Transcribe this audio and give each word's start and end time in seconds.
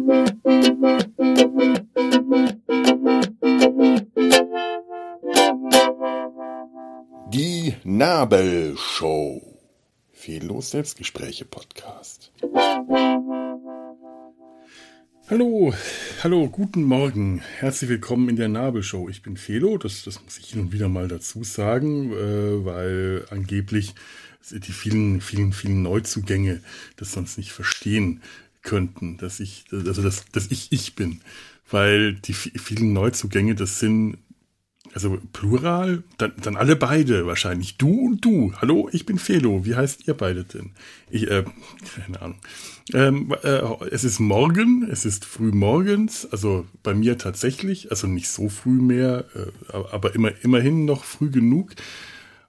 Die 0.00 0.06
Nabelshow. 7.84 9.42
Fehllos 10.12 10.70
Selbstgespräche 10.70 11.44
Podcast. 11.44 12.32
Hallo, 15.28 15.74
hallo, 16.22 16.48
guten 16.48 16.84
Morgen. 16.84 17.42
Herzlich 17.58 17.90
willkommen 17.90 18.30
in 18.30 18.36
der 18.36 18.48
Nabelshow. 18.48 19.10
Ich 19.10 19.22
bin 19.22 19.36
Felo, 19.36 19.76
das, 19.76 20.04
das 20.04 20.24
muss 20.24 20.38
ich 20.38 20.46
hin 20.46 20.62
und 20.62 20.72
wieder 20.72 20.88
mal 20.88 21.08
dazu 21.08 21.44
sagen, 21.44 22.10
äh, 22.12 22.64
weil 22.64 23.26
angeblich 23.28 23.94
die 24.50 24.72
vielen, 24.72 25.20
vielen, 25.20 25.52
vielen 25.52 25.82
Neuzugänge 25.82 26.62
das 26.96 27.12
sonst 27.12 27.36
nicht 27.36 27.52
verstehen 27.52 28.22
könnten, 28.62 29.16
dass 29.16 29.40
ich, 29.40 29.64
also 29.72 30.02
dass, 30.02 30.24
dass 30.32 30.50
ich 30.50 30.72
ich 30.72 30.94
bin. 30.94 31.20
Weil 31.70 32.14
die 32.14 32.32
vielen 32.32 32.92
Neuzugänge, 32.92 33.54
das 33.54 33.78
sind 33.78 34.18
also 34.92 35.18
Plural, 35.32 36.02
dann, 36.18 36.32
dann 36.42 36.56
alle 36.56 36.76
beide 36.76 37.26
wahrscheinlich. 37.26 37.76
Du 37.76 38.06
und 38.06 38.24
du. 38.24 38.52
Hallo, 38.60 38.88
ich 38.92 39.06
bin 39.06 39.18
Felo. 39.18 39.64
Wie 39.64 39.76
heißt 39.76 40.08
ihr 40.08 40.14
beide 40.14 40.44
denn? 40.44 40.72
Ich, 41.08 41.30
äh, 41.30 41.44
keine 41.94 42.20
Ahnung. 42.20 42.38
Ähm, 42.92 43.34
äh, 43.42 43.60
es 43.90 44.04
ist 44.04 44.18
morgen, 44.18 44.88
es 44.90 45.04
ist 45.04 45.24
früh 45.24 45.52
morgens, 45.52 46.26
also 46.32 46.66
bei 46.82 46.92
mir 46.92 47.18
tatsächlich, 47.18 47.90
also 47.90 48.08
nicht 48.08 48.28
so 48.28 48.48
früh 48.48 48.80
mehr, 48.80 49.26
äh, 49.34 49.76
aber 49.92 50.14
immer, 50.14 50.32
immerhin 50.42 50.86
noch 50.86 51.04
früh 51.04 51.30
genug. 51.30 51.74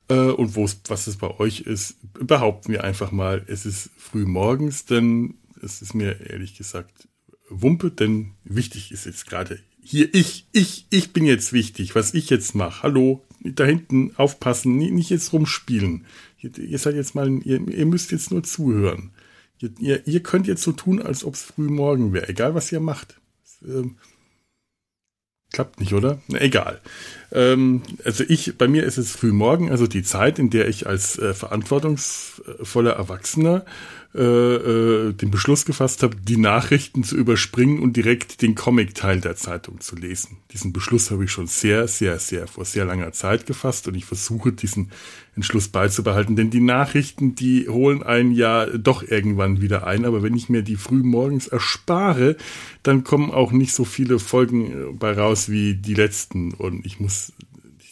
Äh, 0.07 0.15
und 0.15 0.55
was 0.55 1.07
es 1.07 1.17
bei 1.17 1.39
euch 1.39 1.61
ist, 1.61 1.97
behaupten 2.13 2.71
wir 2.71 2.83
einfach 2.83 3.11
mal, 3.11 3.43
es 3.47 3.67
ist 3.67 3.91
früh 3.97 4.25
morgens, 4.25 4.85
denn 4.85 5.35
es 5.63 5.81
ist 5.81 5.93
mir 5.93 6.29
ehrlich 6.29 6.57
gesagt 6.57 7.07
Wumpe, 7.49 7.91
denn 7.91 8.33
wichtig 8.43 8.91
ist 8.91 9.05
jetzt 9.05 9.27
gerade 9.27 9.59
hier, 9.83 10.13
ich, 10.13 10.45
ich, 10.51 10.85
ich 10.89 11.11
bin 11.11 11.25
jetzt 11.25 11.53
wichtig, 11.53 11.95
was 11.95 12.13
ich 12.13 12.29
jetzt 12.29 12.53
mache. 12.53 12.83
Hallo, 12.83 13.25
da 13.43 13.65
hinten 13.65 14.15
aufpassen, 14.15 14.77
nicht 14.77 15.09
jetzt 15.09 15.33
rumspielen. 15.33 16.05
Ihr, 16.37 16.77
seid 16.77 16.95
jetzt 16.95 17.15
mal, 17.15 17.29
ihr, 17.43 17.67
ihr 17.67 17.85
müsst 17.85 18.11
jetzt 18.11 18.31
nur 18.31 18.43
zuhören. 18.43 19.11
Ihr, 19.59 20.07
ihr, 20.07 20.23
könnt 20.23 20.47
jetzt 20.47 20.63
so 20.63 20.71
tun, 20.71 21.01
als 21.01 21.23
ob 21.23 21.35
es 21.35 21.43
früh 21.43 21.67
morgen 21.67 22.13
wäre, 22.13 22.29
egal 22.29 22.55
was 22.55 22.71
ihr 22.71 22.79
macht. 22.79 23.19
Ähm, 23.63 23.97
klappt 25.51 25.79
nicht, 25.79 25.93
oder? 25.93 26.19
Na, 26.27 26.41
egal. 26.41 26.81
Ähm, 27.31 27.83
also 28.03 28.23
ich, 28.27 28.57
bei 28.57 28.67
mir 28.67 28.83
ist 28.83 28.97
es 28.97 29.11
früh 29.11 29.31
morgen, 29.31 29.69
also 29.69 29.85
die 29.85 30.03
Zeit, 30.03 30.39
in 30.39 30.49
der 30.49 30.67
ich 30.67 30.87
als 30.87 31.17
äh, 31.19 31.33
verantwortungsvoller 31.33 32.93
Erwachsener 32.93 33.65
äh, 34.13 34.21
äh, 34.21 35.13
den 35.13 35.31
Beschluss 35.31 35.63
gefasst 35.63 36.03
habe, 36.03 36.17
die 36.17 36.35
Nachrichten 36.35 37.05
zu 37.05 37.15
überspringen 37.15 37.79
und 37.79 37.95
direkt 37.95 38.41
den 38.41 38.55
Comic-Teil 38.55 39.21
der 39.21 39.37
Zeitung 39.37 39.79
zu 39.79 39.95
lesen. 39.95 40.37
Diesen 40.51 40.73
Beschluss 40.73 41.11
habe 41.11 41.23
ich 41.23 41.31
schon 41.31 41.47
sehr, 41.47 41.87
sehr, 41.87 42.19
sehr 42.19 42.47
vor 42.47 42.65
sehr 42.65 42.83
langer 42.83 43.13
Zeit 43.13 43.45
gefasst 43.45 43.87
und 43.87 43.95
ich 43.95 44.03
versuche 44.03 44.51
diesen 44.51 44.91
Entschluss 45.37 45.69
beizubehalten, 45.69 46.35
denn 46.35 46.49
die 46.49 46.59
Nachrichten, 46.59 47.35
die 47.35 47.69
holen 47.69 48.03
einen 48.03 48.33
ja 48.33 48.65
doch 48.65 49.01
irgendwann 49.01 49.61
wieder 49.61 49.87
ein, 49.87 50.03
aber 50.03 50.21
wenn 50.23 50.35
ich 50.35 50.49
mir 50.49 50.61
die 50.61 50.75
früh 50.75 51.03
morgens 51.03 51.47
erspare, 51.47 52.35
dann 52.83 53.05
kommen 53.05 53.31
auch 53.31 53.53
nicht 53.53 53.73
so 53.73 53.85
viele 53.85 54.19
Folgen 54.19 54.71
äh, 54.71 54.91
bei 54.91 55.13
raus 55.13 55.47
wie 55.47 55.75
die 55.75 55.93
letzten 55.93 56.53
und 56.53 56.85
ich 56.85 56.99
muss 56.99 57.31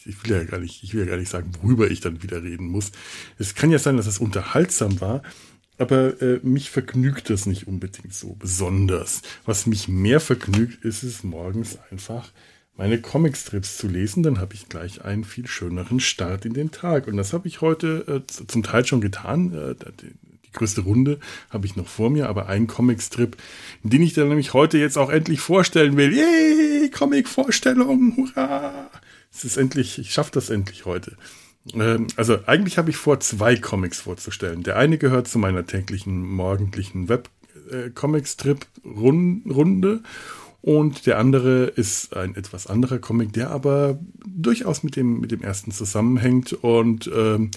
ich 0.04 0.22
will 0.24 0.32
ja 0.36 0.44
gar 0.44 0.58
nicht, 0.58 0.82
ich 0.82 0.92
will 0.92 1.04
ja 1.04 1.10
gar 1.10 1.18
nicht 1.18 1.30
sagen, 1.30 1.52
worüber 1.62 1.90
ich 1.90 2.00
dann 2.00 2.22
wieder 2.22 2.42
reden 2.42 2.66
muss. 2.66 2.90
Es 3.38 3.54
kann 3.54 3.70
ja 3.70 3.78
sein, 3.78 3.96
dass 3.96 4.06
es 4.06 4.18
unterhaltsam 4.18 5.00
war, 5.00 5.22
aber 5.80 6.20
äh, 6.20 6.40
mich 6.42 6.70
vergnügt 6.70 7.30
das 7.30 7.46
nicht 7.46 7.66
unbedingt 7.66 8.14
so 8.14 8.34
besonders. 8.38 9.22
Was 9.44 9.66
mich 9.66 9.88
mehr 9.88 10.20
vergnügt, 10.20 10.84
ist 10.84 11.02
es 11.02 11.24
morgens 11.24 11.78
einfach 11.90 12.30
meine 12.76 13.00
Comicstrips 13.00 13.76
zu 13.76 13.88
lesen, 13.88 14.22
dann 14.22 14.38
habe 14.38 14.54
ich 14.54 14.68
gleich 14.70 15.04
einen 15.04 15.24
viel 15.24 15.46
schöneren 15.46 16.00
Start 16.00 16.46
in 16.46 16.54
den 16.54 16.70
Tag. 16.70 17.08
Und 17.08 17.18
das 17.18 17.34
habe 17.34 17.46
ich 17.46 17.60
heute 17.60 18.22
äh, 18.26 18.46
zum 18.46 18.62
Teil 18.62 18.86
schon 18.86 19.02
getan. 19.02 19.52
Äh, 19.52 19.74
die, 20.00 20.14
größte 20.52 20.80
Runde 20.80 21.20
habe 21.50 21.66
ich 21.66 21.76
noch 21.76 21.86
vor 21.86 22.10
mir, 22.10 22.28
aber 22.28 22.48
einen 22.48 22.66
Comicstrip, 22.66 23.36
den 23.82 24.02
ich 24.02 24.14
dann 24.14 24.28
nämlich 24.28 24.52
heute 24.52 24.78
jetzt 24.78 24.98
auch 24.98 25.10
endlich 25.10 25.40
vorstellen 25.40 25.96
will. 25.96 26.12
Yay, 26.12 26.90
Comic-Vorstellung, 26.90 28.16
hurra! 28.16 28.90
Es 29.32 29.44
ist 29.44 29.56
endlich, 29.56 29.98
ich 29.98 30.12
schaffe 30.12 30.32
das 30.32 30.50
endlich 30.50 30.86
heute. 30.86 31.16
Ähm, 31.74 32.06
also 32.16 32.38
eigentlich 32.46 32.78
habe 32.78 32.88
ich 32.90 32.96
vor, 32.96 33.20
zwei 33.20 33.56
Comics 33.56 34.00
vorzustellen. 34.00 34.62
Der 34.62 34.76
eine 34.76 34.98
gehört 34.98 35.28
zu 35.28 35.38
meiner 35.38 35.66
täglichen 35.66 36.22
morgendlichen 36.22 37.08
Web-Comic-Strip-Runde 37.08 40.00
und 40.62 41.06
der 41.06 41.18
andere 41.18 41.64
ist 41.64 42.16
ein 42.16 42.36
etwas 42.36 42.66
anderer 42.66 42.98
Comic, 42.98 43.32
der 43.32 43.50
aber 43.50 43.98
durchaus 44.26 44.82
mit 44.82 44.96
dem, 44.96 45.20
mit 45.20 45.30
dem 45.30 45.42
ersten 45.42 45.72
zusammenhängt. 45.72 46.52
Und 46.52 47.10
ähm, 47.14 47.50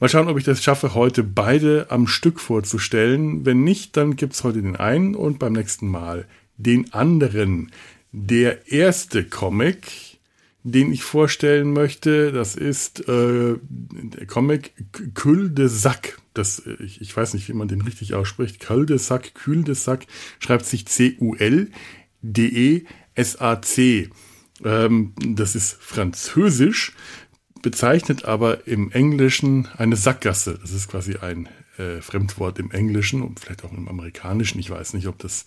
mal 0.00 0.08
schauen, 0.08 0.28
ob 0.28 0.38
ich 0.38 0.44
das 0.44 0.62
schaffe, 0.62 0.94
heute 0.94 1.22
beide 1.22 1.90
am 1.90 2.06
Stück 2.06 2.40
vorzustellen. 2.40 3.44
Wenn 3.44 3.64
nicht, 3.64 3.98
dann 3.98 4.16
gibt 4.16 4.32
es 4.32 4.44
heute 4.44 4.62
den 4.62 4.76
einen 4.76 5.14
und 5.14 5.38
beim 5.38 5.52
nächsten 5.52 5.88
Mal 5.88 6.26
den 6.56 6.90
anderen. 6.94 7.70
Der 8.12 8.72
erste 8.72 9.24
Comic 9.24 10.07
den 10.72 10.92
ich 10.92 11.02
vorstellen 11.02 11.72
möchte. 11.72 12.32
Das 12.32 12.54
ist 12.56 13.08
äh, 13.08 13.56
der 13.60 14.26
Comic 14.26 14.72
Cul 15.14 15.50
de 15.50 15.68
Sac. 15.68 16.18
Das, 16.34 16.60
äh, 16.60 16.76
ich, 16.82 17.00
ich 17.00 17.16
weiß 17.16 17.34
nicht, 17.34 17.48
wie 17.48 17.54
man 17.54 17.68
den 17.68 17.80
richtig 17.82 18.14
ausspricht. 18.14 18.60
Cul 18.60 18.86
de 18.86 18.98
Sac, 18.98 19.34
Cul 19.34 19.64
de 19.64 19.74
Sac 19.74 20.06
schreibt 20.38 20.66
sich 20.66 20.86
C-U-L-D-E-S-A-C. 20.86 21.70
Ähm, 24.64 25.14
das 25.24 25.54
ist 25.54 25.76
französisch, 25.80 26.94
bezeichnet 27.62 28.24
aber 28.24 28.66
im 28.66 28.90
Englischen 28.92 29.68
eine 29.76 29.96
Sackgasse. 29.96 30.58
Das 30.60 30.72
ist 30.72 30.88
quasi 30.88 31.16
ein 31.16 31.48
äh, 31.78 32.00
Fremdwort 32.00 32.58
im 32.58 32.70
Englischen 32.70 33.22
und 33.22 33.40
vielleicht 33.40 33.64
auch 33.64 33.72
im 33.72 33.88
Amerikanischen. 33.88 34.58
Ich 34.58 34.70
weiß 34.70 34.94
nicht, 34.94 35.06
ob 35.06 35.18
das 35.18 35.46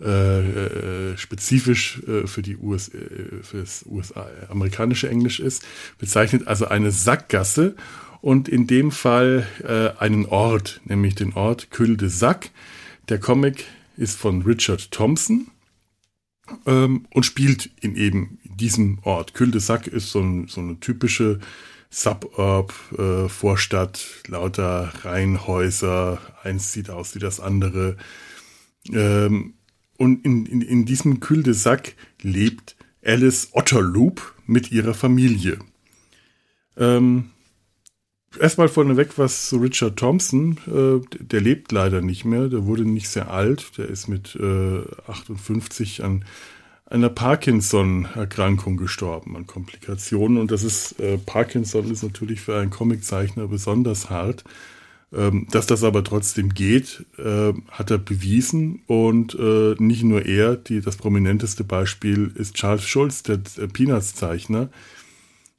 äh, 0.00 1.12
äh, 1.12 1.16
spezifisch 1.16 2.02
äh, 2.08 2.26
für 2.26 2.42
die 2.42 2.56
US, 2.56 2.88
äh, 2.88 3.42
für 3.42 3.58
das 3.58 3.84
USA 3.86 4.26
amerikanische 4.48 5.08
Englisch 5.08 5.38
ist, 5.38 5.64
bezeichnet 5.98 6.48
also 6.48 6.66
eine 6.66 6.90
Sackgasse 6.90 7.76
und 8.20 8.48
in 8.48 8.66
dem 8.66 8.90
Fall 8.90 9.46
äh, 9.62 10.00
einen 10.02 10.26
Ort, 10.26 10.80
nämlich 10.84 11.14
den 11.14 11.34
Ort 11.34 11.70
Cul 11.70 11.96
de 11.96 12.08
Sac. 12.08 12.50
Der 13.08 13.20
Comic 13.20 13.66
ist 13.96 14.16
von 14.16 14.42
Richard 14.42 14.90
Thompson 14.90 15.48
ähm, 16.66 17.06
und 17.12 17.24
spielt 17.24 17.70
in 17.80 17.94
eben 17.96 18.38
diesem 18.44 18.98
Ort. 19.02 19.34
Cul 19.34 19.52
de 19.52 19.60
Sac 19.60 19.86
ist 19.86 20.10
so, 20.10 20.20
ein, 20.20 20.48
so 20.48 20.60
eine 20.60 20.80
typische 20.80 21.38
Suburb, 21.90 22.74
äh, 22.98 23.28
Vorstadt, 23.28 24.04
lauter 24.26 24.92
Reihenhäuser, 25.02 26.18
eins 26.42 26.72
sieht 26.72 26.90
aus 26.90 27.14
wie 27.14 27.20
das 27.20 27.38
andere. 27.38 27.96
Ähm, 28.90 29.54
und 29.98 30.24
in, 30.24 30.46
in, 30.46 30.60
in 30.60 30.84
diesem 30.84 31.20
Cul 31.20 31.42
de 31.42 31.54
Sac 31.54 31.94
lebt 32.22 32.76
Alice 33.04 33.48
Otterloop 33.52 34.34
mit 34.46 34.72
ihrer 34.72 34.94
Familie. 34.94 35.58
Ähm, 36.76 37.30
erstmal 38.38 38.68
vorneweg 38.68 39.18
was 39.18 39.48
zu 39.48 39.58
Richard 39.58 39.96
Thompson. 39.98 40.58
Äh, 40.66 41.06
der 41.20 41.40
lebt 41.40 41.72
leider 41.72 42.00
nicht 42.00 42.24
mehr. 42.24 42.48
Der 42.48 42.66
wurde 42.66 42.84
nicht 42.84 43.08
sehr 43.08 43.30
alt. 43.30 43.78
Der 43.78 43.88
ist 43.88 44.08
mit 44.08 44.36
äh, 44.36 44.82
58 45.06 46.02
an 46.02 46.24
einer 46.86 47.08
Parkinson-Erkrankung 47.08 48.76
gestorben, 48.76 49.36
an 49.36 49.46
Komplikationen. 49.46 50.38
Und 50.38 50.50
das 50.50 50.62
ist, 50.64 51.00
äh, 51.00 51.18
Parkinson 51.18 51.90
ist 51.90 52.02
natürlich 52.02 52.40
für 52.40 52.58
einen 52.58 52.70
Comiczeichner 52.70 53.48
besonders 53.48 54.10
hart. 54.10 54.44
Ähm, 55.14 55.46
dass 55.50 55.66
das 55.66 55.84
aber 55.84 56.02
trotzdem 56.02 56.54
geht, 56.54 57.04
äh, 57.18 57.52
hat 57.70 57.90
er 57.90 57.98
bewiesen. 57.98 58.82
Und 58.86 59.34
äh, 59.38 59.74
nicht 59.78 60.02
nur 60.02 60.26
er, 60.26 60.56
die, 60.56 60.80
das 60.80 60.96
prominenteste 60.96 61.62
Beispiel 61.62 62.32
ist 62.34 62.54
Charles 62.54 62.84
Schulz, 62.84 63.22
der 63.22 63.38
Peanuts-Zeichner. 63.72 64.70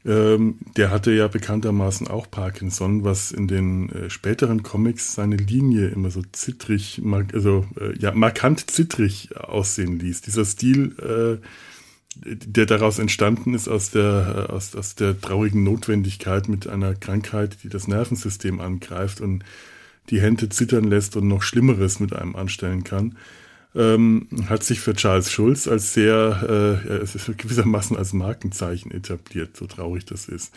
Ähm, 0.06 0.60
der 0.76 0.92
hatte 0.92 1.12
ja 1.12 1.28
bekanntermaßen 1.28 2.08
auch 2.08 2.30
Parkinson, 2.30 3.04
was 3.04 3.32
in 3.32 3.48
den 3.48 3.90
äh, 3.90 4.10
späteren 4.10 4.62
Comics 4.62 5.16
seine 5.16 5.38
Linie 5.38 5.88
immer 5.88 6.12
so 6.12 6.22
zittrig, 6.32 7.02
also 7.34 7.66
ja, 7.98 8.12
markant 8.14 8.70
zittrig 8.70 9.36
aussehen 9.38 10.00
ließ. 10.00 10.22
Dieser 10.22 10.46
Stil 10.46 11.42
der 12.16 12.66
daraus 12.66 13.00
entstanden 13.00 13.54
ist 13.54 13.68
aus 13.68 13.92
der, 13.92 14.48
aus, 14.50 14.76
aus 14.76 14.96
der 14.96 15.20
traurigen 15.20 15.64
Notwendigkeit 15.64 16.48
mit 16.48 16.68
einer 16.68 16.96
Krankheit, 16.96 17.58
die 17.64 17.70
das 17.70 17.88
Nervensystem 17.88 18.62
angreift 18.62 19.22
und 19.22 19.44
die 20.10 20.22
Hände 20.22 20.50
zittern 20.50 20.86
lässt 20.86 21.16
und 21.16 21.28
noch 21.28 21.42
Schlimmeres 21.42 22.00
mit 22.00 22.14
einem 22.14 22.36
anstellen 22.36 22.84
kann, 22.84 23.18
ähm, 23.76 24.28
hat 24.48 24.64
sich 24.64 24.80
für 24.80 24.94
Charles 24.94 25.30
Schulz 25.32 25.68
als 25.68 25.94
sehr, 25.94 26.80
äh, 26.88 26.94
es 26.94 27.16
ist 27.16 27.38
gewissermaßen 27.38 27.98
als 27.98 28.14
Markenzeichen 28.14 28.92
etabliert, 28.92 29.58
so 29.58 29.66
traurig 29.68 30.06
das 30.06 30.30
ist. 30.30 30.54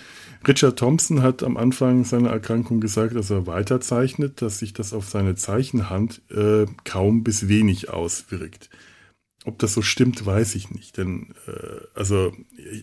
Richard 0.47 0.79
Thompson 0.79 1.23
hat 1.23 1.43
am 1.43 1.57
Anfang 1.57 2.05
seiner 2.05 2.31
Erkrankung 2.31 2.81
gesagt, 2.81 3.17
dass 3.17 3.31
er 3.31 3.47
weiterzeichnet, 3.47 4.41
dass 4.41 4.61
sich 4.61 4.73
das 4.73 4.93
auf 4.93 5.09
seine 5.09 5.35
Zeichenhand 5.35 6.21
äh, 6.31 6.67
kaum 6.85 7.25
bis 7.25 7.49
wenig 7.49 7.91
auswirkt. 7.91 8.71
Ob 9.49 9.59
das 9.59 9.75
so 9.75 9.83
stimmt, 9.83 10.25
weiß 10.25 10.55
ich 10.55 10.71
nicht. 10.71 10.97
Denn 10.97 11.35
äh, 11.47 11.81
also 11.95 12.33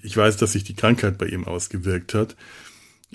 ich 0.04 0.18
weiß, 0.18 0.38
dass 0.38 0.54
sich 0.54 0.64
die 0.64 0.74
Krankheit 0.74 1.18
bei 1.18 1.28
ihm 1.28 1.46
ausgewirkt 1.46 2.14
hat 2.14 2.36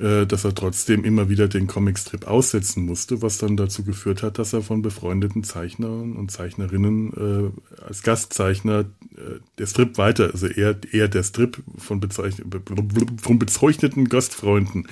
dass 0.00 0.44
er 0.44 0.54
trotzdem 0.54 1.04
immer 1.04 1.28
wieder 1.28 1.46
den 1.46 1.66
Comicstrip 1.66 2.26
aussetzen 2.26 2.86
musste, 2.86 3.20
was 3.20 3.36
dann 3.36 3.58
dazu 3.58 3.84
geführt 3.84 4.22
hat, 4.22 4.38
dass 4.38 4.54
er 4.54 4.62
von 4.62 4.80
befreundeten 4.80 5.44
Zeichnern 5.44 6.16
und 6.16 6.30
Zeichnerinnen 6.30 7.52
äh, 7.52 7.82
als 7.82 8.02
Gastzeichner 8.02 8.86
äh, 9.16 9.40
der 9.58 9.66
Strip 9.66 9.98
weiter, 9.98 10.30
also 10.32 10.46
eher, 10.46 10.76
eher 10.90 11.08
der 11.08 11.22
Strip 11.22 11.62
von, 11.76 12.00
von 12.10 13.38
bezeichneten 13.38 14.08
Gastfreunden, 14.08 14.88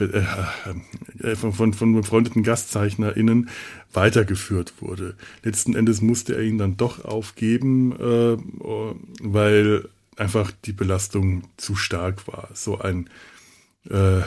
äh, 0.00 0.04
äh, 1.22 1.36
von, 1.36 1.52
von, 1.52 1.72
von 1.72 1.94
befreundeten 1.94 2.42
GastzeichnerInnen 2.42 3.50
weitergeführt 3.92 4.74
wurde. 4.80 5.14
Letzten 5.44 5.76
Endes 5.76 6.00
musste 6.00 6.34
er 6.34 6.42
ihn 6.42 6.58
dann 6.58 6.76
doch 6.76 7.04
aufgeben, 7.04 7.92
äh, 7.92 8.36
weil 9.20 9.88
einfach 10.16 10.52
die 10.64 10.72
Belastung 10.72 11.44
zu 11.56 11.76
stark 11.76 12.26
war. 12.26 12.48
So 12.54 12.78
ein 12.78 13.08
äh, 13.88 14.20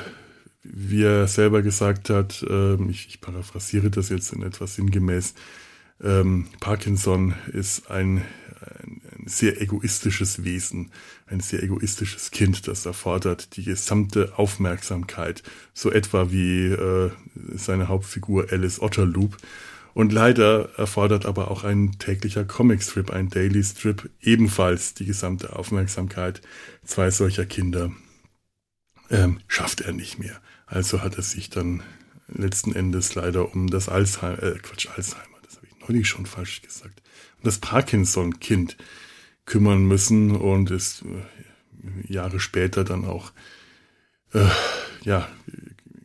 wie 0.63 1.03
er 1.03 1.27
selber 1.27 1.61
gesagt 1.61 2.09
hat, 2.09 2.43
äh, 2.49 2.75
ich, 2.89 3.07
ich, 3.07 3.21
paraphrasiere 3.21 3.89
das 3.89 4.09
jetzt 4.09 4.31
in 4.33 4.43
etwas 4.43 4.75
sinngemäß, 4.75 5.33
ähm, 6.01 6.47
Parkinson 6.59 7.33
ist 7.51 7.91
ein, 7.91 8.17
ein, 8.17 9.01
ein, 9.11 9.27
sehr 9.27 9.61
egoistisches 9.61 10.43
Wesen, 10.43 10.91
ein 11.27 11.41
sehr 11.41 11.63
egoistisches 11.63 12.31
Kind, 12.31 12.67
das 12.67 12.85
erfordert 12.85 13.55
die 13.57 13.63
gesamte 13.63 14.37
Aufmerksamkeit, 14.37 15.43
so 15.73 15.91
etwa 15.91 16.31
wie 16.31 16.67
äh, 16.67 17.11
seine 17.55 17.89
Hauptfigur 17.89 18.47
Alice 18.51 18.81
Otterloop. 18.81 19.37
Und 19.93 20.11
leider 20.11 20.69
erfordert 20.75 21.27
aber 21.27 21.51
auch 21.51 21.63
ein 21.63 21.99
täglicher 21.99 22.45
Comicstrip, 22.45 23.11
ein 23.11 23.29
Daily 23.29 23.63
Strip 23.63 24.09
ebenfalls 24.21 24.95
die 24.95 25.05
gesamte 25.05 25.55
Aufmerksamkeit 25.55 26.41
zwei 26.83 27.11
solcher 27.11 27.45
Kinder 27.45 27.91
ähm, 29.09 29.39
schafft 29.47 29.81
er 29.81 29.93
nicht 29.93 30.19
mehr. 30.19 30.39
Also 30.65 31.01
hat 31.01 31.15
er 31.15 31.23
sich 31.23 31.49
dann 31.49 31.83
letzten 32.27 32.73
Endes 32.73 33.15
leider 33.15 33.53
um 33.53 33.69
das 33.69 33.89
Alzheimer, 33.89 34.41
äh, 34.41 34.59
Quatsch, 34.59 34.87
Alzheimer, 34.95 35.37
das 35.43 35.57
habe 35.57 35.67
ich 35.67 35.79
neulich 35.87 36.07
schon 36.07 36.25
falsch 36.25 36.61
gesagt, 36.61 37.01
um 37.37 37.43
das 37.43 37.59
Parkinson-Kind 37.59 38.77
kümmern 39.45 39.85
müssen 39.85 40.31
und 40.31 40.71
ist 40.71 41.03
äh, 41.03 42.11
Jahre 42.11 42.39
später 42.39 42.83
dann 42.83 43.05
auch 43.05 43.33
äh, 44.33 44.47
ja 45.03 45.27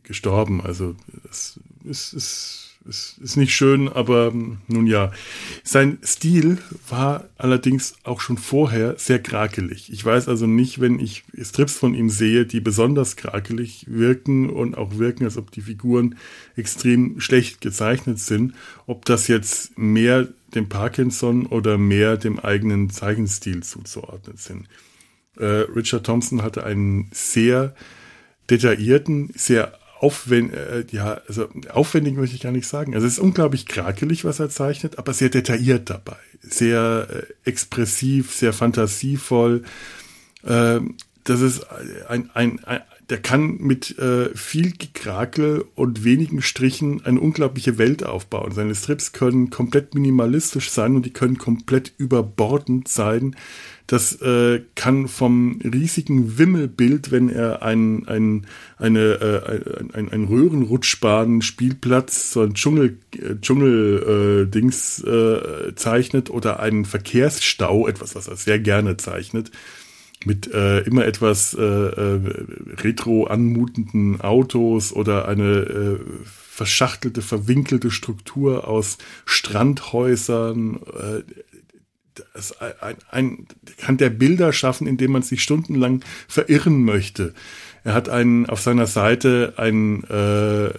gestorben. 0.03 0.61
Also 0.61 0.95
das 1.23 1.59
ist, 1.83 2.13
ist 2.89 3.19
ist, 3.21 3.37
nicht 3.37 3.53
schön, 3.53 3.87
aber 3.87 4.33
nun 4.67 4.87
ja. 4.87 5.11
Sein 5.63 5.99
Stil 6.03 6.57
war 6.89 7.29
allerdings 7.37 7.95
auch 8.03 8.19
schon 8.19 8.37
vorher 8.37 8.97
sehr 8.97 9.19
krakelig. 9.19 9.91
Ich 9.93 10.03
weiß 10.03 10.27
also 10.27 10.47
nicht, 10.47 10.81
wenn 10.81 10.99
ich 10.99 11.23
Strips 11.41 11.77
von 11.77 11.93
ihm 11.93 12.09
sehe, 12.09 12.45
die 12.45 12.59
besonders 12.59 13.15
krakelig 13.15 13.85
wirken 13.87 14.49
und 14.49 14.77
auch 14.77 14.97
wirken, 14.97 15.23
als 15.23 15.37
ob 15.37 15.51
die 15.51 15.61
Figuren 15.61 16.15
extrem 16.55 17.19
schlecht 17.21 17.61
gezeichnet 17.61 18.19
sind, 18.19 18.53
ob 18.87 19.05
das 19.05 19.27
jetzt 19.27 19.77
mehr 19.77 20.27
dem 20.55 20.67
Parkinson 20.67 21.45
oder 21.45 21.77
mehr 21.77 22.17
dem 22.17 22.39
eigenen 22.39 22.89
Zeichenstil 22.89 23.61
zuzuordnen 23.61 24.37
sind. 24.37 24.67
Äh, 25.37 25.45
Richard 25.75 26.05
Thompson 26.05 26.41
hatte 26.41 26.63
einen 26.63 27.07
sehr 27.11 27.75
detaillierten, 28.49 29.29
sehr 29.35 29.79
aufwendig, 29.99 30.57
äh, 30.57 30.85
ja, 30.91 31.21
also 31.27 31.49
aufwendig 31.69 32.15
möchte 32.15 32.35
ich 32.35 32.41
gar 32.41 32.51
nicht 32.51 32.67
sagen. 32.67 32.95
Also 32.95 33.05
es 33.05 33.13
ist 33.13 33.19
unglaublich 33.19 33.65
krakelig, 33.65 34.23
was 34.23 34.39
er 34.39 34.49
zeichnet, 34.49 34.97
aber 34.97 35.13
sehr 35.13 35.29
detailliert 35.29 35.89
dabei. 35.89 36.17
Sehr 36.41 37.07
äh, 37.09 37.49
expressiv, 37.49 38.33
sehr 38.33 38.53
fantasievoll. 38.53 39.63
Ähm, 40.45 40.95
das 41.25 41.41
ist 41.41 41.65
ein, 42.07 42.29
ein, 42.33 42.63
ein 42.63 42.81
der 43.09 43.17
kann 43.17 43.57
mit 43.57 43.97
äh, 43.97 44.29
viel 44.35 44.71
Gekrakel 44.71 45.65
und 45.75 46.03
wenigen 46.03 46.41
Strichen 46.41 47.03
eine 47.05 47.19
unglaubliche 47.19 47.77
Welt 47.79 48.03
aufbauen. 48.03 48.51
Seine 48.51 48.75
Strips 48.75 49.13
können 49.13 49.49
komplett 49.49 49.95
minimalistisch 49.95 50.69
sein 50.69 50.95
und 50.95 51.05
die 51.05 51.13
können 51.13 51.39
komplett 51.39 51.91
überbordend 51.97 52.87
sein. 52.87 53.35
Das 53.87 54.21
äh, 54.21 54.61
kann 54.75 55.07
vom 55.07 55.59
riesigen 55.63 56.37
Wimmelbild, 56.37 57.09
wenn 57.09 57.29
er 57.29 57.63
ein, 57.63 58.07
ein, 58.07 58.45
eine, 58.77 58.99
äh, 58.99 59.97
ein, 59.97 60.09
ein 60.11 60.25
Röhrenrutschbahn, 60.25 61.41
Spielplatz, 61.41 62.31
so 62.31 62.43
ein 62.43 62.53
Dschungel, 62.53 62.99
äh, 63.15 63.35
Dschungel 63.41 64.45
äh, 64.53 64.59
äh, 64.59 65.75
zeichnet 65.75 66.29
oder 66.29 66.59
einen 66.59 66.85
Verkehrsstau, 66.85 67.87
etwas, 67.87 68.13
was 68.13 68.27
er 68.27 68.35
sehr 68.35 68.59
gerne 68.59 68.97
zeichnet, 68.97 69.49
mit 70.25 70.51
äh, 70.53 70.79
immer 70.81 71.05
etwas 71.05 71.53
äh, 71.53 71.61
äh, 71.61 72.19
retro 72.81 73.25
anmutenden 73.25 74.19
Autos 74.21 74.91
oder 74.91 75.27
eine 75.27 75.43
äh, 75.45 75.99
verschachtelte, 76.25 77.21
verwinkelte 77.21 77.89
Struktur 77.89 78.67
aus 78.67 78.97
Strandhäusern. 79.25 80.75
Äh, 80.75 81.23
das 82.33 82.59
ein, 82.59 82.95
ein, 83.11 83.47
kann 83.77 83.95
der 83.95 84.09
Bilder 84.09 84.51
schaffen, 84.51 84.87
indem 84.87 85.13
man 85.13 85.21
sich 85.21 85.41
stundenlang 85.41 86.01
verirren 86.27 86.83
möchte. 86.83 87.33
Er 87.85 87.93
hat 87.93 88.09
einen 88.09 88.45
auf 88.47 88.59
seiner 88.59 88.87
Seite 88.87 89.53
ein 89.55 90.03
äh, 90.03 90.69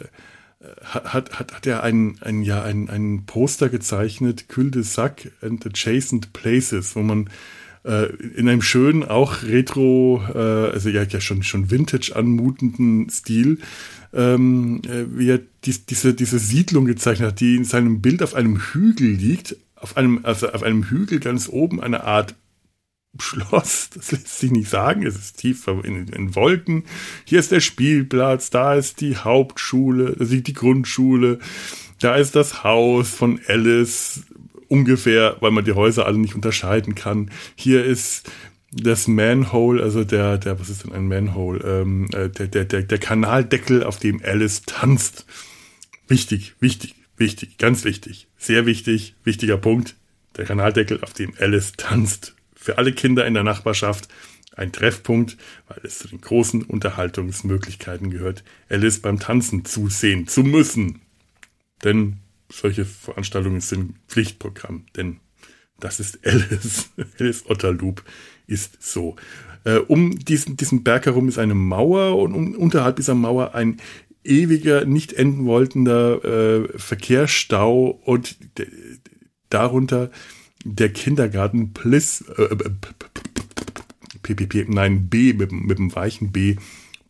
hat, 0.84 1.38
hat, 1.38 1.54
hat 1.54 1.66
er 1.66 1.82
ein, 1.82 2.18
ein, 2.20 2.42
ja, 2.42 2.62
ein, 2.62 2.90
ein 2.90 3.24
Poster 3.24 3.70
gezeichnet, 3.70 4.48
Cul 4.48 4.70
de 4.70 4.82
Sac 4.82 5.30
and 5.40 5.64
Adjacent 5.64 6.34
Places, 6.34 6.94
wo 6.96 7.00
man 7.00 7.30
in 7.82 8.48
einem 8.48 8.62
schönen, 8.62 9.04
auch 9.04 9.42
retro, 9.42 10.22
äh, 10.34 10.38
also 10.72 10.88
ja, 10.90 11.02
ja 11.02 11.20
schon, 11.20 11.42
schon 11.42 11.70
vintage 11.70 12.14
anmutenden 12.14 13.08
Stil, 13.08 13.58
ähm, 14.12 14.82
äh, 14.86 15.06
wie 15.16 15.30
er 15.30 15.40
dies, 15.64 15.86
diese, 15.86 16.14
diese 16.14 16.38
Siedlung 16.38 16.84
gezeichnet 16.84 17.28
hat, 17.28 17.40
die 17.40 17.56
in 17.56 17.64
seinem 17.64 18.02
Bild 18.02 18.22
auf 18.22 18.34
einem 18.34 18.58
Hügel 18.58 19.08
liegt, 19.08 19.56
auf 19.76 19.96
einem, 19.96 20.20
also 20.24 20.50
auf 20.50 20.62
einem 20.62 20.84
Hügel 20.84 21.20
ganz 21.20 21.48
oben 21.48 21.80
eine 21.80 22.04
Art 22.04 22.34
Schloss, 23.18 23.90
das 23.94 24.12
lässt 24.12 24.38
sich 24.38 24.50
nicht 24.50 24.68
sagen, 24.68 25.04
es 25.04 25.16
ist 25.16 25.38
tief 25.38 25.66
in, 25.66 26.08
in, 26.08 26.34
Wolken. 26.34 26.84
Hier 27.24 27.40
ist 27.40 27.50
der 27.50 27.60
Spielplatz, 27.60 28.50
da 28.50 28.74
ist 28.74 29.00
die 29.00 29.16
Hauptschule, 29.16 30.16
da 30.16 30.24
ist 30.24 30.46
die 30.46 30.52
Grundschule, 30.52 31.38
da 32.00 32.16
ist 32.16 32.36
das 32.36 32.62
Haus 32.62 33.10
von 33.10 33.40
Alice, 33.48 34.22
ungefähr, 34.70 35.36
weil 35.40 35.50
man 35.50 35.64
die 35.64 35.72
Häuser 35.72 36.06
alle 36.06 36.18
nicht 36.18 36.34
unterscheiden 36.34 36.94
kann. 36.94 37.30
Hier 37.56 37.84
ist 37.84 38.30
das 38.72 39.08
Manhole, 39.08 39.82
also 39.82 40.04
der, 40.04 40.38
der, 40.38 40.60
was 40.60 40.70
ist 40.70 40.84
denn 40.84 40.92
ein 40.92 41.08
Manhole? 41.08 41.60
Ähm, 41.82 42.08
äh, 42.12 42.28
der, 42.28 42.46
der, 42.46 42.64
der, 42.64 42.82
der 42.82 42.98
Kanaldeckel, 42.98 43.82
auf 43.82 43.98
dem 43.98 44.22
Alice 44.24 44.62
tanzt. 44.62 45.26
Wichtig, 46.08 46.54
wichtig. 46.60 46.94
Wichtig, 47.20 47.58
ganz 47.58 47.84
wichtig, 47.84 48.28
sehr 48.38 48.64
wichtig, 48.64 49.14
wichtiger 49.24 49.58
Punkt. 49.58 49.94
Der 50.38 50.46
Kanaldeckel, 50.46 51.02
auf 51.02 51.12
dem 51.12 51.34
Alice 51.38 51.72
tanzt. 51.76 52.34
Für 52.54 52.78
alle 52.78 52.94
Kinder 52.94 53.26
in 53.26 53.34
der 53.34 53.42
Nachbarschaft 53.42 54.08
ein 54.56 54.72
Treffpunkt, 54.72 55.36
weil 55.68 55.80
es 55.82 55.98
zu 55.98 56.08
den 56.08 56.22
großen 56.22 56.62
Unterhaltungsmöglichkeiten 56.62 58.10
gehört, 58.10 58.42
Alice 58.70 59.00
beim 59.00 59.18
Tanzen 59.18 59.66
zusehen 59.66 60.28
zu 60.28 60.44
müssen. 60.44 61.02
Denn 61.84 62.16
solche 62.50 62.84
Veranstaltungen 62.84 63.60
sind 63.60 63.94
Pflichtprogramm, 64.08 64.86
denn 64.96 65.20
das 65.78 66.00
ist 66.00 66.18
Alice. 66.26 66.90
Alice 67.18 67.44
Otterloop 67.46 68.04
ist 68.46 68.82
so. 68.82 69.16
Äh, 69.64 69.76
um 69.76 70.18
diesen, 70.18 70.56
diesen 70.56 70.82
Berg 70.82 71.06
herum 71.06 71.28
ist 71.28 71.38
eine 71.38 71.54
Mauer 71.54 72.18
und 72.18 72.34
um, 72.34 72.54
unterhalb 72.54 72.96
dieser 72.96 73.14
Mauer 73.14 73.54
ein 73.54 73.80
ewiger, 74.24 74.84
nicht 74.84 75.12
enden 75.12 75.46
wolltender 75.46 76.24
äh, 76.24 76.78
Verkehrsstau 76.78 78.00
und 78.04 78.36
darunter 79.48 80.10
der 80.64 80.90
Kindergarten 80.90 81.72
Bliss, 81.72 82.22
äh, 82.36 82.56
PPP, 84.22 84.54
äh, 84.54 84.64
nein, 84.68 85.08
B 85.08 85.32
mit, 85.32 85.52
mit 85.52 85.78
dem 85.78 85.94
weichen 85.94 86.32
B, 86.32 86.56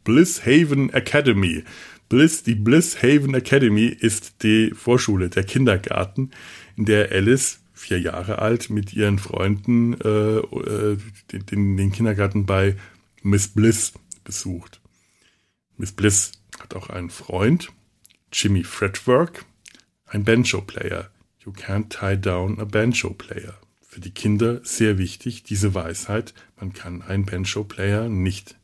Bliss 0.05 0.45
Haven 0.47 0.91
Academy. 0.91 1.65
Bliss, 2.11 2.43
die 2.43 2.57
Bliss 2.57 3.03
Haven 3.03 3.35
Academy 3.35 3.87
ist 3.87 4.43
die 4.43 4.73
Vorschule, 4.75 5.31
der 5.31 5.45
Kindergarten, 5.45 6.33
in 6.77 6.85
der 6.85 7.13
Alice, 7.13 7.61
vier 7.73 8.01
Jahre 8.01 8.41
alt, 8.41 8.69
mit 8.69 8.93
ihren 8.93 9.21
Freunden 9.21 9.95
äh, 10.01 10.39
äh 10.39 10.99
den, 11.33 11.77
den 11.77 11.93
Kindergarten 11.93 12.47
bei 12.47 12.77
Miss 13.23 13.47
Bliss 13.47 13.93
besucht. 14.25 14.81
Miss 15.77 15.93
Bliss 15.93 16.33
hat 16.59 16.75
auch 16.75 16.91
einen 16.91 17.11
Freund, 17.11 17.69
Jimmy 18.33 18.65
Fretwork, 18.65 19.45
ein 20.05 20.25
Banjo-Player. 20.25 21.11
You 21.45 21.53
can't 21.53 21.91
tie 21.91 22.21
down 22.21 22.59
a 22.59 22.65
Banjo-Player. 22.65 23.55
Für 23.87 24.01
die 24.01 24.11
Kinder 24.11 24.61
sehr 24.65 24.99
wichtig, 24.99 25.45
diese 25.45 25.75
Weisheit, 25.75 26.35
man 26.59 26.73
kann 26.73 27.03
einen 27.03 27.25
Banjo-Player 27.25 28.09
nicht 28.09 28.57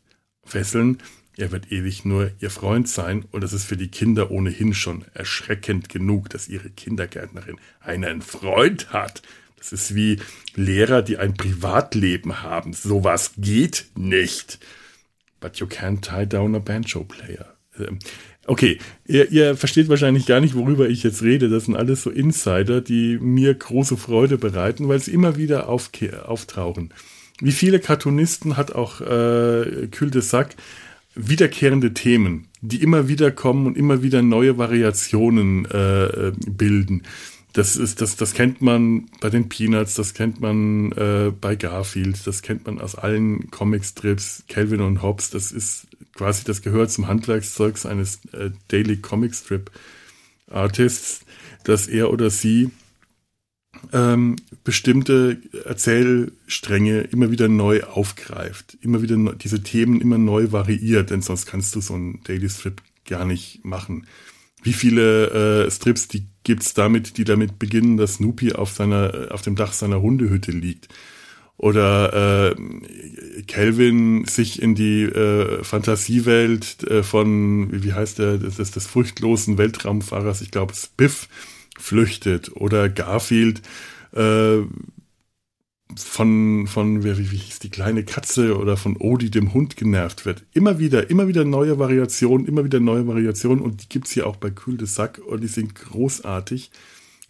fesseln, 0.43 0.99
er 1.37 1.52
wird 1.52 1.71
ewig 1.71 2.05
nur 2.05 2.31
ihr 2.40 2.50
Freund 2.50 2.88
sein 2.88 3.26
und 3.31 3.45
es 3.45 3.52
ist 3.52 3.64
für 3.64 3.76
die 3.76 3.88
Kinder 3.88 4.31
ohnehin 4.31 4.73
schon 4.73 5.05
erschreckend 5.12 5.88
genug, 5.90 6.31
dass 6.31 6.49
ihre 6.49 6.71
Kindergärtnerin 6.71 7.57
einen 7.81 8.23
Freund 8.23 8.93
hat. 8.93 9.23
Das 9.59 9.73
ist 9.73 9.95
wie 9.95 10.19
Lehrer, 10.55 11.02
die 11.02 11.19
ein 11.19 11.35
Privatleben 11.35 12.43
haben. 12.43 12.73
Sowas 12.73 13.33
geht 13.37 13.87
nicht. 13.97 14.59
But 15.40 15.59
you 15.59 15.66
can't 15.66 16.00
tie 16.00 16.26
down 16.26 16.55
a 16.55 16.59
banjo 16.59 17.05
player. 17.05 17.55
Ähm, 17.78 17.99
okay, 18.47 18.78
ihr, 19.05 19.31
ihr 19.31 19.57
versteht 19.57 19.88
wahrscheinlich 19.90 20.25
gar 20.25 20.40
nicht, 20.40 20.55
worüber 20.55 20.88
ich 20.88 21.02
jetzt 21.02 21.23
rede. 21.23 21.50
Das 21.50 21.66
sind 21.66 21.76
alles 21.76 22.02
so 22.02 22.11
Insider, 22.11 22.81
die 22.81 23.19
mir 23.19 23.52
große 23.55 23.99
Freude 23.99 24.38
bereiten, 24.38 24.88
weil 24.88 25.00
sie 25.00 25.12
immer 25.12 25.37
wieder 25.37 25.69
auftauchen. 25.69 26.95
Wie 27.40 27.52
viele 27.52 27.81
Cartoonisten 27.81 28.57
hat 28.57 28.73
auch 28.73 29.02
äh, 29.02 29.88
Cul 29.88 30.11
de 30.11 30.23
Sac 30.23 30.57
wiederkehrende 31.16 31.94
Themen, 31.94 32.46
die 32.61 32.82
immer 32.82 33.08
wieder 33.08 33.30
kommen 33.30 33.66
und 33.66 33.76
immer 33.76 34.02
wieder 34.02 34.23
neue 34.23 34.58
Variationen 34.58 35.64
äh, 35.64 36.32
bilden. 36.46 37.02
Das 37.54 37.76
ist, 37.76 38.02
das, 38.02 38.16
das 38.16 38.35
kennt 38.35 38.61
man 38.61 39.06
bei 39.20 39.30
den 39.30 39.49
Peanuts, 39.49 39.94
das 39.94 40.12
kennt 40.12 40.42
man 40.42 40.92
äh, 40.92 41.32
bei 41.40 41.56
Garfield, 41.56 42.26
das 42.26 42.42
kennt 42.42 42.66
man 42.66 42.78
aus 42.78 42.94
allen 42.94 43.50
Comicstrips, 43.50 44.44
Calvin 44.46 44.82
und 44.82 45.02
Hobbes, 45.02 45.30
das 45.30 45.52
ist 45.52 45.87
quasi, 46.14 46.44
das 46.44 46.61
gehört 46.61 46.90
zum 46.90 47.08
Handwerkszeugs 47.08 47.87
eines 47.87 48.20
äh, 48.32 48.50
Daily 48.68 48.99
Comicstrip 48.99 49.70
Artists, 50.50 51.23
dass 51.64 51.88
er 51.88 52.12
oder 52.12 52.28
sie 52.28 52.70
ähm, 53.93 54.37
bestimmte 54.64 55.38
Erzählstränge 55.64 57.00
immer 57.02 57.31
wieder 57.31 57.49
neu 57.49 57.83
aufgreift, 57.85 58.76
immer 58.81 59.02
wieder 59.02 59.16
ne 59.16 59.37
diese 59.37 59.62
Themen 59.62 60.00
immer 60.00 60.19
neu 60.19 60.52
variiert, 60.52 61.11
denn 61.11 61.23
sonst 61.23 61.47
kannst 61.47 61.75
du 61.75 61.81
so 61.81 61.95
einen 61.95 62.23
Daily 62.25 62.49
Strip 62.49 62.83
gar 63.07 63.25
nicht 63.25 63.64
machen. 63.64 64.07
Wie 64.62 64.73
viele 64.73 65.66
äh, 65.66 65.71
Strips 65.71 66.09
die 66.09 66.26
gibt's 66.43 66.75
damit, 66.75 67.19
die 67.19 67.25
damit 67.25 67.59
beginnen, 67.59 67.97
dass 67.97 68.14
Snoopy 68.14 68.52
auf 68.52 68.71
seiner 68.71 69.28
auf 69.31 69.43
dem 69.43 69.57
Dach 69.57 69.73
seiner 69.73 70.00
Hundehütte 70.00 70.52
liegt? 70.52 70.88
Oder 71.59 72.52
äh, 72.52 74.25
sich 74.26 74.61
in 74.61 74.75
die 74.75 75.05
äh, 75.05 75.64
Fantasiewelt 75.64 76.85
äh, 76.85 77.02
von, 77.02 77.83
wie, 77.83 77.95
heißt 77.95 78.19
der, 78.19 78.37
das 78.37 78.59
ist 78.59 78.76
des 78.76 78.87
furchtlosen 78.87 79.57
Weltraumfahrers, 79.57 80.43
ich 80.43 80.50
glaube, 80.50 80.75
Spiff 80.75 81.28
flüchtet 81.78 82.54
oder 82.56 82.88
Garfield 82.88 83.62
äh, 84.12 84.62
von, 85.95 86.66
von 86.66 87.04
wie, 87.04 87.30
wie 87.30 87.37
hieß 87.37 87.61
die 87.61 87.71
kleine 87.71 88.04
Katze 88.04 88.59
oder 88.59 88.76
von 88.76 88.97
Odi 88.97 89.30
dem 89.30 89.54
Hund 89.54 89.76
genervt 89.76 90.26
wird. 90.26 90.45
Immer 90.52 90.78
wieder, 90.78 91.11
immer 91.11 91.28
wieder 91.28 91.45
neue 91.45 91.78
Variationen, 91.78 92.47
immer 92.47 92.64
wieder 92.64 92.80
neue 92.80 93.06
Variationen 93.06 93.62
und 93.62 93.83
die 93.83 93.88
gibt's 93.88 94.11
hier 94.11 94.26
auch 94.26 94.37
bei 94.37 94.50
Kühl 94.50 94.76
de 94.76 94.87
Sack 94.87 95.21
und 95.25 95.42
die 95.42 95.49
sind 95.49 95.75
großartig. 95.75 96.71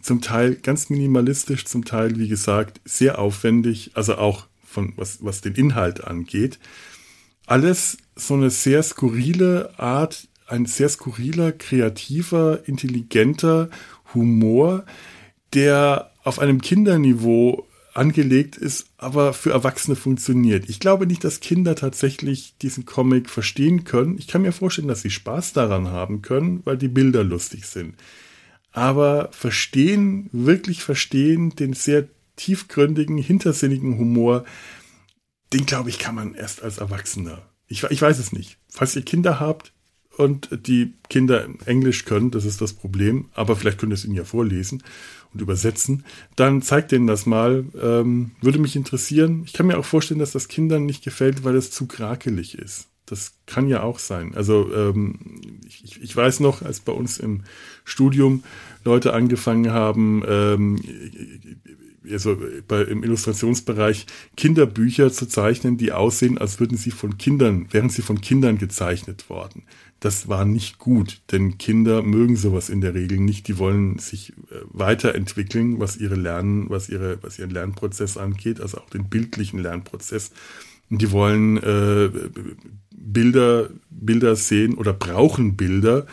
Zum 0.00 0.20
Teil 0.20 0.54
ganz 0.56 0.88
minimalistisch, 0.88 1.64
zum 1.64 1.84
Teil, 1.84 2.18
wie 2.18 2.28
gesagt, 2.28 2.80
sehr 2.84 3.18
aufwendig, 3.18 3.90
also 3.94 4.16
auch 4.16 4.46
von 4.64 4.92
was, 4.96 5.18
was 5.24 5.40
den 5.40 5.54
Inhalt 5.54 6.04
angeht. 6.04 6.58
Alles 7.46 7.98
so 8.14 8.34
eine 8.34 8.50
sehr 8.50 8.82
skurrile 8.82 9.78
Art, 9.78 10.28
ein 10.46 10.66
sehr 10.66 10.88
skurriler, 10.88 11.52
kreativer, 11.52 12.60
intelligenter 12.66 13.68
Humor, 14.16 14.84
der 15.54 16.10
auf 16.24 16.40
einem 16.40 16.60
Kinderniveau 16.60 17.68
angelegt 17.94 18.56
ist, 18.56 18.86
aber 18.98 19.32
für 19.32 19.52
Erwachsene 19.52 19.96
funktioniert. 19.96 20.68
Ich 20.68 20.80
glaube 20.80 21.06
nicht, 21.06 21.24
dass 21.24 21.40
Kinder 21.40 21.74
tatsächlich 21.76 22.56
diesen 22.60 22.84
Comic 22.84 23.30
verstehen 23.30 23.84
können. 23.84 24.18
Ich 24.18 24.26
kann 24.26 24.42
mir 24.42 24.52
vorstellen, 24.52 24.88
dass 24.88 25.02
sie 25.02 25.10
Spaß 25.10 25.52
daran 25.52 25.88
haben 25.88 26.20
können, 26.20 26.60
weil 26.64 26.76
die 26.76 26.88
Bilder 26.88 27.24
lustig 27.24 27.66
sind. 27.66 27.94
Aber 28.72 29.30
verstehen, 29.32 30.28
wirklich 30.32 30.82
verstehen, 30.82 31.50
den 31.50 31.72
sehr 31.72 32.08
tiefgründigen, 32.36 33.16
hintersinnigen 33.16 33.98
Humor, 33.98 34.44
den 35.52 35.64
glaube 35.64 35.88
ich, 35.88 35.98
kann 35.98 36.14
man 36.14 36.34
erst 36.34 36.62
als 36.62 36.78
Erwachsener. 36.78 37.48
Ich, 37.68 37.84
ich 37.84 38.02
weiß 38.02 38.18
es 38.18 38.32
nicht. 38.32 38.58
Falls 38.68 38.94
ihr 38.94 39.02
Kinder 39.02 39.40
habt, 39.40 39.72
und 40.16 40.48
die 40.66 40.94
Kinder 41.10 41.46
Englisch 41.66 42.04
können, 42.04 42.30
das 42.30 42.44
ist 42.44 42.60
das 42.60 42.72
Problem, 42.72 43.26
aber 43.34 43.54
vielleicht 43.54 43.78
könnt 43.78 43.92
ihr 43.92 43.96
es 43.96 44.04
ihnen 44.04 44.14
ja 44.14 44.24
vorlesen 44.24 44.82
und 45.32 45.42
übersetzen, 45.42 46.04
dann 46.36 46.62
zeigt 46.62 46.92
denen 46.92 47.06
das 47.06 47.26
mal. 47.26 47.66
Ähm, 47.80 48.30
würde 48.40 48.58
mich 48.58 48.76
interessieren. 48.76 49.42
Ich 49.44 49.52
kann 49.52 49.66
mir 49.66 49.78
auch 49.78 49.84
vorstellen, 49.84 50.20
dass 50.20 50.32
das 50.32 50.48
Kindern 50.48 50.86
nicht 50.86 51.04
gefällt, 51.04 51.44
weil 51.44 51.54
es 51.54 51.70
zu 51.70 51.86
krakelig 51.86 52.56
ist. 52.56 52.88
Das 53.04 53.34
kann 53.46 53.68
ja 53.68 53.82
auch 53.82 53.98
sein. 53.98 54.34
Also 54.34 54.72
ähm, 54.74 55.60
ich, 55.66 56.02
ich 56.02 56.16
weiß 56.16 56.40
noch, 56.40 56.62
als 56.62 56.80
bei 56.80 56.92
uns 56.92 57.18
im 57.18 57.42
Studium 57.84 58.42
Leute 58.84 59.12
angefangen 59.12 59.70
haben, 59.70 60.24
ähm, 60.26 60.80
also 62.10 62.36
bei, 62.66 62.82
im 62.82 63.02
Illustrationsbereich 63.02 64.06
Kinderbücher 64.36 65.12
zu 65.12 65.26
zeichnen, 65.26 65.76
die 65.76 65.92
aussehen, 65.92 66.38
als 66.38 66.58
würden 66.58 66.78
sie 66.78 66.90
von 66.90 67.18
Kindern, 67.18 67.66
wären 67.72 67.90
sie 67.90 68.02
von 68.02 68.20
Kindern 68.20 68.58
gezeichnet 68.58 69.28
worden 69.28 69.64
das 70.00 70.28
war 70.28 70.44
nicht 70.44 70.78
gut, 70.78 71.22
denn 71.32 71.58
Kinder 71.58 72.02
mögen 72.02 72.36
sowas 72.36 72.68
in 72.68 72.80
der 72.80 72.94
Regel 72.94 73.18
nicht. 73.18 73.48
Die 73.48 73.58
wollen 73.58 73.98
sich 73.98 74.32
äh, 74.50 74.60
weiterentwickeln, 74.68 75.80
was 75.80 75.96
ihre 75.96 76.16
Lernen, 76.16 76.68
was 76.68 76.88
ihre, 76.88 77.22
was 77.22 77.38
ihren 77.38 77.50
Lernprozess 77.50 78.16
angeht, 78.16 78.60
also 78.60 78.78
auch 78.78 78.90
den 78.90 79.08
bildlichen 79.08 79.58
Lernprozess. 79.58 80.32
Und 80.90 81.00
die 81.00 81.10
wollen 81.10 81.56
äh, 81.56 82.10
Bilder, 82.94 83.70
Bilder 83.90 84.36
sehen 84.36 84.74
oder 84.74 84.92
brauchen 84.92 85.56
Bilder, 85.56 86.06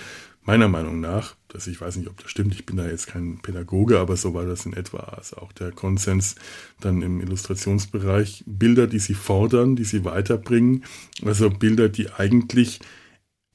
meiner 0.46 0.68
Meinung 0.68 1.00
nach. 1.00 1.36
Das, 1.50 1.68
ich 1.68 1.80
weiß 1.80 1.98
nicht, 1.98 2.10
ob 2.10 2.22
das 2.22 2.32
stimmt. 2.32 2.56
Ich 2.56 2.66
bin 2.66 2.78
da 2.78 2.88
jetzt 2.88 3.08
kein 3.08 3.40
Pädagoge, 3.42 4.00
aber 4.00 4.18
so 4.18 4.34
war 4.34 4.46
das 4.46 4.66
in 4.66 4.74
etwa. 4.74 5.00
Also 5.00 5.38
auch 5.38 5.52
der 5.52 5.72
Konsens 5.72 6.36
dann 6.80 7.02
im 7.02 7.22
Illustrationsbereich. 7.22 8.44
Bilder, 8.48 8.88
die 8.88 9.00
sie 9.00 9.14
fordern, 9.14 9.76
die 9.76 9.84
sie 9.84 10.04
weiterbringen. 10.04 10.84
Also 11.24 11.50
Bilder, 11.50 11.90
die 11.90 12.10
eigentlich 12.12 12.80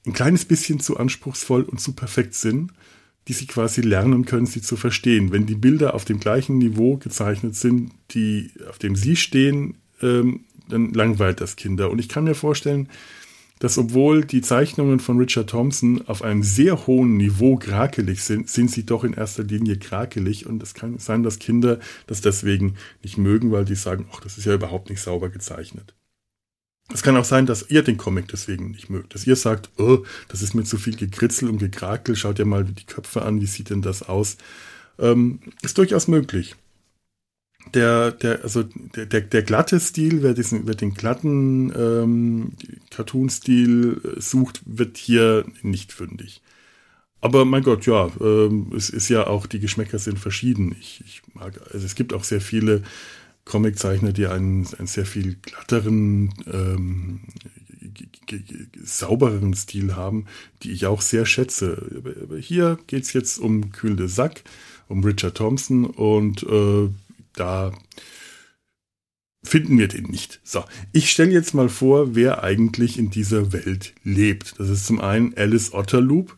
ein 0.09 0.13
kleines 0.13 0.45
bisschen 0.45 0.79
zu 0.79 0.97
anspruchsvoll 0.97 1.63
und 1.63 1.79
zu 1.79 1.93
perfekt 1.93 2.33
sind, 2.33 2.71
die 3.27 3.33
sie 3.33 3.45
quasi 3.45 3.81
lernen 3.81 4.25
können, 4.25 4.47
sie 4.47 4.61
zu 4.61 4.75
verstehen. 4.75 5.31
Wenn 5.31 5.45
die 5.45 5.55
Bilder 5.55 5.93
auf 5.93 6.03
dem 6.03 6.19
gleichen 6.19 6.57
Niveau 6.57 6.97
gezeichnet 6.97 7.55
sind, 7.55 7.91
die 8.11 8.51
auf 8.67 8.79
dem 8.79 8.95
sie 8.95 9.15
stehen, 9.15 9.77
ähm, 10.01 10.45
dann 10.67 10.93
langweilt 10.93 11.41
das 11.41 11.55
Kinder. 11.55 11.91
Und 11.91 11.99
ich 11.99 12.09
kann 12.09 12.23
mir 12.23 12.35
vorstellen, 12.35 12.89
dass 13.59 13.77
obwohl 13.77 14.23
die 14.23 14.41
Zeichnungen 14.41 14.99
von 14.99 15.17
Richard 15.17 15.49
Thompson 15.49 16.07
auf 16.07 16.21
einem 16.21 16.43
sehr 16.43 16.87
hohen 16.87 17.17
Niveau 17.17 17.57
krakelig 17.57 18.23
sind, 18.23 18.49
sind 18.49 18.71
sie 18.71 18.85
doch 18.85 19.03
in 19.03 19.13
erster 19.13 19.43
Linie 19.43 19.77
krakelig. 19.77 20.45
Und 20.47 20.63
es 20.63 20.73
kann 20.73 20.97
sein, 20.97 21.23
dass 21.23 21.39
Kinder 21.39 21.79
das 22.07 22.21
deswegen 22.21 22.75
nicht 23.03 23.17
mögen, 23.17 23.51
weil 23.51 23.65
die 23.65 23.75
sagen, 23.75 24.07
ach, 24.13 24.21
das 24.21 24.37
ist 24.37 24.45
ja 24.45 24.53
überhaupt 24.53 24.89
nicht 24.89 25.01
sauber 25.01 25.29
gezeichnet. 25.29 25.93
Es 26.91 27.03
kann 27.03 27.17
auch 27.17 27.25
sein, 27.25 27.45
dass 27.45 27.69
ihr 27.69 27.83
den 27.83 27.97
Comic 27.97 28.27
deswegen 28.29 28.71
nicht 28.71 28.89
mögt. 28.89 29.13
Dass 29.13 29.27
ihr 29.27 29.35
sagt, 29.35 29.69
oh, 29.77 30.03
das 30.27 30.41
ist 30.41 30.55
mir 30.55 30.63
zu 30.63 30.77
viel 30.77 30.95
gekritzel 30.95 31.49
und 31.49 31.59
gekrakel. 31.59 32.15
Schaut 32.15 32.39
ja 32.39 32.45
mal 32.45 32.65
die 32.65 32.85
Köpfe 32.85 33.21
an, 33.21 33.41
wie 33.41 33.45
sieht 33.45 33.69
denn 33.69 33.81
das 33.81 34.03
aus? 34.03 34.37
Ähm, 34.97 35.39
ist 35.61 35.77
durchaus 35.77 36.07
möglich. 36.07 36.55
Der, 37.73 38.11
der, 38.11 38.43
also 38.43 38.63
der, 38.63 39.05
der, 39.05 39.21
der 39.21 39.43
glatte 39.43 39.79
Stil, 39.79 40.23
wer, 40.23 40.33
diesen, 40.33 40.65
wer 40.65 40.75
den 40.75 40.93
glatten 40.93 41.71
ähm, 41.75 42.53
Cartoon-Stil 42.89 44.01
äh, 44.03 44.21
sucht, 44.21 44.61
wird 44.65 44.97
hier 44.97 45.45
nicht 45.61 45.91
fündig. 45.91 46.41
Aber 47.21 47.45
mein 47.45 47.63
Gott, 47.63 47.85
ja, 47.85 48.09
ähm, 48.21 48.71
es 48.75 48.89
ist 48.89 49.09
ja 49.09 49.27
auch, 49.27 49.45
die 49.45 49.59
Geschmäcker 49.59 49.99
sind 49.99 50.19
verschieden. 50.19 50.75
Ich, 50.79 51.03
ich 51.05 51.21
mag, 51.33 51.59
also 51.71 51.85
es 51.85 51.95
gibt 51.95 52.13
auch 52.13 52.23
sehr 52.23 52.41
viele 52.41 52.81
Comiczeichner, 53.49 54.13
die 54.13 54.27
einen, 54.27 54.67
einen 54.77 54.87
sehr 54.87 55.07
viel 55.07 55.35
glatteren, 55.41 56.31
ähm, 56.45 57.21
saubereren 58.83 59.55
Stil 59.55 59.95
haben, 59.95 60.25
die 60.61 60.71
ich 60.71 60.85
auch 60.85 61.01
sehr 61.01 61.25
schätze. 61.25 62.03
Hier 62.39 62.77
geht 62.85 63.03
es 63.03 63.13
jetzt 63.13 63.39
um 63.39 63.71
Kühl 63.71 63.95
de 63.95 64.07
Sack, 64.07 64.43
um 64.87 65.03
Richard 65.03 65.35
Thompson 65.35 65.85
und 65.85 66.43
äh, 66.43 66.89
da 67.33 67.73
finden 69.43 69.79
wir 69.79 69.87
den 69.87 70.03
nicht. 70.03 70.39
So, 70.43 70.63
ich 70.93 71.09
stelle 71.09 71.31
jetzt 71.31 71.55
mal 71.55 71.69
vor, 71.69 72.13
wer 72.13 72.43
eigentlich 72.43 72.99
in 72.99 73.09
dieser 73.09 73.51
Welt 73.51 73.95
lebt. 74.03 74.59
Das 74.59 74.69
ist 74.69 74.85
zum 74.85 75.01
einen 75.01 75.35
Alice 75.35 75.73
Otterloop, 75.73 76.37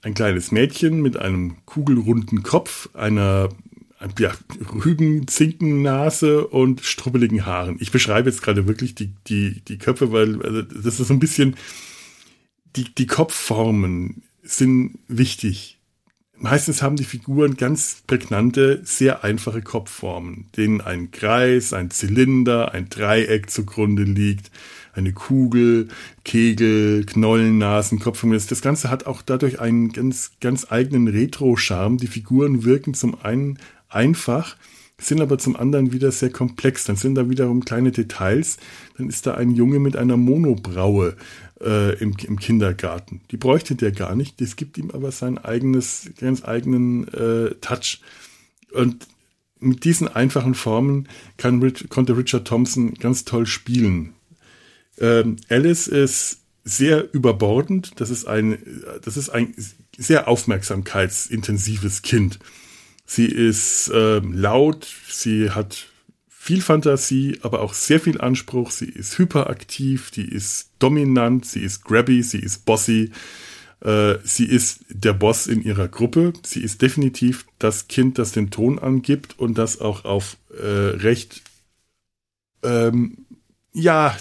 ein 0.00 0.14
kleines 0.14 0.50
Mädchen 0.50 1.02
mit 1.02 1.18
einem 1.18 1.56
kugelrunden 1.66 2.42
Kopf, 2.42 2.88
einer 2.94 3.50
ja, 4.18 4.32
Rügen, 4.84 5.26
Zinkennase 5.26 6.46
und 6.46 6.82
strubbeligen 6.82 7.46
Haaren. 7.46 7.76
Ich 7.80 7.90
beschreibe 7.90 8.30
jetzt 8.30 8.42
gerade 8.42 8.66
wirklich 8.66 8.94
die, 8.94 9.12
die, 9.26 9.60
die 9.62 9.78
Köpfe, 9.78 10.12
weil 10.12 10.40
also 10.42 10.62
das 10.62 11.00
ist 11.00 11.08
so 11.08 11.14
ein 11.14 11.18
bisschen, 11.18 11.56
die, 12.76 12.94
die 12.94 13.06
Kopfformen 13.06 14.22
sind 14.42 14.98
wichtig. 15.08 15.78
Meistens 16.40 16.82
haben 16.82 16.94
die 16.94 17.04
Figuren 17.04 17.56
ganz 17.56 18.02
prägnante, 18.06 18.80
sehr 18.84 19.24
einfache 19.24 19.60
Kopfformen, 19.60 20.46
denen 20.56 20.80
ein 20.80 21.10
Kreis, 21.10 21.72
ein 21.72 21.90
Zylinder, 21.90 22.72
ein 22.72 22.88
Dreieck 22.88 23.50
zugrunde 23.50 24.04
liegt, 24.04 24.52
eine 24.92 25.12
Kugel, 25.12 25.88
Kegel, 26.24 27.04
Knollennasen, 27.04 27.98
Kopfformen. 27.98 28.40
Das 28.48 28.62
Ganze 28.62 28.88
hat 28.88 29.06
auch 29.06 29.22
dadurch 29.22 29.58
einen 29.58 29.90
ganz, 29.90 30.30
ganz 30.40 30.70
eigenen 30.70 31.08
Retro-Charme. 31.08 31.98
Die 31.98 32.06
Figuren 32.06 32.64
wirken 32.64 32.94
zum 32.94 33.20
einen 33.20 33.58
einfach, 33.88 34.56
sind 35.00 35.20
aber 35.20 35.38
zum 35.38 35.56
anderen 35.56 35.92
wieder 35.92 36.10
sehr 36.10 36.30
komplex. 36.30 36.84
Dann 36.84 36.96
sind 36.96 37.14
da 37.14 37.30
wiederum 37.30 37.64
kleine 37.64 37.92
Details. 37.92 38.56
Dann 38.96 39.08
ist 39.08 39.26
da 39.26 39.34
ein 39.34 39.52
Junge 39.52 39.78
mit 39.78 39.96
einer 39.96 40.16
Monobraue 40.16 41.16
äh, 41.60 41.96
im, 41.98 42.16
im, 42.26 42.38
Kindergarten. 42.38 43.20
Die 43.30 43.36
bräuchte 43.36 43.76
der 43.76 43.92
gar 43.92 44.16
nicht. 44.16 44.40
Das 44.40 44.56
gibt 44.56 44.76
ihm 44.76 44.90
aber 44.90 45.12
sein 45.12 45.38
eigenes, 45.38 46.10
ganz 46.20 46.44
eigenen 46.44 47.06
äh, 47.08 47.54
Touch. 47.60 48.00
Und 48.72 49.06
mit 49.60 49.84
diesen 49.84 50.08
einfachen 50.08 50.54
Formen 50.54 51.08
kann, 51.36 51.72
konnte 51.88 52.16
Richard 52.16 52.46
Thompson 52.46 52.94
ganz 52.94 53.24
toll 53.24 53.46
spielen. 53.46 54.14
Ähm, 54.98 55.36
Alice 55.48 55.86
ist 55.86 56.40
sehr 56.64 57.12
überbordend. 57.14 58.00
Das 58.00 58.10
ist 58.10 58.26
ein, 58.26 58.58
das 59.02 59.16
ist 59.16 59.30
ein 59.30 59.54
sehr 59.96 60.28
aufmerksamkeitsintensives 60.28 62.02
Kind. 62.02 62.38
Sie 63.10 63.24
ist 63.24 63.88
äh, 63.88 64.18
laut, 64.18 64.86
sie 65.08 65.50
hat 65.50 65.86
viel 66.28 66.60
Fantasie, 66.60 67.38
aber 67.40 67.62
auch 67.62 67.72
sehr 67.72 68.00
viel 68.00 68.20
Anspruch. 68.20 68.70
Sie 68.70 68.84
ist 68.84 69.16
hyperaktiv, 69.16 70.10
die 70.10 70.28
ist 70.28 70.72
dominant, 70.78 71.46
sie 71.46 71.60
ist 71.60 71.86
grabby, 71.86 72.22
sie 72.22 72.38
ist 72.38 72.66
bossy. 72.66 73.10
Äh, 73.80 74.16
sie 74.24 74.44
ist 74.44 74.84
der 74.90 75.14
Boss 75.14 75.46
in 75.46 75.62
ihrer 75.62 75.88
Gruppe. 75.88 76.34
Sie 76.44 76.60
ist 76.60 76.82
definitiv 76.82 77.46
das 77.58 77.88
Kind, 77.88 78.18
das 78.18 78.32
den 78.32 78.50
Ton 78.50 78.78
angibt 78.78 79.38
und 79.38 79.56
das 79.56 79.80
auch 79.80 80.04
auf 80.04 80.36
äh, 80.50 80.66
recht, 80.66 81.40
ähm, 82.62 83.24
ja, 83.72 84.14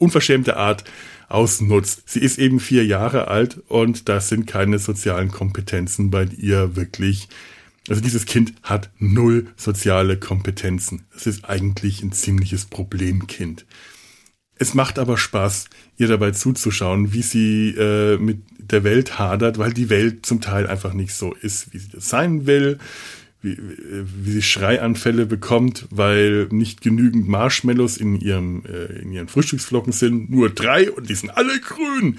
unverschämte 0.00 0.56
Art 0.56 0.82
ausnutzt. 1.28 2.02
Sie 2.06 2.20
ist 2.20 2.40
eben 2.40 2.58
vier 2.58 2.84
Jahre 2.84 3.28
alt 3.28 3.62
und 3.68 4.08
da 4.08 4.20
sind 4.20 4.48
keine 4.48 4.80
sozialen 4.80 5.30
Kompetenzen 5.30 6.10
bei 6.10 6.24
ihr 6.24 6.74
wirklich. 6.74 7.28
Also 7.88 8.00
dieses 8.00 8.24
Kind 8.26 8.54
hat 8.62 8.90
null 8.98 9.48
soziale 9.56 10.18
Kompetenzen. 10.18 11.04
Das 11.12 11.26
ist 11.26 11.44
eigentlich 11.44 12.02
ein 12.02 12.12
ziemliches 12.12 12.64
Problemkind. 12.64 13.66
Es 14.56 14.72
macht 14.72 14.98
aber 14.98 15.18
Spaß, 15.18 15.66
ihr 15.96 16.08
dabei 16.08 16.30
zuzuschauen, 16.30 17.12
wie 17.12 17.22
sie 17.22 17.70
äh, 17.70 18.18
mit 18.18 18.42
der 18.58 18.84
Welt 18.84 19.18
hadert, 19.18 19.58
weil 19.58 19.72
die 19.72 19.90
Welt 19.90 20.24
zum 20.24 20.40
Teil 20.40 20.66
einfach 20.66 20.94
nicht 20.94 21.12
so 21.12 21.34
ist, 21.34 21.72
wie 21.72 21.78
sie 21.78 21.88
das 21.88 22.08
sein 22.08 22.46
will, 22.46 22.78
wie, 23.42 23.58
wie 23.58 24.30
sie 24.30 24.42
Schreianfälle 24.42 25.26
bekommt, 25.26 25.86
weil 25.90 26.46
nicht 26.50 26.80
genügend 26.80 27.28
Marshmallows 27.28 27.96
in 27.96 28.18
ihrem 28.18 28.64
äh, 28.64 29.00
in 29.02 29.12
ihren 29.12 29.28
Frühstücksflocken 29.28 29.92
sind, 29.92 30.30
nur 30.30 30.50
drei 30.50 30.90
und 30.90 31.10
die 31.10 31.14
sind 31.14 31.30
alle 31.30 31.60
grün. 31.60 32.18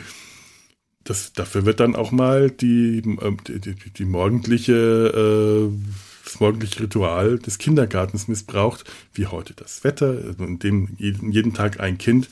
Das, 1.05 1.33
dafür 1.33 1.65
wird 1.65 1.79
dann 1.79 1.95
auch 1.95 2.11
mal 2.11 2.51
die, 2.51 2.97
äh, 2.97 3.37
die, 3.47 3.59
die, 3.59 3.89
die 3.91 4.05
morgendliche 4.05 5.71
äh, 5.71 5.71
das 6.25 6.39
morgendliche 6.39 6.81
Ritual 6.81 7.39
des 7.39 7.59
Kindergartens 7.59 8.27
missbraucht, 8.27 8.83
wie 9.13 9.27
heute 9.27 9.53
das 9.53 9.83
Wetter, 9.83 10.35
in 10.39 10.59
dem 10.59 10.89
jeden, 10.97 11.31
jeden 11.31 11.53
Tag 11.53 11.79
ein 11.79 11.97
Kind 11.97 12.29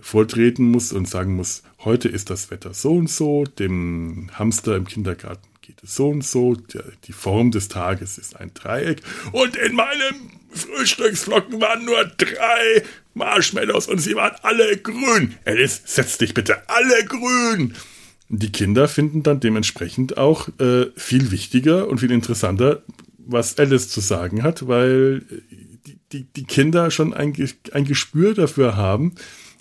vortreten 0.00 0.70
muss 0.70 0.92
und 0.92 1.08
sagen 1.08 1.34
muss, 1.34 1.62
heute 1.84 2.08
ist 2.08 2.30
das 2.30 2.50
Wetter 2.50 2.74
so 2.74 2.94
und 2.94 3.10
so, 3.10 3.44
dem 3.44 4.30
Hamster 4.34 4.76
im 4.76 4.86
Kindergarten 4.86 5.46
geht 5.62 5.82
es 5.82 5.94
so 5.94 6.08
und 6.08 6.24
so, 6.24 6.56
die 7.04 7.12
Form 7.12 7.50
des 7.50 7.68
Tages 7.68 8.18
ist 8.18 8.36
ein 8.36 8.52
Dreieck 8.54 9.02
und 9.32 9.56
in 9.56 9.74
meinem 9.74 10.30
Frühstücksflocken 10.50 11.60
waren 11.60 11.84
nur 11.84 12.04
drei 12.16 12.82
Marshmallows 13.14 13.86
und 13.86 13.98
sie 13.98 14.14
waren 14.14 14.36
alle 14.42 14.76
grün. 14.78 15.34
Alice, 15.44 15.82
setz 15.84 16.18
dich 16.18 16.32
bitte 16.32 16.68
alle 16.68 17.04
grün. 17.04 17.74
Die 18.28 18.52
Kinder 18.52 18.88
finden 18.88 19.22
dann 19.22 19.40
dementsprechend 19.40 20.18
auch 20.18 20.48
äh, 20.58 20.86
viel 20.96 21.30
wichtiger 21.30 21.88
und 21.88 21.98
viel 22.00 22.10
interessanter, 22.10 22.82
was 23.18 23.58
Alice 23.58 23.88
zu 23.88 24.00
sagen 24.00 24.42
hat, 24.42 24.68
weil 24.68 25.22
die, 25.86 25.98
die, 26.12 26.24
die 26.24 26.44
Kinder 26.44 26.90
schon 26.90 27.14
ein, 27.14 27.34
ein 27.72 27.84
Gespür 27.84 28.34
dafür 28.34 28.76
haben, 28.76 29.14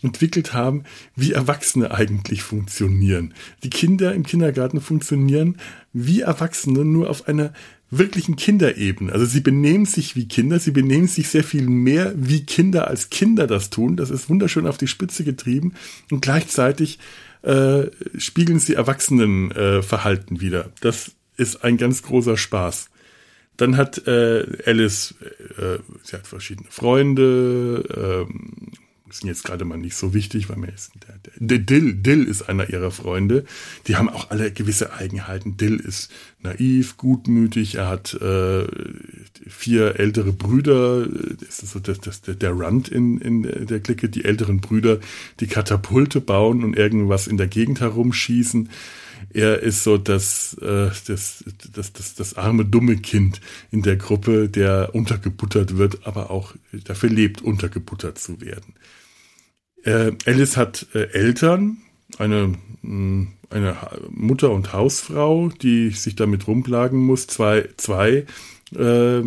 entwickelt 0.04 0.54
haben, 0.54 0.84
wie 1.16 1.32
Erwachsene 1.32 1.92
eigentlich 1.92 2.44
funktionieren. 2.44 3.34
Die 3.64 3.70
Kinder 3.70 4.14
im 4.14 4.24
Kindergarten 4.24 4.82
funktionieren 4.82 5.58
wie 5.94 6.22
Erwachsene 6.22 6.86
nur 6.86 7.10
auf 7.10 7.28
einer 7.28 7.54
wirklichen 7.90 8.36
Kinderebene. 8.36 9.12
Also 9.12 9.26
sie 9.26 9.40
benehmen 9.40 9.86
sich 9.86 10.16
wie 10.16 10.28
Kinder, 10.28 10.60
sie 10.60 10.72
benehmen 10.72 11.08
sich 11.08 11.30
sehr 11.30 11.44
viel 11.44 11.68
mehr 11.68 12.14
wie 12.16 12.46
Kinder 12.46 12.88
als 12.88 13.10
Kinder 13.10 13.48
das 13.48 13.70
tun. 13.70 13.96
Das 13.96 14.10
ist 14.10 14.30
wunderschön 14.30 14.68
auf 14.68 14.78
die 14.78 14.88
Spitze 14.88 15.24
getrieben 15.24 15.74
und 16.12 16.22
gleichzeitig 16.22 17.00
äh, 17.42 17.84
spiegeln 18.18 18.60
sie 18.60 18.74
Erwachsenenverhalten 18.74 20.38
äh, 20.38 20.42
wieder. 20.42 20.72
Das 20.82 21.12
ist 21.38 21.64
ein 21.64 21.78
ganz 21.78 22.04
großer 22.04 22.38
Spaß. 22.38 22.90
Dann 23.58 23.76
hat 23.78 24.08
äh, 24.08 24.46
Alice, 24.66 25.16
äh, 25.58 25.80
sie 26.04 26.16
hat 26.16 26.28
verschiedene 26.28 26.70
Freunde, 26.70 28.26
ähm, 28.30 28.72
sind 29.10 29.28
jetzt 29.28 29.44
gerade 29.44 29.66
mal 29.66 29.78
nicht 29.78 29.96
so 29.96 30.14
wichtig, 30.14 30.50
weil 30.50 30.58
mir 30.58 30.74
ist 30.74 30.92
der, 31.08 31.20
der, 31.36 31.60
Dill, 31.60 31.94
Dill 31.94 32.24
ist 32.24 32.44
einer 32.44 32.70
ihrer 32.70 32.92
Freunde. 32.92 33.46
Die 33.88 33.96
haben 33.96 34.10
auch 34.10 34.30
alle 34.30 34.52
gewisse 34.52 34.94
Eigenheiten. 34.94 35.58
Dill 35.58 35.80
ist 35.80 36.12
naiv, 36.42 36.98
gutmütig, 36.98 37.76
er 37.76 37.88
hat 37.88 38.14
äh, 38.16 38.68
vier 39.48 40.00
ältere 40.00 40.34
Brüder, 40.34 41.08
das 41.08 41.60
ist 41.60 41.72
so 41.72 41.80
das, 41.80 42.00
das, 42.00 42.22
der 42.22 42.60
Rand 42.60 42.90
in, 42.90 43.20
in 43.20 43.68
der 43.68 43.80
Clique, 43.80 44.10
die 44.10 44.26
älteren 44.26 44.62
Brüder, 44.62 45.00
die 45.40 45.48
Katapulte 45.48 46.22
bauen 46.22 46.64
und 46.64 46.78
irgendwas 46.78 47.28
in 47.28 47.38
der 47.38 47.48
Gegend 47.48 47.82
herumschießen. 47.82 48.70
Er 49.34 49.62
ist 49.62 49.84
so 49.84 49.98
das, 49.98 50.56
äh, 50.62 50.90
das, 51.08 51.44
das, 51.74 51.94
das, 51.94 52.16
das 52.16 52.34
arme, 52.36 52.66
dumme 52.66 52.98
Kind 52.98 53.42
in 53.72 53.82
der 53.82 53.98
Gruppe, 53.98 54.48
der 54.50 54.92
untergebuttert 54.94 55.78
wird, 55.78 56.08
aber 56.08 56.32
auch 56.32 56.54
dafür 56.72 57.10
lebt, 57.10 57.42
untergebuttert 57.42 58.18
zu 58.20 58.42
werden. 58.42 58.74
Äh, 59.88 60.12
Alice 60.26 60.58
hat 60.58 60.86
äh, 60.94 61.12
Eltern, 61.14 61.78
eine, 62.18 62.54
mh, 62.82 62.92
mm, 62.92 63.28
eine 63.50 63.78
Mutter 64.10 64.52
und 64.52 64.74
Hausfrau, 64.74 65.48
die 65.48 65.92
sich 65.92 66.18
damit 66.18 66.46
rumplagen 66.46 67.00
muss, 67.00 67.28
zwei, 67.28 67.70
zwei 67.78 68.26
äh, 68.76 69.22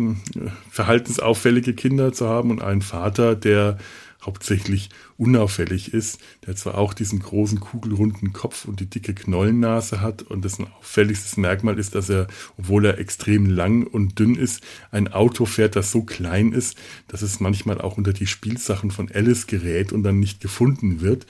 verhaltensauffällige 0.69 1.73
Kinder 1.73 2.13
zu 2.13 2.27
haben 2.27 2.51
und 2.51 2.61
einen 2.61 2.83
Vater, 2.83 3.35
der 3.35 3.79
hauptsächlich 4.23 4.89
unauffällig 5.17 5.93
ist, 5.93 6.19
der 6.45 6.55
zwar 6.55 6.77
auch 6.77 6.93
diesen 6.93 7.19
großen 7.19 7.59
kugelrunden 7.59 8.33
Kopf 8.33 8.65
und 8.65 8.79
die 8.79 8.89
dicke 8.89 9.13
Knollennase 9.13 10.01
hat 10.01 10.21
und 10.21 10.45
dessen 10.45 10.67
auffälligstes 10.67 11.37
Merkmal 11.37 11.79
ist, 11.79 11.95
dass 11.95 12.09
er, 12.09 12.27
obwohl 12.57 12.85
er 12.85 12.99
extrem 12.99 13.47
lang 13.47 13.85
und 13.85 14.19
dünn 14.19 14.35
ist, 14.35 14.63
ein 14.91 15.07
Auto 15.07 15.45
fährt, 15.45 15.75
das 15.75 15.91
so 15.91 16.03
klein 16.03 16.53
ist, 16.53 16.77
dass 17.07 17.21
es 17.21 17.39
manchmal 17.39 17.81
auch 17.81 17.97
unter 17.97 18.13
die 18.13 18.27
Spielsachen 18.27 18.91
von 18.91 19.11
Alice 19.11 19.47
gerät 19.47 19.91
und 19.91 20.03
dann 20.03 20.19
nicht 20.19 20.39
gefunden 20.39 21.01
wird. 21.01 21.25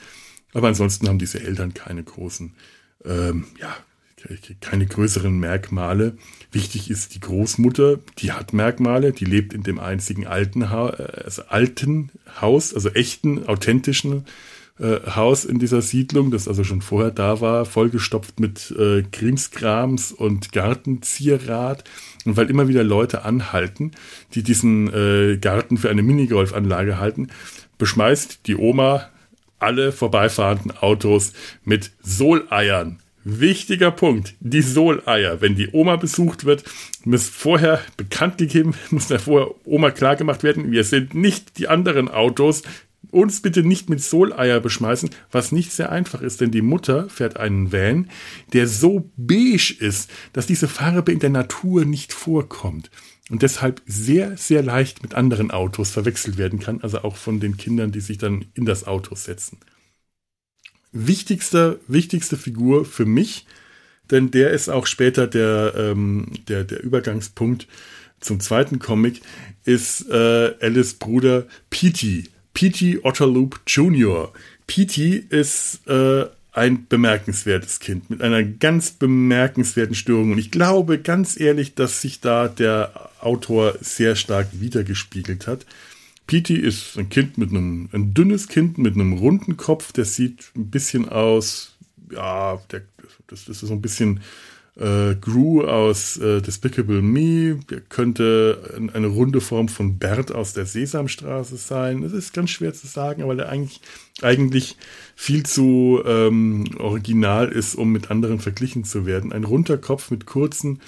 Aber 0.52 0.68
ansonsten 0.68 1.08
haben 1.08 1.18
diese 1.18 1.40
Eltern 1.40 1.72
keine 1.72 2.04
großen, 2.04 2.54
ähm, 3.04 3.46
ja, 3.58 3.74
keine 4.60 4.86
größeren 4.86 5.38
Merkmale. 5.38 6.16
Wichtig 6.50 6.90
ist 6.90 7.14
die 7.14 7.20
Großmutter, 7.20 7.98
die 8.18 8.32
hat 8.32 8.52
Merkmale, 8.52 9.12
die 9.12 9.24
lebt 9.24 9.54
in 9.54 9.62
dem 9.62 9.78
einzigen 9.78 10.26
alten, 10.26 10.70
ha 10.70 10.88
also 10.88 11.42
alten 11.48 12.10
Haus, 12.40 12.74
also 12.74 12.90
echten, 12.90 13.46
authentischen 13.46 14.24
äh, 14.78 15.00
Haus 15.14 15.44
in 15.44 15.58
dieser 15.58 15.82
Siedlung, 15.82 16.30
das 16.30 16.48
also 16.48 16.64
schon 16.64 16.82
vorher 16.82 17.10
da 17.10 17.40
war, 17.40 17.64
vollgestopft 17.64 18.40
mit 18.40 18.70
äh, 18.78 19.02
Krimskrams 19.02 20.12
und 20.12 20.52
Gartenzierrad. 20.52 21.84
Und 22.24 22.36
weil 22.36 22.50
immer 22.50 22.68
wieder 22.68 22.84
Leute 22.84 23.24
anhalten, 23.24 23.92
die 24.34 24.42
diesen 24.42 24.92
äh, 24.92 25.36
Garten 25.38 25.76
für 25.76 25.90
eine 25.90 26.02
Minigolfanlage 26.02 26.98
halten, 26.98 27.28
beschmeißt 27.78 28.46
die 28.46 28.56
Oma 28.56 29.08
alle 29.58 29.92
vorbeifahrenden 29.92 30.72
Autos 30.76 31.32
mit 31.64 31.92
Soleiern 32.02 33.01
Wichtiger 33.24 33.92
Punkt, 33.92 34.34
die 34.40 34.62
Soleier. 34.62 35.40
Wenn 35.40 35.54
die 35.54 35.68
Oma 35.72 35.96
besucht 35.96 36.44
wird, 36.44 36.64
muss 37.04 37.28
vorher 37.28 37.80
bekannt 37.96 38.38
gegeben, 38.38 38.74
muss 38.90 39.06
da 39.06 39.18
vorher 39.18 39.54
Oma 39.64 39.90
klar 39.90 40.16
gemacht 40.16 40.42
werden, 40.42 40.72
wir 40.72 40.84
sind 40.84 41.14
nicht 41.14 41.58
die 41.58 41.68
anderen 41.68 42.08
Autos. 42.08 42.62
Uns 43.10 43.42
bitte 43.42 43.62
nicht 43.62 43.90
mit 43.90 44.00
Soleier 44.00 44.60
beschmeißen, 44.60 45.10
was 45.30 45.52
nicht 45.52 45.72
sehr 45.72 45.92
einfach 45.92 46.22
ist, 46.22 46.40
denn 46.40 46.50
die 46.50 46.62
Mutter 46.62 47.08
fährt 47.10 47.36
einen 47.36 47.70
Van, 47.70 48.08
der 48.52 48.66
so 48.66 49.10
beige 49.16 49.74
ist, 49.78 50.10
dass 50.32 50.46
diese 50.46 50.66
Farbe 50.66 51.12
in 51.12 51.18
der 51.18 51.30
Natur 51.30 51.84
nicht 51.84 52.12
vorkommt 52.12 52.90
und 53.28 53.42
deshalb 53.42 53.82
sehr, 53.86 54.36
sehr 54.36 54.62
leicht 54.62 55.02
mit 55.02 55.14
anderen 55.14 55.50
Autos 55.50 55.90
verwechselt 55.90 56.38
werden 56.38 56.58
kann, 56.58 56.80
also 56.80 57.02
auch 57.02 57.16
von 57.16 57.38
den 57.38 57.56
Kindern, 57.56 57.92
die 57.92 58.00
sich 58.00 58.18
dann 58.18 58.46
in 58.54 58.64
das 58.64 58.86
Auto 58.86 59.14
setzen 59.14 59.58
wichtigste, 60.92 61.80
wichtigste 61.88 62.36
Figur 62.36 62.84
für 62.84 63.06
mich, 63.06 63.46
denn 64.10 64.30
der 64.30 64.50
ist 64.50 64.68
auch 64.68 64.86
später 64.86 65.26
der, 65.26 65.74
ähm, 65.76 66.28
der, 66.48 66.64
der 66.64 66.82
Übergangspunkt 66.82 67.66
zum 68.20 68.40
zweiten 68.40 68.78
Comic, 68.78 69.20
ist 69.64 70.08
äh, 70.10 70.54
Alice 70.60 70.94
Bruder 70.94 71.46
Petey. 71.70 72.28
Petey 72.54 73.00
Otterloop 73.02 73.60
Jr. 73.66 74.32
Petey 74.66 75.24
ist 75.28 75.86
äh, 75.88 76.26
ein 76.52 76.86
bemerkenswertes 76.86 77.80
Kind 77.80 78.10
mit 78.10 78.20
einer 78.20 78.42
ganz 78.42 78.90
bemerkenswerten 78.90 79.94
Störung. 79.94 80.32
Und 80.32 80.38
ich 80.38 80.50
glaube 80.50 80.98
ganz 80.98 81.40
ehrlich, 81.40 81.74
dass 81.74 82.02
sich 82.02 82.20
da 82.20 82.48
der 82.48 83.10
Autor 83.20 83.76
sehr 83.80 84.16
stark 84.16 84.48
wiedergespiegelt 84.52 85.46
hat. 85.46 85.64
Petey 86.32 86.56
ist 86.56 86.96
ein 86.96 87.10
Kind 87.10 87.36
mit 87.36 87.50
einem, 87.50 87.90
ein 87.92 88.14
dünnes 88.14 88.48
Kind 88.48 88.78
mit 88.78 88.94
einem 88.94 89.12
runden 89.12 89.58
Kopf, 89.58 89.92
der 89.92 90.06
sieht 90.06 90.50
ein 90.56 90.70
bisschen 90.70 91.10
aus, 91.10 91.76
ja, 92.10 92.58
der, 92.70 92.84
das, 93.26 93.44
das 93.44 93.62
ist 93.62 93.68
so 93.68 93.74
ein 93.74 93.82
bisschen 93.82 94.20
äh, 94.76 95.14
Gru 95.16 95.60
aus 95.60 96.16
äh, 96.16 96.40
Despicable 96.40 97.02
Me, 97.02 97.60
der 97.68 97.82
könnte 97.82 98.80
eine 98.94 99.08
runde 99.08 99.42
Form 99.42 99.68
von 99.68 99.98
Bert 99.98 100.34
aus 100.34 100.54
der 100.54 100.64
Sesamstraße 100.64 101.58
sein. 101.58 102.00
Das 102.00 102.14
ist 102.14 102.32
ganz 102.32 102.48
schwer 102.48 102.72
zu 102.72 102.86
sagen, 102.86 103.22
aber 103.22 103.34
der 103.34 103.50
eigentlich, 103.50 103.82
eigentlich 104.22 104.78
viel 105.14 105.42
zu 105.42 106.00
ähm, 106.06 106.64
original 106.78 107.48
ist, 107.48 107.74
um 107.74 107.92
mit 107.92 108.10
anderen 108.10 108.38
verglichen 108.38 108.84
zu 108.84 109.04
werden. 109.04 109.34
Ein 109.34 109.44
runder 109.44 109.76
Kopf 109.76 110.10
mit 110.10 110.24
kurzen, 110.24 110.80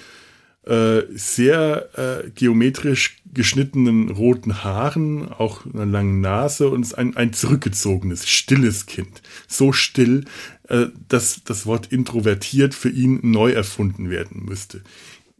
äh, 0.65 1.03
sehr 1.13 1.89
äh, 2.25 2.29
geometrisch 2.31 3.17
geschnittenen 3.33 4.09
roten 4.09 4.63
Haaren, 4.63 5.31
auch 5.31 5.65
einer 5.65 5.85
langen 5.85 6.21
Nase 6.21 6.69
und 6.69 6.97
ein, 6.97 7.15
ein 7.15 7.33
zurückgezogenes, 7.33 8.27
stilles 8.27 8.85
Kind. 8.85 9.21
So 9.47 9.73
still, 9.73 10.25
äh, 10.67 10.87
dass 11.07 11.43
das 11.43 11.65
Wort 11.65 11.91
introvertiert 11.91 12.73
für 12.73 12.89
ihn 12.89 13.19
neu 13.21 13.51
erfunden 13.51 14.09
werden 14.09 14.45
müsste. 14.45 14.81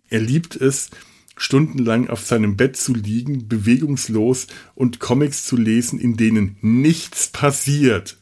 Er 0.10 0.20
liebt 0.20 0.56
es, 0.56 0.92
stundenlang 1.38 2.10
auf 2.10 2.26
seinem 2.26 2.56
Bett 2.56 2.78
zu 2.78 2.94
liegen, 2.94 3.48
bewegungslos 3.48 4.48
und 4.76 5.00
Comics 5.00 5.46
zu 5.46 5.58
lesen, 5.58 6.00
in 6.00 6.18
denen 6.18 6.58
nichts 6.62 7.30
passiert. 7.30 8.18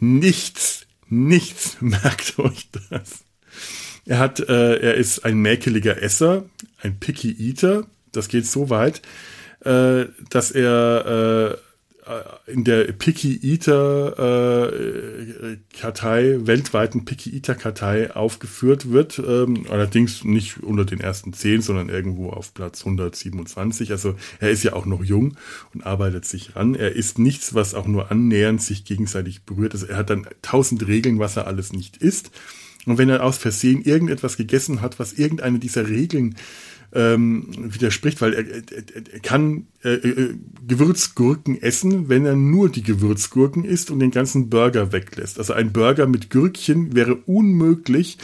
Nichts, 0.00 0.86
nichts, 1.08 1.76
merkt 1.80 2.38
euch 2.38 2.68
das. 2.90 3.24
Er 4.06 4.18
hat, 4.18 4.40
äh, 4.40 4.78
er 4.78 4.94
ist 4.94 5.24
ein 5.24 5.36
mäkeliger 5.38 6.02
Esser, 6.02 6.44
ein 6.80 6.98
Picky 6.98 7.34
Eater. 7.38 7.86
Das 8.10 8.28
geht 8.28 8.46
so 8.46 8.68
weit, 8.68 9.00
äh, 9.64 10.06
dass 10.30 10.50
er 10.50 11.54
äh, 11.54 11.56
in 12.46 12.64
der 12.64 12.92
Picky 12.92 13.38
Eater 13.42 14.72
äh, 14.72 15.56
Kartei, 15.78 16.38
weltweiten 16.40 17.04
Picky 17.04 17.34
Eater 17.36 17.54
Kartei 17.54 18.14
aufgeführt 18.14 18.90
wird. 18.90 19.20
Ähm, 19.20 19.66
allerdings 19.70 20.24
nicht 20.24 20.62
unter 20.64 20.84
den 20.84 21.00
ersten 21.00 21.32
zehn, 21.32 21.62
sondern 21.62 21.88
irgendwo 21.88 22.30
auf 22.30 22.54
Platz 22.54 22.80
127. 22.80 23.92
Also 23.92 24.16
er 24.40 24.50
ist 24.50 24.64
ja 24.64 24.72
auch 24.72 24.84
noch 24.86 25.04
jung 25.04 25.36
und 25.74 25.86
arbeitet 25.86 26.24
sich 26.24 26.56
ran. 26.56 26.74
Er 26.74 26.92
ist 26.92 27.20
nichts, 27.20 27.54
was 27.54 27.74
auch 27.74 27.86
nur 27.86 28.10
annähernd 28.10 28.60
sich 28.60 28.84
gegenseitig 28.84 29.44
berührt. 29.44 29.72
Also 29.72 29.86
er 29.86 29.96
hat 29.96 30.10
dann 30.10 30.26
tausend 30.42 30.86
Regeln, 30.88 31.20
was 31.20 31.36
er 31.36 31.46
alles 31.46 31.72
nicht 31.72 31.98
isst. 31.98 32.32
Und 32.86 32.98
wenn 32.98 33.08
er 33.08 33.22
aus 33.22 33.38
Versehen 33.38 33.82
irgendetwas 33.82 34.36
gegessen 34.36 34.80
hat, 34.80 34.98
was 34.98 35.12
irgendeine 35.12 35.58
dieser 35.58 35.88
Regeln 35.88 36.34
ähm, 36.94 37.46
widerspricht, 37.56 38.20
weil 38.20 38.34
er, 38.34 38.46
er, 38.46 38.62
er 39.12 39.20
kann 39.20 39.66
äh, 39.82 39.94
äh, 39.94 40.34
Gewürzgurken 40.66 41.60
essen, 41.60 42.08
wenn 42.08 42.26
er 42.26 42.36
nur 42.36 42.68
die 42.68 42.82
Gewürzgurken 42.82 43.64
isst 43.64 43.90
und 43.90 44.00
den 44.00 44.10
ganzen 44.10 44.50
Burger 44.50 44.92
weglässt. 44.92 45.38
Also 45.38 45.54
ein 45.54 45.72
Burger 45.72 46.06
mit 46.06 46.30
Gürkchen 46.30 46.94
wäre 46.94 47.14
unmöglich. 47.26 48.18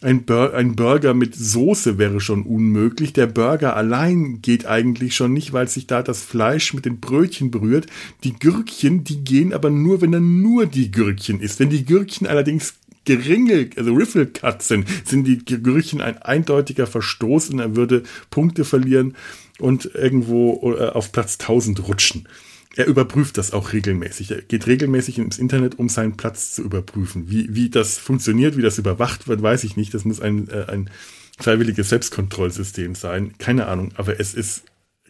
Ein, 0.00 0.24
Bur 0.24 0.52
ein 0.52 0.76
Burger 0.76 1.14
mit 1.14 1.34
Soße 1.34 1.96
wäre 1.96 2.20
schon 2.20 2.42
unmöglich. 2.42 3.14
Der 3.14 3.26
Burger 3.26 3.74
allein 3.74 4.42
geht 4.42 4.66
eigentlich 4.66 5.16
schon 5.16 5.32
nicht, 5.32 5.54
weil 5.54 5.66
sich 5.68 5.86
da 5.86 6.02
das 6.02 6.20
Fleisch 6.20 6.74
mit 6.74 6.84
den 6.84 7.00
Brötchen 7.00 7.50
berührt. 7.50 7.86
Die 8.22 8.34
Gürkchen, 8.34 9.04
die 9.04 9.24
gehen 9.24 9.54
aber 9.54 9.70
nur, 9.70 10.02
wenn 10.02 10.12
er 10.12 10.20
nur 10.20 10.66
die 10.66 10.90
Gürkchen 10.90 11.40
isst. 11.40 11.58
Wenn 11.58 11.70
die 11.70 11.86
Gürkchen 11.86 12.26
allerdings 12.26 12.74
Geringel, 13.04 13.70
also 13.76 13.92
Riffle 13.94 14.26
Cut 14.26 14.62
sind, 14.62 14.86
sind 15.04 15.24
die 15.24 15.44
Gerüchen 15.44 16.00
ein 16.00 16.18
eindeutiger 16.18 16.86
Verstoß 16.86 17.50
und 17.50 17.58
er 17.58 17.76
würde 17.76 18.02
Punkte 18.30 18.64
verlieren 18.64 19.14
und 19.58 19.90
irgendwo 19.94 20.74
äh, 20.78 20.88
auf 20.88 21.12
Platz 21.12 21.38
1000 21.40 21.86
rutschen. 21.86 22.28
Er 22.76 22.86
überprüft 22.86 23.38
das 23.38 23.52
auch 23.52 23.72
regelmäßig. 23.72 24.32
Er 24.32 24.42
geht 24.42 24.66
regelmäßig 24.66 25.18
ins 25.18 25.38
Internet, 25.38 25.78
um 25.78 25.88
seinen 25.88 26.16
Platz 26.16 26.54
zu 26.54 26.62
überprüfen. 26.62 27.30
Wie, 27.30 27.54
wie 27.54 27.70
das 27.70 27.98
funktioniert, 27.98 28.56
wie 28.56 28.62
das 28.62 28.78
überwacht 28.78 29.28
wird, 29.28 29.42
weiß 29.42 29.62
ich 29.64 29.76
nicht. 29.76 29.94
Das 29.94 30.04
muss 30.04 30.20
ein, 30.20 30.48
äh, 30.48 30.66
ein 30.68 30.90
freiwilliges 31.38 31.88
Selbstkontrollsystem 31.88 32.94
sein. 32.94 33.34
Keine 33.38 33.66
Ahnung, 33.66 33.92
aber 33.94 34.18
es 34.18 34.34
ist 34.34 34.64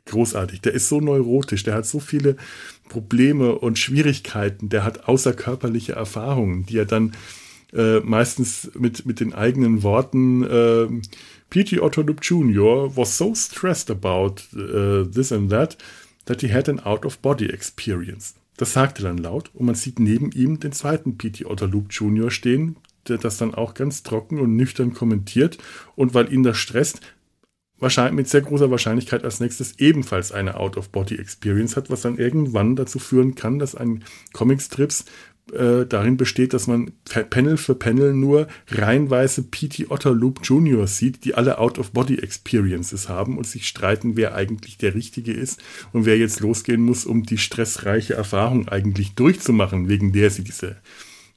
großartig. 0.07 0.61
Der 0.61 0.75
ist 0.75 0.89
so 0.89 1.01
neurotisch, 1.01 1.63
der 1.63 1.75
hat 1.75 1.87
so 1.87 2.01
viele 2.01 2.37
Probleme 2.89 3.55
und 3.55 3.79
Schwierigkeiten, 3.79 4.69
der 4.69 4.85
hat 4.85 5.09
außerkörperliche 5.09 5.93
Erfahrungen, 5.93 6.67
die 6.67 6.77
er 6.77 6.85
dann 6.85 7.13
äh, 7.75 8.01
meistens 8.01 8.71
mit, 8.79 9.05
mit 9.07 9.21
den 9.21 9.35
eigenen 9.35 9.83
Worten, 9.83 10.45
äh, 10.45 10.87
P.T. 11.51 11.81
Otto 11.81 12.03
Jr. 12.03 12.97
was 12.97 13.17
so 13.19 13.35
stressed 13.35 13.91
about 13.91 14.43
uh, 14.57 15.05
this 15.05 15.33
and 15.33 15.51
that, 15.51 15.77
that 16.25 16.41
he 16.41 16.53
had 16.53 16.69
an 16.69 16.81
out-of-body 16.81 17.47
experience. 17.47 18.35
Das 18.57 18.73
sagte 18.73 19.03
dann 19.03 19.19
laut 19.19 19.51
und 19.55 19.67
man 19.67 19.75
sieht 19.75 19.99
neben 19.99 20.31
ihm 20.33 20.61
den 20.61 20.73
zweiten 20.73 21.19
P.T. 21.19 21.45
Otto 21.47 21.67
Jr. 21.67 22.31
stehen, 22.31 22.77
der 23.09 23.19
das 23.19 23.37
dann 23.37 23.55
auch 23.55 23.75
ganz 23.75 24.03
trocken 24.03 24.39
und 24.41 24.57
nüchtern 24.57 24.95
kommentiert 24.95 25.59
und 25.97 26.15
weil 26.15 26.33
ihn 26.33 26.43
das 26.43 26.57
stresst, 26.57 27.01
wahrscheinlich 27.79 28.15
mit 28.15 28.29
sehr 28.29 28.43
großer 28.43 28.71
Wahrscheinlichkeit 28.71 29.25
als 29.25 29.41
nächstes 29.41 29.79
ebenfalls 29.79 30.33
eine 30.33 30.57
Out-of-Body-Experience 30.57 31.77
hat, 31.77 31.91
was 31.91 32.03
dann 32.03 32.19
irgendwann 32.19 32.77
dazu 32.77 32.99
führen 32.99 33.35
kann, 33.35 33.59
dass 33.59 33.75
ein 33.75 34.05
Comicstrips 34.33 35.05
äh, 35.53 35.85
darin 35.87 36.17
besteht, 36.17 36.55
dass 36.55 36.67
man 36.67 36.93
Panel 37.05 37.57
für 37.57 37.75
Panel 37.75 38.15
nur 38.15 38.49
reihenweise 38.69 39.43
P.T. 39.43 39.87
Otterloop 39.89 40.41
Jr. 40.43 40.87
sieht, 40.87 41.25
die 41.25 41.35
alle 41.35 41.59
Out-of-Body-Experiences 41.59 43.09
haben 43.09 43.37
und 43.37 43.47
sich 43.47 43.69
streiten, 43.69 44.17
wer 44.17 44.35
eigentlich 44.35 44.79
der 44.79 44.95
Richtige 44.95 45.33
ist 45.33 45.63
und 45.93 46.07
wer 46.07 46.17
jetzt 46.17 46.41
losgehen 46.41 46.81
muss, 46.81 47.05
um 47.05 47.25
die 47.25 47.39
stressreiche 47.39 48.15
Erfahrung 48.15 48.69
eigentlich 48.69 49.15
durchzumachen, 49.15 49.89
wegen 49.89 50.13
der 50.13 50.31
sie 50.31 50.45
diese 50.45 50.77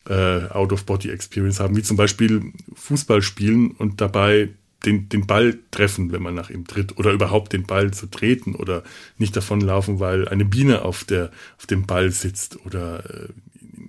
äh, 0.07 0.47
Out-of-Body-Experience 0.47 1.59
haben, 1.59 1.75
wie 1.75 1.83
zum 1.83 1.97
Beispiel 1.97 2.53
Fußball 2.75 3.21
spielen 3.21 3.71
und 3.71 3.99
dabei 3.99 4.49
den, 4.85 5.09
den 5.09 5.25
Ball 5.25 5.57
treffen, 5.71 6.11
wenn 6.11 6.21
man 6.21 6.35
nach 6.35 6.49
ihm 6.49 6.67
tritt, 6.67 6.97
oder 6.97 7.11
überhaupt 7.11 7.53
den 7.53 7.63
Ball 7.63 7.91
zu 7.91 8.07
treten 8.07 8.55
oder 8.55 8.83
nicht 9.17 9.35
davonlaufen, 9.35 9.99
weil 9.99 10.27
eine 10.27 10.45
Biene 10.45 10.83
auf, 10.83 11.03
der, 11.03 11.31
auf 11.57 11.65
dem 11.65 11.85
Ball 11.85 12.11
sitzt 12.11 12.63
oder 12.65 13.03
äh, 13.09 13.27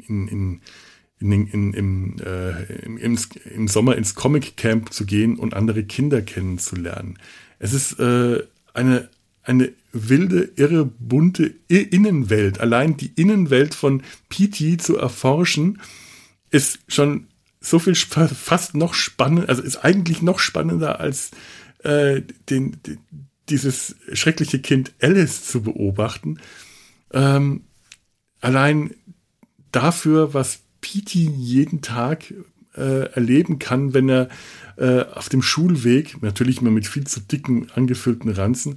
in, 0.08 0.28
in, 0.28 0.60
in, 1.20 1.46
in, 1.46 1.74
im, 1.74 2.16
äh, 2.24 2.62
im, 2.84 2.98
im, 2.98 3.68
Sommer 3.68 3.96
ins 3.96 4.14
Comic 4.14 4.56
Camp 4.56 4.92
zu 4.92 5.04
gehen 5.04 5.36
und 5.38 5.54
andere 5.54 5.84
Kinder 5.84 6.22
kennenzulernen. 6.22 7.18
Es 7.58 7.72
ist 7.72 7.98
äh, 7.98 8.42
eine, 8.74 9.08
eine 9.42 9.72
wilde, 9.92 10.50
irre, 10.56 10.84
bunte 10.84 11.54
Innenwelt. 11.68 12.60
Allein 12.60 12.96
die 12.96 13.12
Innenwelt 13.16 13.74
von 13.74 14.02
PT 14.28 14.80
zu 14.80 14.96
erforschen, 14.96 15.80
ist 16.50 16.80
schon 16.88 17.26
so 17.60 17.78
viel 17.78 17.94
fast 17.94 18.74
noch 18.74 18.94
spannend, 18.94 19.48
also 19.48 19.62
ist 19.62 19.78
eigentlich 19.78 20.22
noch 20.22 20.38
spannender 20.38 21.00
als 21.00 21.32
äh, 21.82 22.22
den, 22.48 22.80
den, 22.86 22.98
dieses 23.48 23.96
schreckliche 24.12 24.60
Kind 24.60 24.92
Alice 25.00 25.44
zu 25.44 25.62
beobachten. 25.62 26.38
Ähm, 27.12 27.62
allein 28.40 28.94
dafür, 29.72 30.34
was 30.34 30.60
Petey 30.80 31.30
jeden 31.36 31.80
Tag 31.80 32.32
äh, 32.76 33.10
erleben 33.12 33.58
kann, 33.58 33.94
wenn 33.94 34.08
er 34.08 34.28
äh, 34.76 35.04
auf 35.12 35.28
dem 35.28 35.42
Schulweg, 35.42 36.22
natürlich 36.22 36.60
immer 36.60 36.70
mit 36.70 36.86
viel 36.86 37.06
zu 37.06 37.20
dicken, 37.20 37.68
angefüllten 37.74 38.30
Ranzen, 38.30 38.76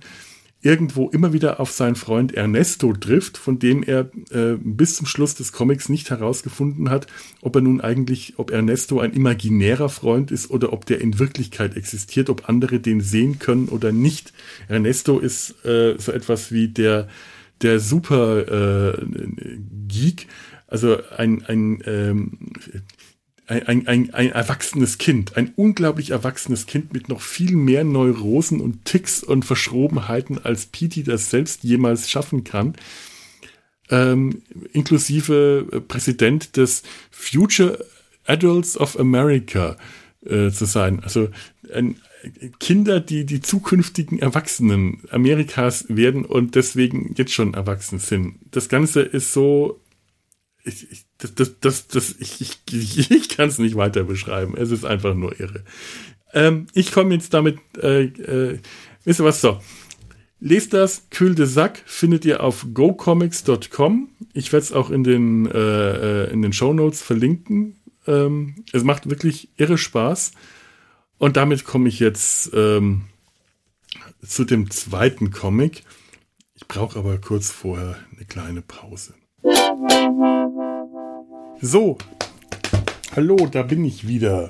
irgendwo 0.64 1.10
immer 1.10 1.34
wieder 1.34 1.60
auf 1.60 1.72
seinen 1.72 1.96
Freund 1.96 2.34
Ernesto 2.34 2.94
trifft, 2.94 3.38
von 3.38 3.58
dem 3.58 3.82
er 3.82 4.12
äh, 4.30 4.58
bis 4.60 4.96
zum 4.96 5.08
Schluss 5.08 5.34
des 5.34 5.52
Comics 5.52 5.90
nicht 5.90 6.12
herausgefunden 6.12 6.90
hat, 6.90 7.08
ob 7.42 7.56
er 7.56 7.62
nun 7.62 7.82
eigentlich, 7.82 8.36
ob 8.38 8.52
Ernesto 8.52 9.00
ein 9.00 9.14
imaginärer 9.14 9.90
Freund 9.90 10.30
ist 10.30 10.52
oder 10.52 10.72
ob 10.72 10.86
der 10.86 11.02
in 11.02 11.18
Wirklichkeit 11.18 11.76
existiert, 11.76 12.30
ob 12.30 12.48
andere 12.48 12.80
den 12.80 13.02
sehen 13.02 13.40
können 13.40 13.70
oder 13.70 13.92
nicht. 13.92 14.34
Ernesto 14.68 15.18
ist 15.20 15.66
äh, 15.66 15.96
so 15.98 16.12
etwas 16.12 16.52
wie 16.52 16.68
der 16.68 17.08
der 17.62 17.80
Super 17.80 18.92
äh, 18.92 19.06
Geek, 19.88 20.28
also 20.72 20.98
ein, 21.18 21.44
ein, 21.46 21.84
ähm, 21.86 22.38
ein, 23.46 23.88
ein, 23.88 24.14
ein 24.14 24.32
erwachsenes 24.32 24.98
Kind, 24.98 25.36
ein 25.36 25.52
unglaublich 25.56 26.12
erwachsenes 26.12 26.66
Kind 26.66 26.94
mit 26.94 27.10
noch 27.10 27.22
viel 27.22 27.56
mehr 27.56 27.84
Neurosen 27.84 28.62
und 28.62 28.86
Ticks 28.86 29.22
und 29.22 29.44
Verschrobenheiten, 29.44 30.44
als 30.44 30.68
Petey 30.68 31.04
das 31.04 31.30
selbst 31.30 31.64
jemals 31.64 32.10
schaffen 32.10 32.46
kann. 32.46 32.76
Ähm, 33.90 34.44
inklusive 34.72 35.68
äh, 35.70 35.82
Präsident 35.82 36.56
des 36.56 36.84
Future 37.12 37.86
Adults 38.26 38.78
of 38.78 38.98
America 38.98 39.76
äh, 40.26 40.50
zu 40.52 40.64
sein. 40.64 41.02
Also 41.04 41.28
ein, 41.74 41.98
Kinder, 42.60 43.00
die 43.00 43.26
die 43.26 43.42
zukünftigen 43.42 44.20
Erwachsenen 44.20 45.02
Amerikas 45.10 45.86
werden 45.90 46.24
und 46.24 46.56
deswegen 46.56 47.14
jetzt 47.18 47.34
schon 47.34 47.56
erwachsen 47.56 48.00
sind. 48.00 48.36
Das 48.52 48.70
Ganze 48.70 49.02
ist 49.02 49.34
so 49.34 49.81
ich, 50.64 50.92
ich, 50.92 51.06
das, 51.18 51.36
das, 51.36 51.60
das, 51.60 51.88
das, 51.88 52.16
ich, 52.20 52.42
ich, 52.42 53.12
ich 53.12 53.30
kann 53.30 53.50
es 53.50 53.58
nicht 53.58 53.76
weiter 53.76 54.04
beschreiben. 54.04 54.56
Es 54.58 54.72
ist 54.72 54.86
einfach 54.86 55.14
nur 55.14 55.40
irre. 55.40 55.64
Ähm, 56.34 56.68
ich 56.74 56.92
komme 56.92 57.14
jetzt 57.14 57.34
damit, 57.34 57.60
äh, 57.78 58.04
äh, 58.04 58.60
wisst 59.04 59.20
ihr 59.20 59.26
was, 59.26 59.42
so. 59.42 59.60
Lest 60.40 60.74
das, 60.74 61.08
Kühl 61.12 61.36
de 61.36 61.46
Sack 61.46 61.84
findet 61.86 62.26
ihr 62.26 62.42
auf 62.42 62.66
gocomics.com. 62.74 64.10
Ich 64.34 64.52
werde 64.52 64.64
es 64.64 64.74
auch 64.74 64.90
in 64.90 65.04
den, 65.04 65.46
äh, 65.46 66.24
äh 66.26 66.32
in 66.32 66.42
den 66.42 66.52
Show 66.52 66.74
Notes 66.74 67.02
verlinken. 67.02 67.80
Ähm, 68.08 68.66
es 68.74 68.84
macht 68.84 69.10
wirklich 69.10 69.50
irre 69.58 69.78
Spaß. 69.78 70.32
Und 71.20 71.38
damit 71.38 71.66
komme 71.66 71.88
ich 71.90 72.00
jetzt 72.00 72.50
ähm, 72.56 73.04
zu 74.26 74.44
dem 74.44 74.72
zweiten 74.72 75.30
Comic. 75.30 75.84
Ich 76.56 76.68
brauche 76.68 76.98
aber 76.98 77.20
kurz 77.20 77.52
vorher 77.52 77.98
eine 78.16 78.26
kleine 78.26 78.64
Pause. 78.64 79.14
So, 81.64 82.00
hallo, 83.16 83.36
da 83.46 83.62
bin 83.62 83.86
ich 83.86 84.08
wieder. 84.08 84.50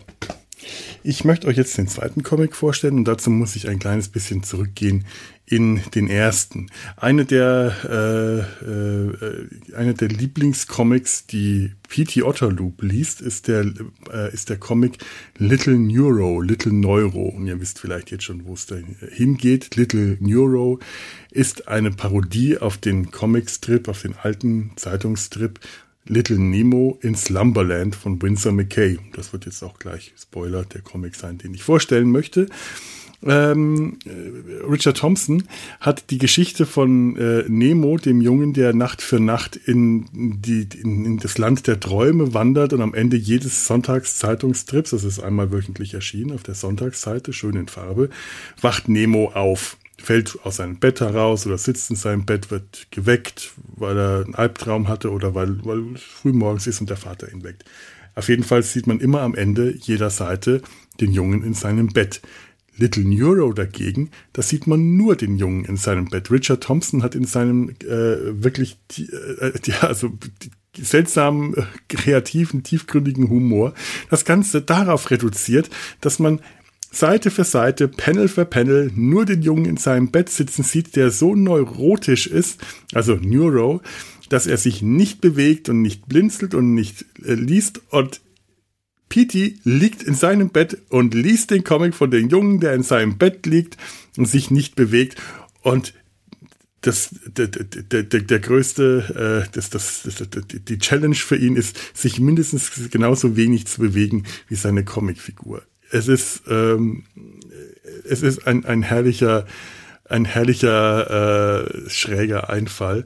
Ich 1.04 1.26
möchte 1.26 1.48
euch 1.48 1.58
jetzt 1.58 1.78
den 1.78 1.90
zweiten 1.90 2.24
Comic 2.24 2.56
vorstellen 2.56 2.96
und 2.96 3.06
dazu 3.06 3.30
muss 3.30 3.58
ich 3.58 3.68
ein 3.68 3.80
kleines 3.80 4.08
bisschen 4.08 4.44
zurückgehen 4.44 5.04
in 5.46 5.82
den 5.94 6.08
ersten. 6.08 6.68
Eine 6.96 7.26
der, 7.26 7.76
äh, 7.84 8.66
äh, 8.66 9.76
eine 9.76 9.94
der 9.94 10.08
Lieblingscomics, 10.08 11.26
die 11.26 11.74
P.T. 11.90 12.24
Otterloop 12.24 12.82
liest, 12.82 13.20
ist 13.20 13.50
der, 13.50 13.66
äh, 14.10 14.34
ist 14.34 14.50
der 14.50 14.58
Comic 14.58 15.00
Little 15.38 15.78
Neuro, 15.78 16.40
Little 16.40 16.72
Neuro. 16.72 17.28
Und 17.28 17.46
ihr 17.46 17.60
wisst 17.60 17.80
vielleicht 17.80 18.12
jetzt 18.12 18.24
schon, 18.24 18.46
wo 18.46 18.54
es 18.54 18.68
da 18.68 18.78
hingeht. 19.12 19.76
Little 19.76 20.16
Neuro 20.22 20.80
ist 21.30 21.68
eine 21.68 21.92
Parodie 21.92 22.58
auf 22.58 22.78
den 22.78 23.12
Comicstrip, 23.12 23.90
auf 23.90 24.02
den 24.02 24.16
alten 24.16 24.72
Zeitungsstrip 24.78 25.60
Little 26.08 26.40
Nemo 26.40 26.98
in 27.02 27.16
Slumberland 27.16 27.96
von 27.96 28.22
Winsor 28.22 28.52
McKay. 28.52 28.98
Das 29.14 29.34
wird 29.34 29.46
jetzt 29.46 29.64
auch 29.64 29.80
gleich 29.80 30.14
Spoiler 30.20 30.64
der 30.64 30.82
Comic 30.82 31.16
sein, 31.16 31.38
den 31.38 31.54
ich 31.54 31.64
vorstellen 31.64 32.12
möchte. 32.12 32.48
Ähm, 33.24 34.00
äh, 34.06 34.66
Richard 34.66 34.98
Thompson 34.98 35.44
hat 35.80 36.10
die 36.10 36.18
Geschichte 36.18 36.66
von 36.66 37.16
äh, 37.18 37.44
Nemo, 37.48 37.98
dem 37.98 38.20
Jungen, 38.20 38.54
der 38.54 38.74
Nacht 38.74 39.02
für 39.02 39.20
Nacht 39.20 39.56
in, 39.56 40.08
die, 40.42 40.68
in, 40.82 41.06
in, 41.06 41.18
das 41.18 41.38
Land 41.38 41.68
der 41.68 41.80
Träume 41.80 42.34
wandert 42.34 42.74
und 42.74 42.82
am 42.82 42.96
Ende 42.96 43.18
jedes 43.18 43.68
Sonntagszeitungstrips, 43.68 44.90
das 44.90 45.04
ist 45.04 45.20
einmal 45.20 45.52
wöchentlich 45.52 45.94
erschienen 45.94 46.32
auf 46.32 46.42
der 46.42 46.56
Sonntagsseite, 46.56 47.32
schön 47.32 47.56
in 47.56 47.68
Farbe, 47.68 48.10
wacht 48.60 48.90
Nemo 48.90 49.32
auf 49.34 49.78
fällt 50.02 50.40
aus 50.44 50.58
seinem 50.58 50.80
Bett 50.80 51.02
heraus 51.02 51.46
oder 51.46 51.58
sitzt 51.58 51.90
in 51.90 51.96
seinem 51.96 52.26
Bett, 52.26 52.52
wird 52.52 52.88
geweckt, 52.92 53.52
weil 53.76 53.98
er 53.98 54.26
einen 54.26 54.36
Albtraum 54.36 54.88
hatte 54.88 55.12
oder 55.12 55.36
weil, 55.36 55.64
weil 55.66 55.96
es 55.96 56.02
früh 56.02 56.34
morgens 56.34 56.68
ist 56.68 56.82
und 56.82 56.90
der 56.90 56.98
Vater 56.98 57.32
ihn 57.32 57.44
weckt. 57.44 57.66
Auf 58.16 58.30
jeden 58.30 58.44
Fall 58.44 58.64
sieht 58.64 58.88
man 58.88 59.00
immer 59.00 59.22
am 59.22 59.36
Ende 59.36 59.76
jeder 59.78 60.10
Seite 60.10 60.62
den 61.00 61.12
Jungen 61.12 61.44
in 61.44 61.54
seinem 61.54 61.88
Bett. 61.88 62.22
Little 62.78 63.04
Neuro 63.04 63.54
dagegen, 63.54 64.12
da 64.34 64.42
sieht 64.42 64.66
man 64.66 64.96
nur 64.96 65.16
den 65.16 65.36
Jungen 65.36 65.66
in 65.66 65.78
seinem 65.78 66.06
Bett. 66.06 66.32
Richard 66.32 66.64
Thompson 66.64 67.04
hat 67.04 67.16
in 67.16 67.26
seinem 67.26 67.70
äh, 67.82 68.44
wirklich 68.44 68.78
äh, 68.98 69.52
ja, 69.66 69.82
also 69.82 70.18
seltsamen, 70.78 71.54
äh, 71.56 71.64
kreativen, 71.90 72.64
tiefgründigen 72.64 73.30
Humor 73.30 73.74
das 74.10 74.26
Ganze 74.26 74.62
darauf 74.62 75.12
reduziert, 75.12 75.70
dass 76.00 76.18
man 76.20 76.40
Seite 76.92 77.32
für 77.32 77.46
Seite, 77.46 77.88
Panel 77.88 78.28
für 78.28 78.46
Panel, 78.46 78.92
nur 78.94 79.26
den 79.26 79.42
Jungen 79.42 79.66
in 79.66 79.78
seinem 79.78 80.12
Bett 80.12 80.30
sitzen 80.30 80.64
sieht, 80.64 80.98
der 80.98 81.10
so 81.10 81.36
neurotisch 81.36 82.28
ist, 82.28 82.60
also 82.94 83.16
Neuro, 83.16 83.82
dass 84.28 84.46
er 84.46 84.58
sich 84.58 84.82
nicht 84.82 85.22
bewegt 85.22 85.70
und 85.70 85.82
nicht 85.82 86.08
blinzelt 86.08 86.54
und 86.54 86.74
nicht 86.74 87.06
äh, 87.24 87.34
liest. 87.34 87.82
Und 87.90 88.22
Petey 89.08 89.60
liegt 89.64 90.04
in 90.04 90.16
seinem 90.16 90.50
Bett 90.50 90.78
und 90.90 91.14
liest 91.14 91.52
den 91.52 91.64
Comic 91.64 91.96
von 91.96 92.12
dem 92.12 92.30
Jungen, 92.30 92.60
der 92.60 92.74
in 92.74 92.84
seinem 92.84 93.18
Bett 93.18 93.46
liegt 93.46 93.78
und 94.18 94.26
sich 94.26 94.52
nicht 94.52 94.76
bewegt. 94.76 95.22
Und 95.62 95.94
das, 96.82 97.16
der, 97.26 97.48
der, 97.48 98.04
der, 98.04 98.22
der 98.22 98.40
größte, 98.40 99.46
äh, 99.48 99.52
das, 99.54 99.70
das, 99.70 100.04
das, 100.04 100.28
die 100.68 100.80
Challenge 100.80 101.16
für 101.16 101.38
ihn 101.38 101.56
ist, 101.56 101.78
sich 101.94 102.20
mindestens 102.20 102.72
genauso 102.90 103.38
wenig 103.38 103.68
zu 103.68 103.80
bewegen 103.80 104.26
wie 104.50 104.56
seine 104.56 104.84
Comicfigur 104.84 105.64
es 105.92 106.08
ist, 106.08 106.44
ähm, 106.50 107.04
es 108.08 108.22
ist 108.22 108.48
ein, 108.48 108.66
ein 108.66 108.82
herrlicher, 108.82 109.46
ein 110.06 110.26
herrlicher, 110.26 111.66
äh, 111.66 111.90
schräger 111.90 112.50
Einfall. 112.50 113.06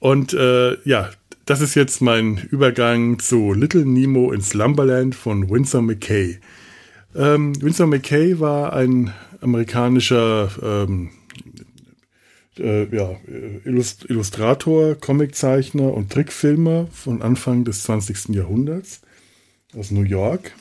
Und 0.00 0.34
äh, 0.34 0.76
ja, 0.88 1.10
das 1.46 1.60
ist 1.60 1.74
jetzt 1.74 2.00
mein 2.00 2.36
Übergang 2.50 3.18
zu 3.18 3.52
Little 3.52 3.84
Nemo 3.84 4.32
in 4.32 4.40
Slumberland 4.40 5.14
von 5.14 5.50
Winsor 5.50 5.82
McKay. 5.82 6.38
Ähm, 7.14 7.60
Winsor 7.62 7.86
McKay 7.86 8.40
war 8.40 8.72
ein 8.72 9.12
amerikanischer 9.40 10.50
ähm, 10.62 11.10
äh, 12.58 12.84
ja, 12.94 13.16
Illust 13.64 14.08
Illustrator, 14.08 14.94
Comiczeichner 14.94 15.92
und 15.92 16.10
Trickfilmer 16.10 16.86
von 16.92 17.22
Anfang 17.22 17.64
des 17.64 17.82
20. 17.82 18.30
Jahrhunderts 18.30 19.00
aus 19.76 19.90
New 19.90 20.02
York. 20.02 20.52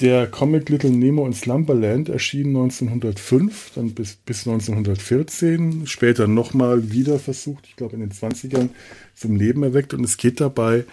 Der 0.00 0.26
Comic 0.26 0.70
Little 0.70 0.90
Nemo 0.90 1.26
in 1.26 1.34
Slumberland 1.34 2.08
erschien 2.08 2.48
1905, 2.48 3.72
dann 3.74 3.92
bis, 3.92 4.16
bis 4.16 4.46
1914, 4.46 5.86
später 5.86 6.26
nochmal 6.26 6.90
wieder 6.92 7.18
versucht, 7.18 7.66
ich 7.66 7.76
glaube 7.76 7.94
in 7.94 8.00
den 8.00 8.12
20ern, 8.12 8.70
zum 9.14 9.36
Leben 9.36 9.62
erweckt. 9.62 9.92
Und 9.92 10.02
es 10.04 10.16
geht 10.16 10.40
dabei 10.40 10.84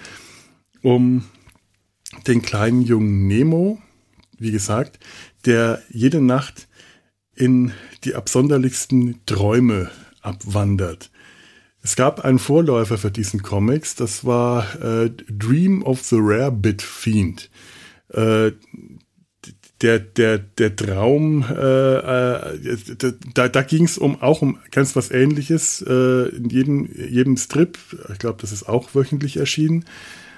um 0.82 1.24
den 2.28 2.42
kleinen 2.42 2.82
jungen 2.82 3.28
Nemo, 3.28 3.82
wie 4.38 4.52
gesagt, 4.52 5.00
der 5.46 5.82
jede 5.90 6.22
Nacht 6.22 6.68
in 7.36 7.72
die 8.04 8.16
absonderlichsten 8.16 9.22
Träume 9.26 9.90
abwandert. 10.22 11.10
Es 11.82 11.96
gab 11.96 12.26
einen 12.26 12.40
Vorläufer 12.40 12.98
für 12.98 13.12
diesen 13.12 13.42
Comics, 13.42 13.96
das 13.96 14.26
war 14.26 14.82
äh, 14.84 15.10
Dream 15.30 15.84
of 15.84 16.02
the 16.04 16.18
Rare 16.20 16.52
Bit 16.52 16.82
Fiend. 16.82 17.50
Äh, 18.14 18.52
der, 19.82 20.00
der, 20.00 20.38
der 20.38 20.76
Traum, 20.76 21.46
äh, 21.50 21.96
äh, 21.96 22.74
da, 23.34 23.48
da 23.48 23.62
ging 23.62 23.86
es 23.86 23.98
um, 23.98 24.22
auch 24.22 24.42
um 24.42 24.58
ganz 24.72 24.96
was 24.96 25.10
ähnliches. 25.10 25.82
Äh, 25.88 26.36
in 26.36 26.50
jedem, 26.50 26.90
jedem 26.94 27.38
Strip, 27.38 27.78
ich 28.12 28.20
glaube, 28.20 28.40
das 28.42 28.52
ist 28.52 28.68
auch 28.68 28.94
wöchentlich 28.94 29.38
erschienen, 29.38 29.86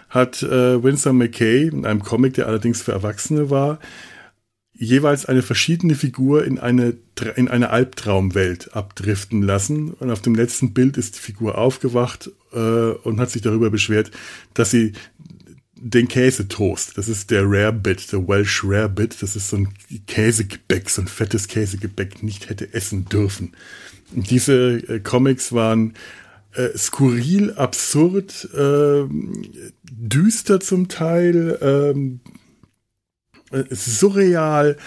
hat 0.10 0.44
äh, 0.44 0.84
Winsor 0.84 1.14
McKay 1.14 1.68
in 1.68 1.86
einem 1.86 2.04
Comic, 2.04 2.36
der 2.36 2.48
allerdings 2.48 2.84
für 2.84 2.92
Erwachsene 2.92 3.50
war, 3.50 3.80
jeweils 4.74 5.26
eine 5.26 5.42
verschiedene 5.42 5.96
Figur 5.96 6.44
in 6.44 6.60
eine, 6.60 6.98
in 7.36 7.48
eine 7.48 7.70
Albtraumwelt 7.70 8.76
abdriften 8.76 9.42
lassen. 9.42 9.92
Und 9.92 10.12
auf 10.12 10.22
dem 10.22 10.36
letzten 10.36 10.74
Bild 10.74 10.98
ist 10.98 11.16
die 11.16 11.20
Figur 11.20 11.58
aufgewacht 11.58 12.32
äh, 12.52 12.58
und 12.58 13.20
hat 13.20 13.32
sich 13.32 13.42
darüber 13.42 13.70
beschwert, 13.70 14.12
dass 14.54 14.72
sie 14.72 14.94
den 15.84 16.08
Käsetoast. 16.08 16.98
Das 16.98 17.08
ist 17.08 17.32
der 17.32 17.44
Rare 17.46 17.74
Bit, 17.74 18.12
der 18.12 18.28
Welsh 18.28 18.64
Rare 18.64 18.90
Bit. 18.90 19.22
Das 19.22 19.36
ist 19.36 19.50
so 19.50 19.58
ein 19.58 19.70
Käsegebäck, 20.08 20.90
so 20.90 21.02
ein 21.02 21.08
fettes 21.08 21.48
Käsegebäck 21.48 22.22
nicht 22.24 22.50
hätte 22.50 22.74
essen 22.74 23.06
dürfen. 23.06 23.54
Und 24.16 24.30
diese 24.30 24.78
äh, 24.88 25.00
Comics 25.00 25.54
waren 25.54 25.94
äh, 26.54 26.78
skurril, 26.78 27.54
absurd, 27.54 28.50
äh, 28.54 29.04
düster 29.92 30.60
zum 30.60 30.88
Teil, 30.88 31.58
ähm, 31.62 32.20
äh, 33.52 33.64
surreal, 33.72 34.78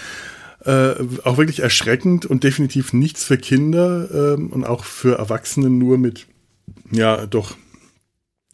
äh, 0.64 0.94
auch 1.24 1.38
wirklich 1.38 1.61
erschreckend 1.61 2.26
und 2.26 2.44
definitiv 2.44 2.92
nichts 2.92 3.24
für 3.24 3.38
Kinder 3.38 4.35
ähm, 4.35 4.50
und 4.50 4.64
auch 4.64 4.85
für 4.85 5.18
Erwachsene 5.18 5.70
nur 5.70 5.98
mit, 5.98 6.26
ja, 6.90 7.26
doch 7.26 7.57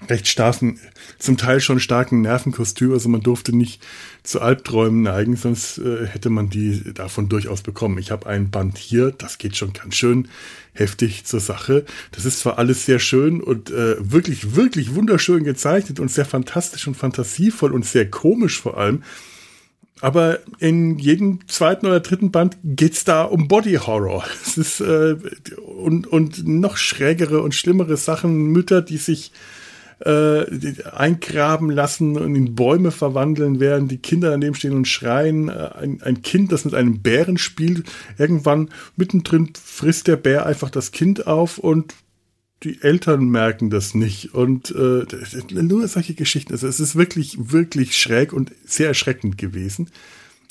recht 0.08 0.28
starken, 0.28 0.78
zum 1.18 1.36
Teil 1.36 1.60
schon 1.60 1.80
starken 1.80 2.22
Nervenkostüm. 2.22 2.92
Also 2.92 3.08
man 3.08 3.22
durfte 3.22 3.54
nicht 3.54 3.82
zu 4.22 4.40
Albträumen 4.40 5.02
neigen, 5.02 5.36
sonst 5.36 5.78
äh, 5.78 6.06
hätte 6.06 6.30
man 6.30 6.48
die 6.48 6.94
davon 6.94 7.28
durchaus 7.28 7.62
bekommen. 7.62 7.98
Ich 7.98 8.10
habe 8.10 8.26
ein 8.26 8.50
Band 8.50 8.78
hier, 8.78 9.10
das 9.10 9.38
geht 9.38 9.56
schon 9.56 9.72
ganz 9.72 9.94
schön 9.94 10.28
heftig 10.72 11.24
zur 11.24 11.40
Sache. 11.40 11.84
Das 12.12 12.24
ist 12.24 12.40
zwar 12.40 12.58
alles 12.58 12.86
sehr 12.86 12.98
schön 12.98 13.40
und 13.40 13.70
äh, 13.70 13.96
wirklich, 13.98 14.56
wirklich 14.56 14.94
wunderschön 14.94 15.44
gezeichnet 15.44 16.00
und 16.00 16.10
sehr 16.10 16.24
fantastisch 16.24 16.86
und 16.86 16.96
fantasievoll 16.96 17.72
und 17.72 17.84
sehr 17.84 18.08
komisch 18.10 18.60
vor 18.60 18.78
allem. 18.78 19.02
Aber 20.00 20.38
in 20.58 20.98
jedem 20.98 21.46
zweiten 21.46 21.86
oder 21.86 22.00
dritten 22.00 22.30
Band 22.30 22.56
geht's 22.64 23.04
da 23.04 23.24
um 23.24 23.48
Body 23.48 23.74
Horror. 23.74 24.24
Es 24.46 24.56
ist 24.56 24.80
äh, 24.80 25.16
und, 25.58 26.06
und 26.06 26.46
noch 26.46 26.76
schrägere 26.76 27.42
und 27.42 27.54
schlimmere 27.54 27.96
Sachen, 27.96 28.46
Mütter, 28.46 28.82
die 28.82 28.96
sich 28.96 29.32
äh, 30.00 30.44
eingraben 30.92 31.70
lassen 31.70 32.16
und 32.16 32.34
in 32.34 32.54
Bäume 32.54 32.90
verwandeln, 32.90 33.60
während 33.60 33.90
die 33.90 33.98
Kinder 33.98 34.30
daneben 34.30 34.54
stehen 34.54 34.72
und 34.72 34.88
schreien. 34.88 35.48
Äh, 35.48 35.70
ein, 35.78 36.02
ein 36.02 36.22
Kind, 36.22 36.52
das 36.52 36.64
mit 36.64 36.74
einem 36.74 37.00
Bären 37.00 37.38
spielt, 37.38 37.84
irgendwann 38.18 38.70
mittendrin 38.96 39.52
frisst 39.62 40.06
der 40.06 40.16
Bär 40.16 40.46
einfach 40.46 40.70
das 40.70 40.92
Kind 40.92 41.26
auf 41.26 41.58
und 41.58 41.94
die 42.62 42.82
Eltern 42.82 43.28
merken 43.28 43.70
das 43.70 43.94
nicht. 43.94 44.34
Und 44.34 44.70
äh, 44.70 45.06
nur 45.50 45.88
solche 45.88 46.14
Geschichten. 46.14 46.52
Also 46.52 46.66
es 46.66 46.80
ist 46.80 46.96
wirklich, 46.96 47.36
wirklich 47.38 47.96
schräg 47.96 48.32
und 48.32 48.52
sehr 48.64 48.88
erschreckend 48.88 49.38
gewesen. 49.38 49.90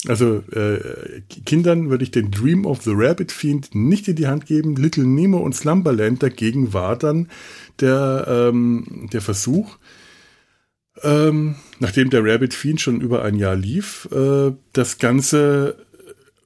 Also 0.07 0.43
äh, 0.53 1.21
Kindern 1.45 1.89
würde 1.89 2.05
ich 2.05 2.11
den 2.11 2.31
Dream 2.31 2.65
of 2.65 2.83
the 2.83 2.93
Rabbit 2.93 3.33
Fiend 3.33 3.75
nicht 3.75 4.07
in 4.07 4.15
die 4.15 4.27
Hand 4.27 4.45
geben. 4.45 4.77
Little 4.77 5.05
Nemo 5.05 5.39
und 5.39 5.55
Slumberland 5.55 6.23
dagegen 6.23 6.73
war 6.73 6.95
dann 6.95 7.27
der, 7.81 8.25
ähm, 8.27 9.09
der 9.11 9.19
Versuch, 9.21 9.77
ähm, 11.03 11.55
nachdem 11.79 12.09
der 12.09 12.23
Rabbit 12.23 12.53
Fiend 12.53 12.79
schon 12.79 13.01
über 13.01 13.23
ein 13.23 13.35
Jahr 13.35 13.57
lief, 13.57 14.07
äh, 14.11 14.53
das 14.71 14.99
Ganze 14.99 15.75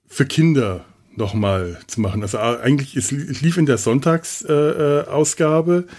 für 0.07 0.25
Kinder 0.25 0.83
nochmal 1.15 1.77
zu 1.85 2.01
machen. 2.01 2.23
Also 2.23 2.39
äh, 2.39 2.57
eigentlich, 2.61 2.95
es 2.95 3.11
lief 3.11 3.57
in 3.57 3.67
der 3.67 3.77
Sonntagsausgabe. 3.77 5.85
Äh, 5.87 5.91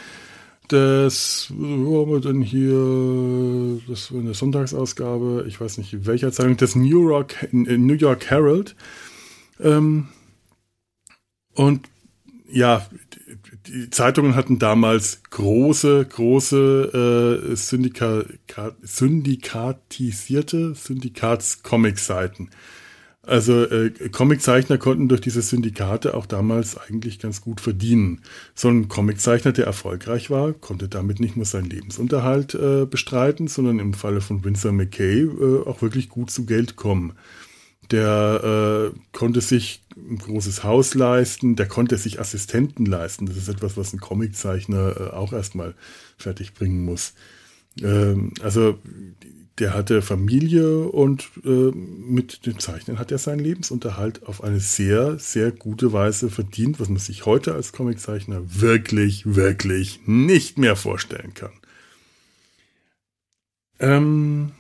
das, 0.69 1.53
wo 1.57 2.03
haben 2.03 2.13
wir 2.13 2.21
denn 2.21 2.43
hier? 2.43 3.81
Das 3.89 4.13
war 4.13 4.21
eine 4.21 4.35
Sonntagsausgabe, 4.35 5.45
ich 5.47 5.61
weiß 5.61 5.79
nicht 5.79 6.07
welcher 6.07 6.33
Zeitung, 6.33 6.57
das 6.57 6.75
New 6.75 7.09
York, 7.09 7.49
New 7.53 7.95
York 7.95 8.31
Herald. 8.31 8.75
Ähm, 9.61 10.09
und 11.55 11.89
ja, 12.49 12.87
die 13.67 13.91
Zeitungen 13.91 14.35
hatten 14.35 14.59
damals 14.59 15.23
große, 15.31 16.05
große 16.05 17.51
äh, 17.53 17.57
Syndika 17.57 18.25
syndikatisierte 18.83 20.75
Syndikats-Comic-Seiten. 20.75 22.51
Also 23.27 23.65
äh, 23.65 23.91
Comiczeichner 24.11 24.79
konnten 24.79 25.09
durch 25.09 25.21
diese 25.21 25.41
Syndikate 25.41 26.15
auch 26.15 26.27
damals 26.27 26.77
eigentlich 26.77 27.19
ganz 27.19 27.41
gut 27.41 27.61
verdienen. 27.61 28.21
So 28.55 28.69
ein 28.69 28.89
Comiczeichner, 28.89 29.53
der 29.53 29.67
erfolgreich 29.67 30.31
war, 30.31 30.53
konnte 30.53 30.89
damit 30.89 31.21
nicht 31.21 31.37
nur 31.37 31.47
seinen 31.47 31.71
Lebensunterhalt 31.71 32.55
äh, 32.55 32.87
bestreiten, 32.87 33.49
sondern 33.49 33.79
im 33.79 33.95
Falle 33.95 34.21
von 34.21 34.45
Winsor 34.45 34.73
McKay 34.73 35.23
äh, 35.23 35.67
auch 35.67 35.81
wirklich 35.81 36.09
gut 36.09 36.31
zu 36.31 36.45
Geld 36.45 36.77
kommen. 36.77 37.15
Der 37.91 38.93
äh, 38.93 38.99
konnte 39.13 39.41
sich 39.41 39.83
ein 39.97 40.19
großes 40.19 40.65
Haus 40.65 40.95
leisten, 40.95 41.57
der 41.57 41.67
konnte 41.67 41.99
sich 41.99 42.21
Assistenten 42.21 42.87
leisten. 42.87 43.27
Das 43.27 43.37
ist 43.37 43.49
etwas, 43.49 43.77
was 43.77 43.93
ein 43.93 44.01
Comiczeichner 44.01 44.97
äh, 44.99 45.11
auch 45.11 45.33
erstmal 45.33 45.75
fertigbringen 46.17 46.85
muss. 46.85 47.15
Ähm, 47.83 48.33
also 48.43 48.79
der 49.59 49.73
hatte 49.73 50.03
Familie 50.03 50.87
und 50.89 51.31
äh, 51.45 51.71
mit 51.71 52.45
dem 52.47 52.59
Zeichnen 52.59 52.99
hat 52.99 53.13
er 53.13 53.19
seinen 53.19 53.39
Lebensunterhalt 53.39 54.25
auf 54.25 54.43
eine 54.43 54.59
sehr, 54.59 55.19
sehr 55.19 55.53
gute 55.53 55.93
Weise 55.93 56.29
verdient, 56.29 56.81
was 56.81 56.89
man 56.89 56.99
sich 56.99 57.25
heute 57.25 57.55
als 57.55 57.73
Comiczeichner 57.73 58.43
wirklich, 58.61 59.35
wirklich 59.35 60.01
nicht 60.07 60.59
mehr 60.59 60.75
vorstellen 60.75 61.35
kann. 61.35 61.53
Ähm, 63.79 64.53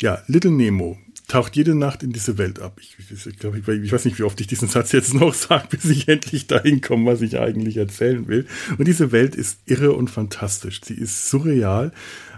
ja, 0.00 0.22
Little 0.28 0.52
Nemo 0.52 0.98
taucht 1.28 1.56
jede 1.56 1.74
Nacht 1.74 2.02
in 2.02 2.12
diese 2.12 2.38
Welt 2.38 2.60
ab. 2.60 2.80
Ich, 2.80 2.96
ich, 2.98 3.38
glaub, 3.38 3.54
ich, 3.54 3.68
ich 3.68 3.92
weiß 3.92 4.04
nicht, 4.06 4.18
wie 4.18 4.24
oft 4.24 4.40
ich 4.40 4.46
diesen 4.46 4.68
Satz 4.68 4.92
jetzt 4.92 5.14
noch 5.14 5.34
sage, 5.34 5.68
bis 5.70 5.84
ich 5.84 6.08
endlich 6.08 6.46
dahin 6.46 6.80
komme, 6.80 7.12
was 7.12 7.20
ich 7.20 7.38
eigentlich 7.38 7.76
erzählen 7.76 8.26
will. 8.26 8.46
Und 8.76 8.88
diese 8.88 9.12
Welt 9.12 9.36
ist 9.36 9.60
irre 9.66 9.92
und 9.92 10.10
fantastisch. 10.10 10.80
Sie 10.82 10.94
ist 10.94 11.28
surreal 11.28 11.92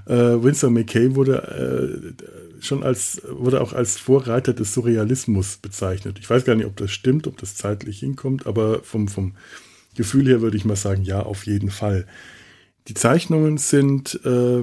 äh, 0.07 0.43
Winsor 0.43 0.71
McKay 0.71 1.15
wurde 1.15 2.17
äh, 2.19 2.63
schon 2.63 2.83
als, 2.83 3.23
wurde 3.29 3.61
auch 3.61 3.73
als 3.73 3.99
Vorreiter 3.99 4.53
des 4.53 4.75
Surrealismus 4.75 5.59
bezeichnet. 5.59 6.19
Ich 6.19 6.29
weiß 6.29 6.45
gar 6.45 6.57
nicht, 6.57 6.67
ob 6.67 6.77
das 6.77 6.91
stimmt, 6.91 7.27
ob 7.27 7.39
das 7.39 7.55
zeitlich 7.55 8.01
hinkommt, 8.01 8.47
aber 8.47 8.83
vom, 8.83 9.09
vom 9.09 9.35
Gefühl 9.97 10.27
her 10.27 10.41
würde 10.41 10.57
ich 10.57 10.65
mal 10.65 10.77
sagen, 10.77 11.03
ja, 11.03 11.23
auf 11.23 11.47
jeden 11.47 11.71
Fall. 11.71 12.07
Die 12.89 12.95
Zeichnungen 12.95 13.59
sind 13.59 14.21
äh, 14.25 14.63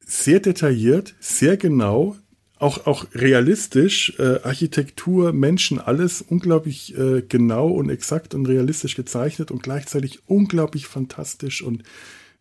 sehr 0.00 0.40
detailliert, 0.40 1.14
sehr 1.20 1.56
genau, 1.56 2.16
auch, 2.58 2.86
auch 2.86 3.06
realistisch, 3.14 4.14
äh, 4.18 4.40
Architektur, 4.42 5.32
Menschen, 5.32 5.80
alles 5.80 6.22
unglaublich 6.22 6.96
äh, 6.96 7.22
genau 7.28 7.68
und 7.68 7.90
exakt 7.90 8.34
und 8.34 8.46
realistisch 8.46 8.94
gezeichnet 8.94 9.50
und 9.50 9.62
gleichzeitig 9.62 10.20
unglaublich 10.26 10.86
fantastisch 10.86 11.62
und 11.62 11.82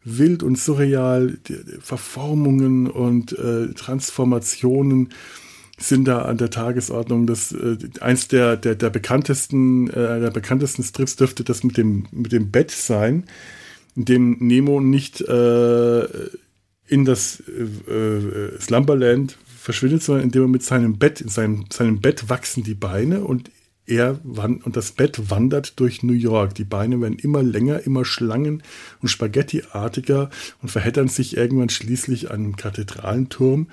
wild 0.04 0.44
und 0.44 0.58
surreal. 0.58 1.38
Die, 1.48 1.64
die 1.66 1.78
Verformungen 1.82 2.88
und 2.88 3.38
äh, 3.38 3.74
Transformationen 3.74 5.10
sind 5.80 6.08
da 6.08 6.24
an 6.24 6.38
der 6.38 6.52
Tagesordnung. 6.52 7.26
Das 7.26 7.52
äh, 7.52 7.78
eins 8.00 8.28
der, 8.28 8.56
der, 8.56 8.76
der 8.76 8.92
bekanntesten, 8.92 9.90
äh, 9.90 10.20
der 10.20 10.32
bekanntesten 10.32 10.84
Strips 10.84 11.16
dürfte 11.16 11.44
das 11.44 11.64
mit 11.64 11.78
dem, 11.78 12.06
mit 12.12 12.32
dem 12.32 12.52
Bett 12.52 12.70
sein, 12.70 13.26
in 13.96 14.06
dem 14.06 14.38
Nemo 14.40 14.80
nicht 14.80 15.22
äh, 15.22 16.04
in 16.88 17.06
das 17.06 17.42
äh, 17.48 17.92
äh 17.94 18.60
Slumberland 18.60 19.38
verschwindet, 19.64 20.04
sondern 20.04 20.26
indem 20.26 20.44
er 20.44 20.48
mit 20.50 20.64
seinem 20.64 20.98
Bett, 20.98 21.22
in 21.22 21.30
seinem, 21.30 21.66
seinem 21.72 22.02
Bett 22.02 22.30
wachsen 22.30 22.64
die 22.64 22.76
Beine 22.76 23.24
und 23.24 23.50
er 23.86 24.20
und 24.24 24.76
das 24.78 24.94
Bett 24.94 25.30
wandert 25.30 25.80
durch 25.80 26.04
New 26.04 26.14
York. 26.14 26.56
Die 26.56 26.64
Beine 26.64 27.00
werden 27.02 27.20
immer 27.20 27.44
länger, 27.44 27.82
immer 27.86 28.06
schlangen- 28.06 28.64
und 29.02 29.10
spaghettiartiger 29.10 30.30
und 30.62 30.70
verheddern 30.70 31.10
sich 31.10 31.36
irgendwann 31.36 31.70
schließlich 31.70 32.32
an 32.32 32.40
einem 32.40 32.56
Kathedralenturm. 32.56 33.68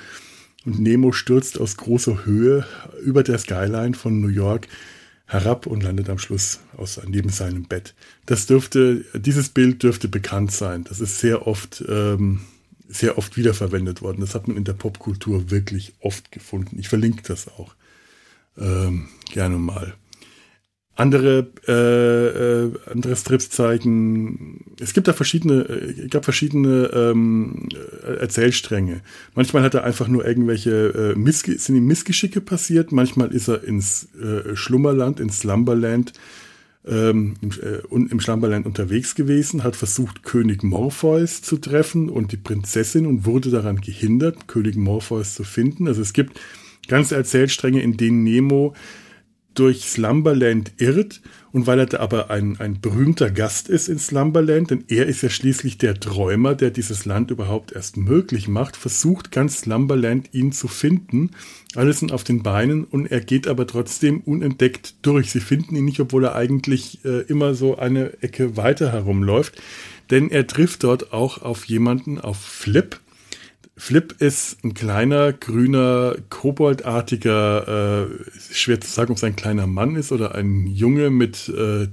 Und 0.67 0.81
Nemo 0.81 1.13
stürzt 1.13 1.61
aus 1.61 1.77
großer 1.77 2.25
Höhe 2.25 2.67
über 3.03 3.23
der 3.23 3.39
Skyline 3.39 3.95
von 3.95 4.21
New 4.21 4.29
York 4.29 4.69
herab 5.27 5.67
und 5.67 5.83
landet 5.83 6.11
am 6.11 6.19
Schluss 6.19 6.61
aus, 6.77 7.01
neben 7.07 7.31
seinem 7.31 7.65
Bett. 7.65 7.95
Das 8.27 8.47
dürfte, 8.47 9.05
dieses 9.15 9.49
Bild 9.49 9.83
dürfte 9.83 10.09
bekannt 10.09 10.51
sein. 10.51 10.85
Das 10.85 11.01
ist 11.01 11.21
sehr 11.21 11.47
oft, 11.47 11.85
ähm, 11.89 12.41
sehr 12.91 13.17
oft 13.19 13.37
wiederverwendet 13.37 14.03
worden. 14.03 14.21
Das 14.21 14.35
hat 14.35 14.49
man 14.49 14.57
in 14.57 14.65
der 14.65 14.73
Popkultur 14.73 15.51
wirklich 15.51 15.95
oft 16.01 16.33
gefunden. 16.33 16.79
Ich 16.79 16.89
verlinke 16.89 17.23
das 17.23 17.49
auch 17.49 17.75
ähm, 18.59 19.09
gerne 19.33 19.59
mal. 19.59 19.95
Andere, 20.97 21.51
äh, 21.67 22.67
äh, 22.67 22.73
andere 22.91 23.17
Strips 23.17 23.49
zeigen, 23.49 24.75
es 24.81 24.93
gibt 24.93 25.09
da 25.09 25.15
verschiedene, 25.15 25.63
äh, 25.63 26.09
gab 26.09 26.25
verschiedene 26.25 26.91
ähm, 26.93 27.69
Erzählstränge. 28.03 29.01
Manchmal 29.35 29.63
hat 29.63 29.73
er 29.73 29.85
einfach 29.85 30.09
nur 30.09 30.27
irgendwelche, 30.27 31.15
äh, 31.17 31.33
sind 31.57 31.77
ihm 31.77 31.87
Missgeschicke 31.87 32.43
passiert, 32.43 32.93
manchmal 32.93 33.33
ist 33.33 33.49
er 33.49 33.65
ins 33.65 34.09
äh, 34.15 34.55
Schlummerland, 34.55 35.21
ins 35.21 35.39
Slumberland, 35.39 36.13
ähm, 36.87 37.35
im, 37.41 37.51
äh, 37.51 38.11
im 38.11 38.21
Slumberland 38.21 38.67
unterwegs 38.67 39.15
gewesen, 39.15 39.65
hat 39.65 39.77
versucht, 39.77 40.23
König 40.23 40.63
Morpheus 40.63 41.43
zu 41.43 41.59
treffen 41.59 42.09
und 42.09 42.33
die 42.33 42.37
Prinzessin 42.37 43.07
und 43.07 43.27
wurde 43.27 43.51
daran 43.51 43.81
gehindert, 43.81 44.49
König 44.49 44.77
Morpheus 44.77 45.35
zu 45.35 45.45
finden. 45.45 45.89
Also 45.89 46.01
es 46.03 46.13
gibt 46.13 46.41
ganze 46.89 47.17
Erzählstränge, 47.17 47.83
in 47.83 47.97
denen 47.97 48.25
Nemo 48.25 48.75
durch 49.55 49.85
Slumberland 49.85 50.73
irrt 50.79 51.21
und 51.53 51.67
weil 51.67 51.81
er 51.81 51.87
da 51.87 51.99
aber 51.99 52.31
ein, 52.31 52.61
ein 52.61 52.81
berühmter 52.81 53.31
Gast 53.31 53.69
ist 53.69 53.89
in 53.89 53.99
Slumberland, 53.99 54.71
denn 54.71 54.85
er 54.89 55.07
ist 55.07 55.23
ja 55.23 55.29
schließlich 55.29 55.79
der 55.79 55.99
Träumer, 55.99 56.55
der 56.55 56.71
dieses 56.71 57.05
Land 57.05 57.31
überhaupt 57.31 57.73
erst 57.73 57.97
möglich 57.97 58.47
macht, 58.47 58.77
versucht 58.77 59.33
ganz 59.33 59.63
Slumberland 59.63 60.33
ihn 60.33 60.53
zu 60.53 60.69
finden. 60.69 61.31
Alle 61.75 61.93
sind 61.93 62.13
auf 62.13 62.23
den 62.23 62.43
Beinen 62.43 62.85
und 62.85 63.11
er 63.11 63.21
geht 63.21 63.49
aber 63.49 63.67
trotzdem 63.67 64.21
unentdeckt 64.21 64.95
durch. 65.03 65.33
Sie 65.33 65.41
finden 65.41 65.75
ihn 65.75 65.85
nicht, 65.85 66.01
obwohl 66.01 66.25
er 66.25 66.37
eigentlich 66.37 67.05
äh, 67.05 67.23
immer 67.23 67.55
so 67.55 67.77
eine 67.77 68.23
Ecke 68.23 68.57
weiter 68.57 68.93
herumläuft, 68.93 69.61
denn 70.11 70.31
er 70.31 70.47
trifft 70.47 70.85
dort 70.85 71.13
auch 71.13 71.43
auf 71.43 71.65
jemanden, 71.65 72.21
auf 72.21 72.39
Flip, 72.39 73.01
Flip 73.81 74.15
ist 74.19 74.63
ein 74.63 74.75
kleiner, 74.75 75.33
grüner, 75.33 76.15
koboldartiger, 76.29 78.11
äh, 78.11 78.53
schwer 78.53 78.79
zu 78.79 78.91
sagen, 78.91 79.11
ob 79.11 79.17
es 79.17 79.25
ein 79.25 79.37
kleiner 79.37 79.67
Mann 79.67 79.97
ist 79.97 80.13
oder 80.13 80.35
ein 80.35 80.67
Junge 80.67 81.09
mit 81.09 81.49
äh, 81.49 81.89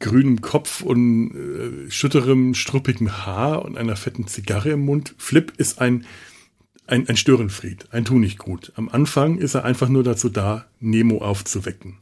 grünem 0.00 0.40
Kopf 0.40 0.82
und 0.82 1.30
äh, 1.30 1.90
schütterem, 1.92 2.54
struppigem 2.54 3.24
Haar 3.24 3.64
und 3.64 3.78
einer 3.78 3.94
fetten 3.94 4.26
Zigarre 4.26 4.70
im 4.70 4.84
Mund. 4.84 5.14
Flip 5.16 5.52
ist 5.58 5.80
ein, 5.80 6.06
ein, 6.88 7.08
ein 7.08 7.16
Störenfried, 7.16 7.92
ein 7.92 8.04
Tunichtgut. 8.04 8.72
Am 8.74 8.88
Anfang 8.88 9.38
ist 9.38 9.54
er 9.54 9.64
einfach 9.64 9.88
nur 9.88 10.02
dazu 10.02 10.28
da, 10.28 10.66
Nemo 10.80 11.18
aufzuwecken. 11.18 11.98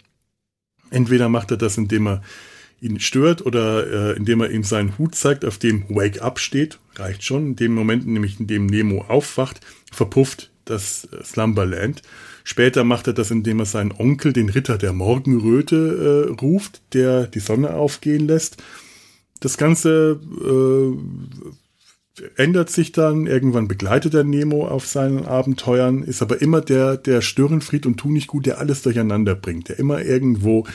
Entweder 0.89 1.29
macht 1.29 1.51
er 1.51 1.59
das, 1.59 1.77
indem 1.77 2.07
er 2.09 2.23
ihn 2.83 2.99
stört 3.01 3.47
oder 3.47 4.11
äh, 4.11 4.16
indem 4.16 4.41
er 4.41 4.51
ihm 4.51 4.64
seinen 4.64 4.99
Hut 4.99 5.14
zeigt, 5.14 5.45
auf 5.45 5.57
dem 5.57 5.85
Wake 5.89 6.20
Up 6.20 6.39
steht, 6.41 6.78
reicht 6.97 7.22
schon. 7.24 7.47
In 7.47 7.57
dem 7.57 7.74
Moment, 7.74 8.07
nämlich 8.07 8.41
in 8.41 8.49
dem 8.49 8.66
Nemo 8.66 9.05
aufwacht, 9.09 9.61
verpufft 9.91 10.51
das 10.64 11.09
äh, 11.12 11.24
Slumberland. 11.24 12.03
Später 12.45 12.83
macht 12.83 13.07
er 13.07 13.12
das, 13.12 13.30
indem 13.30 13.61
er 13.61 13.66
seinen 13.66 13.93
Onkel, 13.93 14.33
den 14.33 14.49
Ritter 14.49 14.78
der 14.78 14.93
Morgenröte, 14.93 16.26
äh, 16.28 16.41
ruft, 16.41 16.83
der 16.93 17.28
die 17.28 17.41
Sonne 17.41 17.74
aufgehen 17.74 18.26
lässt. 18.26 18.61
Das 19.39 19.57
Ganze 19.57 20.20
äh, 20.45 22.22
ändert 22.37 22.68
sich 22.68 22.91
dann. 22.91 23.28
Irgendwann 23.28 23.68
begleitet 23.68 24.14
er 24.14 24.24
Nemo 24.24 24.66
auf 24.66 24.87
seinen 24.87 25.24
Abenteuern, 25.24 26.03
ist 26.03 26.20
aber 26.20 26.43
immer 26.43 26.61
der, 26.61 26.97
der 26.97 27.20
Störenfried 27.20 27.87
und 27.87 27.99
Tunichtgut, 27.99 28.47
der 28.47 28.59
alles 28.59 28.83
durcheinander 28.83 29.37
bringt, 29.37 29.68
der 29.68 29.78
immer 29.78 30.03
irgendwo 30.03 30.66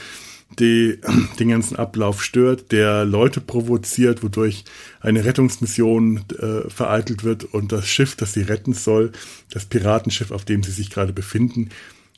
die, 0.59 0.99
den 1.39 1.49
ganzen 1.49 1.75
Ablauf 1.75 2.23
stört, 2.23 2.71
der 2.71 3.05
Leute 3.05 3.41
provoziert, 3.41 4.23
wodurch 4.23 4.65
eine 4.99 5.25
Rettungsmission 5.25 6.23
äh, 6.39 6.69
vereitelt 6.69 7.23
wird 7.23 7.43
und 7.43 7.71
das 7.71 7.87
Schiff, 7.87 8.15
das 8.15 8.33
sie 8.33 8.41
retten 8.41 8.73
soll, 8.73 9.11
das 9.49 9.65
Piratenschiff, 9.65 10.31
auf 10.31 10.45
dem 10.45 10.63
sie 10.63 10.71
sich 10.71 10.89
gerade 10.89 11.13
befinden, 11.13 11.69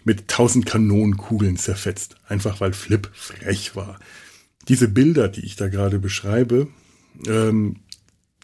mit 0.03 0.27
tausend 0.27 0.65
Kanonenkugeln 0.65 1.57
zerfetzt. 1.57 2.15
Einfach 2.27 2.61
weil 2.61 2.73
Flip 2.73 3.09
frech 3.13 3.75
war. 3.75 3.99
Diese 4.67 4.88
Bilder, 4.88 5.27
die 5.27 5.45
ich 5.45 5.55
da 5.55 5.67
gerade 5.67 5.99
beschreibe, 5.99 6.67
ähm, 7.27 7.77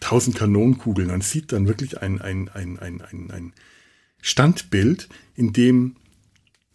tausend 0.00 0.36
Kanonenkugeln, 0.36 1.08
man 1.08 1.20
sieht 1.20 1.52
dann 1.52 1.66
wirklich 1.66 2.02
ein, 2.02 2.20
ein, 2.20 2.48
ein, 2.48 2.78
ein, 2.78 3.00
ein, 3.00 3.30
ein 3.30 3.52
Standbild, 4.20 5.08
in 5.34 5.52
dem 5.52 5.96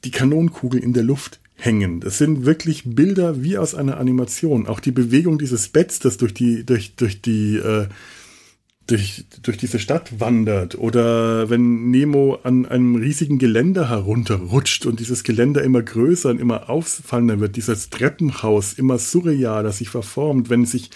die 0.03 0.11
Kanonenkugeln 0.11 0.81
in 0.81 0.93
der 0.93 1.03
Luft 1.03 1.40
hängen. 1.63 1.99
Das 1.99 2.17
sind 2.17 2.45
wirklich 2.45 2.83
Bilder 2.85 3.43
wie 3.43 3.57
aus 3.57 3.75
einer 3.75 3.97
Animation. 3.97 4.67
Auch 4.67 4.79
die 4.79 4.91
Bewegung 4.91 5.37
dieses 5.37 5.69
Betts, 5.69 5.99
das 5.99 6.17
durch 6.17 6.33
die, 6.33 6.65
durch, 6.65 6.95
durch 6.95 7.21
die, 7.21 7.57
äh, 7.57 7.87
durch, 8.87 9.25
durch 9.43 9.57
diese 9.57 9.79
Stadt 9.79 10.19
wandert 10.19 10.77
oder 10.77 11.49
wenn 11.49 11.91
Nemo 11.91 12.39
an 12.43 12.65
einem 12.65 12.95
riesigen 12.95 13.37
Geländer 13.37 13.89
herunterrutscht 13.89 14.85
und 14.85 14.99
dieses 14.99 15.23
Geländer 15.23 15.63
immer 15.63 15.81
größer 15.83 16.29
und 16.29 16.41
immer 16.41 16.69
auffallender 16.69 17.39
wird, 17.39 17.55
dieses 17.55 17.89
Treppenhaus 17.89 18.73
immer 18.73 18.97
surrealer 18.97 19.71
sich 19.71 19.89
verformt, 19.89 20.49
wenn 20.49 20.65
sich 20.65 20.89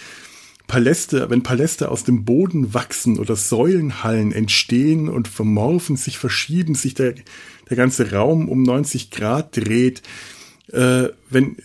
Paläste, 0.67 1.29
wenn 1.29 1.43
Paläste 1.43 1.91
aus 1.91 2.03
dem 2.03 2.25
Boden 2.25 2.73
wachsen 2.73 3.19
oder 3.19 3.35
Säulenhallen 3.35 4.31
entstehen 4.31 5.09
und 5.09 5.27
vermorfen, 5.27 5.95
sich 5.95 6.17
verschieben, 6.17 6.73
sich 6.73 6.95
der, 6.95 7.13
der 7.69 7.77
ganze 7.77 8.11
Raum 8.11 8.49
um 8.49 8.63
90 8.63 9.11
Grad 9.11 9.55
dreht, 9.55 10.01
äh, 10.75 11.09
wenn 11.29 11.57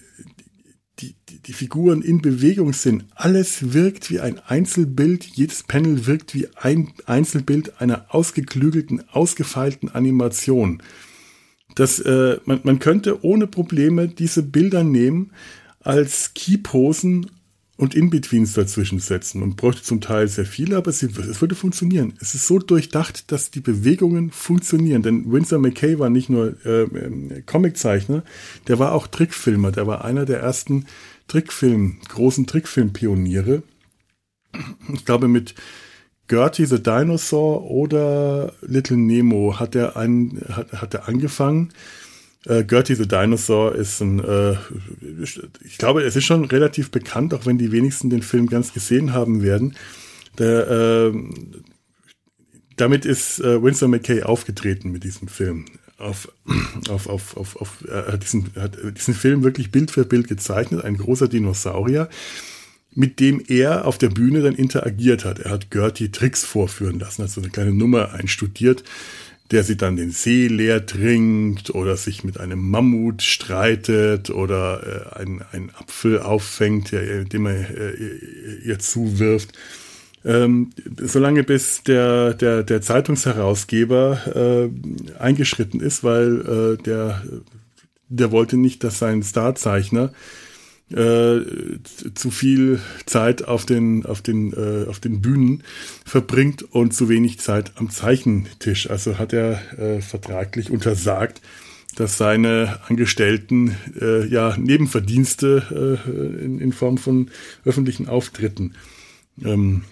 die, 1.01 1.15
die, 1.29 1.39
die 1.41 1.53
Figuren 1.53 2.03
in 2.03 2.23
Bewegung 2.23 2.73
sind, 2.73 3.07
alles 3.15 3.73
wirkt 3.73 4.11
wie 4.11 4.21
ein 4.21 4.39
Einzelbild, 4.39 5.25
jedes 5.25 5.63
Panel 5.63 6.07
wirkt 6.07 6.35
wie 6.35 6.49
ein 6.57 6.93
Einzelbild 7.07 7.81
einer 7.81 8.07
ausgeklügelten, 8.09 9.03
ausgefeilten 9.11 9.89
Animation. 9.89 10.83
Das, 11.75 12.01
äh, 12.01 12.39
man, 12.45 12.61
man 12.65 12.79
könnte 12.79 13.25
ohne 13.25 13.47
Probleme 13.47 14.09
diese 14.09 14.43
Bilder 14.43 14.85
nehmen 14.85 15.33
als 15.81 16.35
Keyposen 16.35 17.31
und 17.81 17.95
In-Betweens 17.95 18.53
dazwischen 18.53 18.99
setzen 18.99 19.43
und 19.43 19.57
bräuchte 19.57 19.83
zum 19.83 20.03
Teil 20.03 20.29
sehr 20.29 20.45
viele, 20.45 20.77
aber 20.77 20.91
es, 20.91 21.03
es, 21.03 21.41
würde 21.41 21.55
funktionieren. 21.55 22.13
Es 22.21 22.35
ist 22.35 22.47
so 22.47 22.59
durchdacht, 22.59 23.33
dass 23.33 23.51
die 23.51 23.61
Bewegungen 23.61 24.31
funktionieren. 24.31 25.03
Denn 25.03 25.33
Winsor 25.33 25.59
McKay 25.59 25.99
war 25.99 26.11
nicht 26.11 26.29
nur 26.29 26.55
äh, 26.67 26.83
äh, 26.83 27.41
Comiczeichner, 27.41 28.23
der 28.69 28.79
war 28.79 28.93
auch 28.93 29.07
Trickfilmer. 29.07 29.73
Der 29.73 29.87
war 29.87 30.05
einer 30.05 30.27
der 30.27 30.41
ersten 30.41 30.85
Trickfilm, 31.27 32.01
großen 32.07 32.47
Trickfilmpioniere. 32.47 33.63
Ich 34.93 35.07
glaube, 35.07 35.29
mit 35.29 35.55
Gertie 36.29 36.67
the 36.67 36.83
Dinosaur 36.83 37.71
oder 37.71 38.53
Little 38.61 38.99
Nemo 38.99 39.59
hat 39.59 39.75
er, 39.75 39.97
ein, 39.97 40.39
hat, 40.51 40.71
hat 40.75 40.93
er 40.93 41.09
angefangen. 41.09 41.73
Äh, 42.47 42.65
Gertie 42.65 42.95
the 42.95 43.07
Dinosaur 43.07 43.75
ist 43.75 44.01
ein, 44.01 44.19
äh, 44.25 44.57
ich 45.65 45.79
glaube, 45.79 46.03
es 46.03 46.17
ist 46.17 46.25
schon 46.25 46.45
relativ 46.45 46.91
bekannt, 46.91 47.35
auch 47.35 47.45
wenn 47.45 47.59
die 47.59 47.73
wenigsten 47.73 48.09
den 48.09 48.23
Film 48.23 48.49
ganz 48.49 48.73
gesehen 48.73 49.13
haben 49.13 49.43
werden. 49.43 49.77
Der, 50.39 50.71
äh, 50.71 51.13
damit 52.77 53.05
ist 53.05 53.41
äh, 53.41 53.63
Winsor 53.63 53.89
McKay 53.89 54.23
aufgetreten 54.23 54.91
mit 54.91 55.05
diesem 55.05 55.29
Film. 55.29 55.67
Auf, 55.99 56.33
auf, 56.89 57.09
auf, 57.09 57.37
auf, 57.37 57.57
auf 57.57 57.85
äh, 57.87 58.17
diesen, 58.17 58.55
hat 58.57 58.79
diesen 58.97 59.15
Film 59.15 59.43
wirklich 59.43 59.71
Bild 59.71 59.91
für 59.91 60.07
Bild 60.07 60.29
gezeichnet, 60.29 60.83
ein 60.83 60.97
großer 60.97 61.29
Dinosaurier, 61.29 62.09
mit 62.95 63.21
dem 63.21 63.43
er 63.47 63.85
auf 63.85 63.99
der 63.99 64.09
Bühne 64.09 64.41
dann 64.41 64.55
interagiert 64.55 65.27
hat. 65.27 65.41
Er 65.41 65.51
hat 65.51 65.71
Gertie 65.71 66.11
Tricks 66.11 66.43
vorführen 66.43 66.99
lassen, 66.99 67.23
hat 67.23 67.31
so 67.31 67.43
eine 67.43 67.51
kleine 67.51 67.75
Nummer 67.75 68.15
einstudiert 68.15 68.83
der 69.51 69.65
sie 69.65 69.77
dann 69.77 69.97
den 69.97 70.11
See 70.11 70.47
leer 70.47 70.87
trinkt 70.87 71.71
oder 71.71 71.97
sich 71.97 72.23
mit 72.23 72.39
einem 72.39 72.71
Mammut 72.71 73.23
streitet 73.23 74.31
oder 74.31 75.13
äh, 75.17 75.21
einen, 75.21 75.71
Apfel 75.75 76.21
auffängt, 76.21 76.93
der, 76.93 77.25
den 77.25 77.43
man 77.43 77.55
äh, 77.57 77.93
ihr 78.65 78.79
zuwirft. 78.79 79.53
Ähm, 80.25 80.71
solange 81.01 81.43
bis 81.43 81.83
der, 81.83 82.35
der, 82.35 82.63
der 82.63 82.83
Zeitungsherausgeber 82.83 84.69
äh, 84.69 85.19
eingeschritten 85.19 85.81
ist, 85.81 86.05
weil 86.05 86.77
äh, 86.79 86.83
der, 86.83 87.23
der 88.09 88.31
wollte 88.31 88.57
nicht, 88.57 88.85
dass 88.85 88.99
sein 88.99 89.23
Starzeichner 89.23 90.13
äh, 90.13 90.40
zu 90.93 92.31
viel 92.31 92.81
Zeit 93.07 93.47
auf 93.47 93.65
den, 93.65 94.05
auf, 94.07 94.23
den, 94.23 94.53
äh, 94.53 94.89
auf 94.89 94.99
den 94.99 95.21
Bühnen 95.21 95.63
verbringt 96.05 96.63
und 96.63 96.93
zu 96.93 97.09
wenig 97.09 97.39
Zeit 97.39 97.73
am 97.77 97.91
Zeichentisch. 97.91 98.91
Also 98.91 99.19
hat 99.19 99.33
er 99.33 99.61
äh, 99.79 100.01
vertraglich 100.01 100.71
untersagt, 100.71 101.41
dass 101.97 102.19
seine 102.19 102.81
Angestellten 102.89 103.77
äh, 104.01 104.27
ja 104.27 104.57
Nebenverdienste 104.57 106.01
äh, 106.07 106.45
in, 106.45 106.61
in 106.61 106.73
Form 106.73 106.99
von 106.99 107.31
öffentlichen 107.65 108.09
Auftritten 108.09 108.75
ähm, 109.45 109.83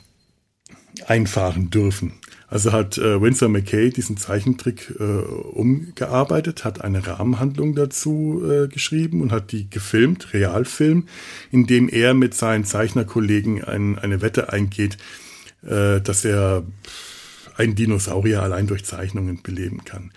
einfahren 1.06 1.70
dürfen. 1.70 2.12
Also 2.50 2.72
hat 2.72 2.96
äh, 2.96 3.20
Winsor 3.20 3.50
McKay 3.50 3.90
diesen 3.90 4.16
Zeichentrick 4.16 4.94
äh, 4.98 5.02
umgearbeitet, 5.02 6.64
hat 6.64 6.80
eine 6.80 7.06
Rahmenhandlung 7.06 7.74
dazu 7.74 8.42
äh, 8.42 8.68
geschrieben 8.68 9.20
und 9.20 9.32
hat 9.32 9.52
die 9.52 9.68
gefilmt, 9.68 10.32
Realfilm, 10.32 11.08
in 11.50 11.66
dem 11.66 11.90
er 11.90 12.14
mit 12.14 12.34
seinen 12.34 12.64
Zeichnerkollegen 12.64 13.62
ein, 13.64 13.98
eine 13.98 14.22
Wette 14.22 14.50
eingeht, 14.50 14.96
äh, 15.62 16.00
dass 16.00 16.24
er 16.24 16.64
einen 17.56 17.74
Dinosaurier 17.74 18.42
allein 18.42 18.66
durch 18.66 18.84
Zeichnungen 18.84 19.42
beleben 19.42 19.84
kann. 19.84 20.12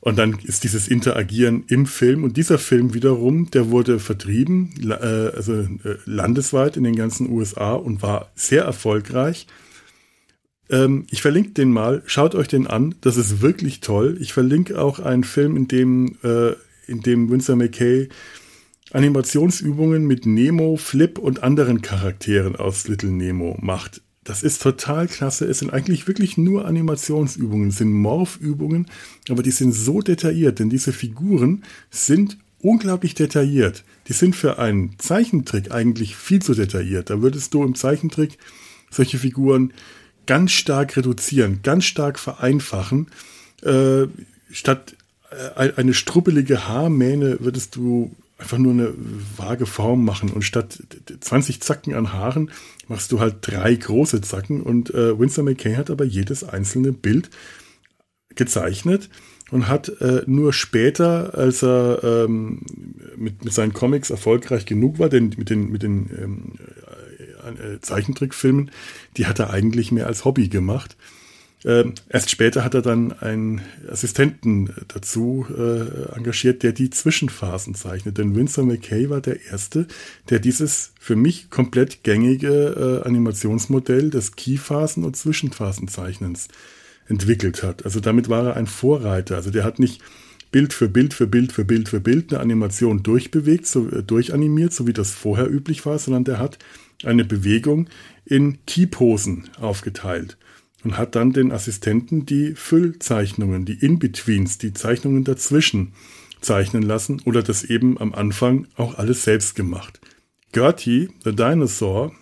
Und 0.00 0.16
dann 0.16 0.38
ist 0.38 0.64
dieses 0.64 0.88
Interagieren 0.88 1.64
im 1.66 1.84
Film 1.84 2.24
und 2.24 2.36
dieser 2.36 2.58
Film 2.58 2.94
wiederum, 2.94 3.50
der 3.50 3.68
wurde 3.70 3.98
vertrieben, 3.98 4.72
äh, 4.88 4.94
also 4.94 5.52
äh, 5.52 5.68
landesweit 6.06 6.78
in 6.78 6.84
den 6.84 6.96
ganzen 6.96 7.28
USA 7.30 7.74
und 7.74 8.00
war 8.00 8.30
sehr 8.34 8.62
erfolgreich. 8.62 9.46
Ähm, 10.70 11.06
ich 11.10 11.22
verlinke 11.22 11.50
den 11.50 11.72
mal. 11.72 12.02
Schaut 12.06 12.34
euch 12.34 12.48
den 12.48 12.66
an. 12.66 12.94
Das 13.00 13.16
ist 13.16 13.40
wirklich 13.40 13.80
toll. 13.80 14.18
Ich 14.20 14.32
verlinke 14.32 14.80
auch 14.80 14.98
einen 14.98 15.24
Film, 15.24 15.56
in 15.56 15.68
dem, 15.68 16.16
äh, 16.22 16.52
in 16.86 17.00
dem 17.00 17.30
Winsor 17.30 17.56
McKay 17.56 18.08
Animationsübungen 18.92 20.06
mit 20.06 20.24
Nemo, 20.24 20.76
Flip 20.76 21.18
und 21.18 21.42
anderen 21.42 21.82
Charakteren 21.82 22.56
aus 22.56 22.88
Little 22.88 23.10
Nemo 23.10 23.56
macht. 23.60 24.00
Das 24.24 24.42
ist 24.42 24.62
total 24.62 25.08
klasse. 25.08 25.46
Es 25.46 25.58
sind 25.58 25.72
eigentlich 25.72 26.06
wirklich 26.06 26.36
nur 26.36 26.66
Animationsübungen, 26.66 27.68
es 27.68 27.78
sind 27.78 27.92
Morph-Übungen, 27.92 28.86
aber 29.30 29.42
die 29.42 29.50
sind 29.50 29.72
so 29.72 30.00
detailliert, 30.00 30.58
denn 30.58 30.70
diese 30.70 30.92
Figuren 30.92 31.64
sind 31.90 32.38
unglaublich 32.60 33.14
detailliert. 33.14 33.84
Die 34.08 34.12
sind 34.12 34.34
für 34.34 34.58
einen 34.58 34.98
Zeichentrick 34.98 35.70
eigentlich 35.70 36.16
viel 36.16 36.42
zu 36.42 36.54
detailliert. 36.54 37.10
Da 37.10 37.22
würdest 37.22 37.54
du 37.54 37.64
im 37.64 37.74
Zeichentrick 37.74 38.38
solche 38.90 39.18
Figuren 39.18 39.72
ganz 40.28 40.52
stark 40.52 40.96
reduzieren, 40.96 41.60
ganz 41.64 41.86
stark 41.86 42.20
vereinfachen. 42.20 43.08
Äh, 43.62 44.06
statt 44.52 44.94
äh, 45.56 45.72
eine 45.72 45.94
struppelige 45.94 46.68
Haarmähne 46.68 47.38
würdest 47.40 47.74
du 47.74 48.14
einfach 48.36 48.58
nur 48.58 48.72
eine 48.72 48.94
vage 49.36 49.66
Form 49.66 50.04
machen 50.04 50.30
und 50.30 50.42
statt 50.42 50.80
20 51.20 51.60
Zacken 51.60 51.94
an 51.94 52.12
Haaren 52.12 52.52
machst 52.86 53.10
du 53.10 53.18
halt 53.18 53.36
drei 53.40 53.74
große 53.74 54.20
Zacken 54.20 54.62
und 54.62 54.94
äh, 54.94 55.18
Winsor 55.18 55.42
McKay 55.44 55.74
hat 55.74 55.90
aber 55.90 56.04
jedes 56.04 56.44
einzelne 56.44 56.92
Bild 56.92 57.30
gezeichnet 58.36 59.10
und 59.50 59.66
hat 59.66 59.88
äh, 60.00 60.22
nur 60.26 60.52
später, 60.52 61.36
als 61.36 61.64
er 61.64 62.04
ähm, 62.04 62.60
mit, 63.16 63.44
mit 63.44 63.52
seinen 63.52 63.72
Comics 63.72 64.10
erfolgreich 64.10 64.66
genug 64.66 64.98
war, 64.98 65.08
denn 65.08 65.34
mit 65.36 65.50
den, 65.50 65.72
mit 65.72 65.82
den 65.82 66.10
ähm, 66.22 66.52
äh, 67.56 67.80
Zeichentrickfilmen, 67.80 68.70
die 69.16 69.26
hat 69.26 69.38
er 69.38 69.50
eigentlich 69.50 69.92
mehr 69.92 70.06
als 70.06 70.24
Hobby 70.24 70.48
gemacht. 70.48 70.96
Ähm, 71.64 71.94
erst 72.08 72.30
später 72.30 72.62
hat 72.62 72.74
er 72.74 72.82
dann 72.82 73.12
einen 73.12 73.62
Assistenten 73.90 74.72
dazu 74.86 75.44
äh, 75.50 76.14
engagiert, 76.16 76.62
der 76.62 76.72
die 76.72 76.90
Zwischenphasen 76.90 77.74
zeichnet. 77.74 78.18
Denn 78.18 78.36
Winsor 78.36 78.64
McKay 78.64 79.10
war 79.10 79.20
der 79.20 79.44
Erste, 79.46 79.88
der 80.30 80.38
dieses 80.38 80.92
für 81.00 81.16
mich 81.16 81.50
komplett 81.50 82.04
gängige 82.04 83.02
äh, 83.02 83.06
Animationsmodell 83.06 84.10
des 84.10 84.36
Keyphasen- 84.36 85.04
und 85.04 85.16
Zwischenphasenzeichnens 85.16 86.48
entwickelt 87.08 87.62
hat. 87.64 87.84
Also 87.84 87.98
damit 87.98 88.28
war 88.28 88.46
er 88.46 88.56
ein 88.56 88.66
Vorreiter. 88.66 89.34
Also 89.34 89.50
der 89.50 89.64
hat 89.64 89.80
nicht 89.80 90.00
Bild 90.52 90.72
für 90.72 90.88
Bild 90.88 91.12
für 91.12 91.26
Bild 91.26 91.52
für 91.52 91.64
Bild 91.64 91.88
für 91.88 92.00
Bild 92.00 92.32
eine 92.32 92.40
Animation 92.40 93.02
durchbewegt, 93.02 93.66
so, 93.66 93.88
äh, 93.88 94.02
durchanimiert, 94.04 94.72
so 94.72 94.86
wie 94.86 94.92
das 94.92 95.10
vorher 95.10 95.50
üblich 95.50 95.84
war, 95.84 95.98
sondern 95.98 96.24
der 96.24 96.38
hat 96.38 96.58
eine 97.04 97.24
Bewegung 97.24 97.88
in 98.24 98.58
Keyposen 98.66 99.50
aufgeteilt 99.60 100.36
und 100.84 100.96
hat 100.96 101.14
dann 101.14 101.32
den 101.32 101.52
Assistenten 101.52 102.26
die 102.26 102.54
Füllzeichnungen, 102.54 103.64
die 103.64 103.74
In-Betweens, 103.74 104.58
die 104.58 104.72
Zeichnungen 104.72 105.24
dazwischen 105.24 105.92
zeichnen 106.40 106.82
lassen 106.82 107.20
oder 107.24 107.42
das 107.42 107.64
eben 107.64 107.98
am 107.98 108.14
Anfang 108.14 108.68
auch 108.76 108.96
alles 108.96 109.24
selbst 109.24 109.54
gemacht. 109.54 110.00
Gertie, 110.52 111.10
the 111.24 111.34
Dinosaur, 111.34 112.12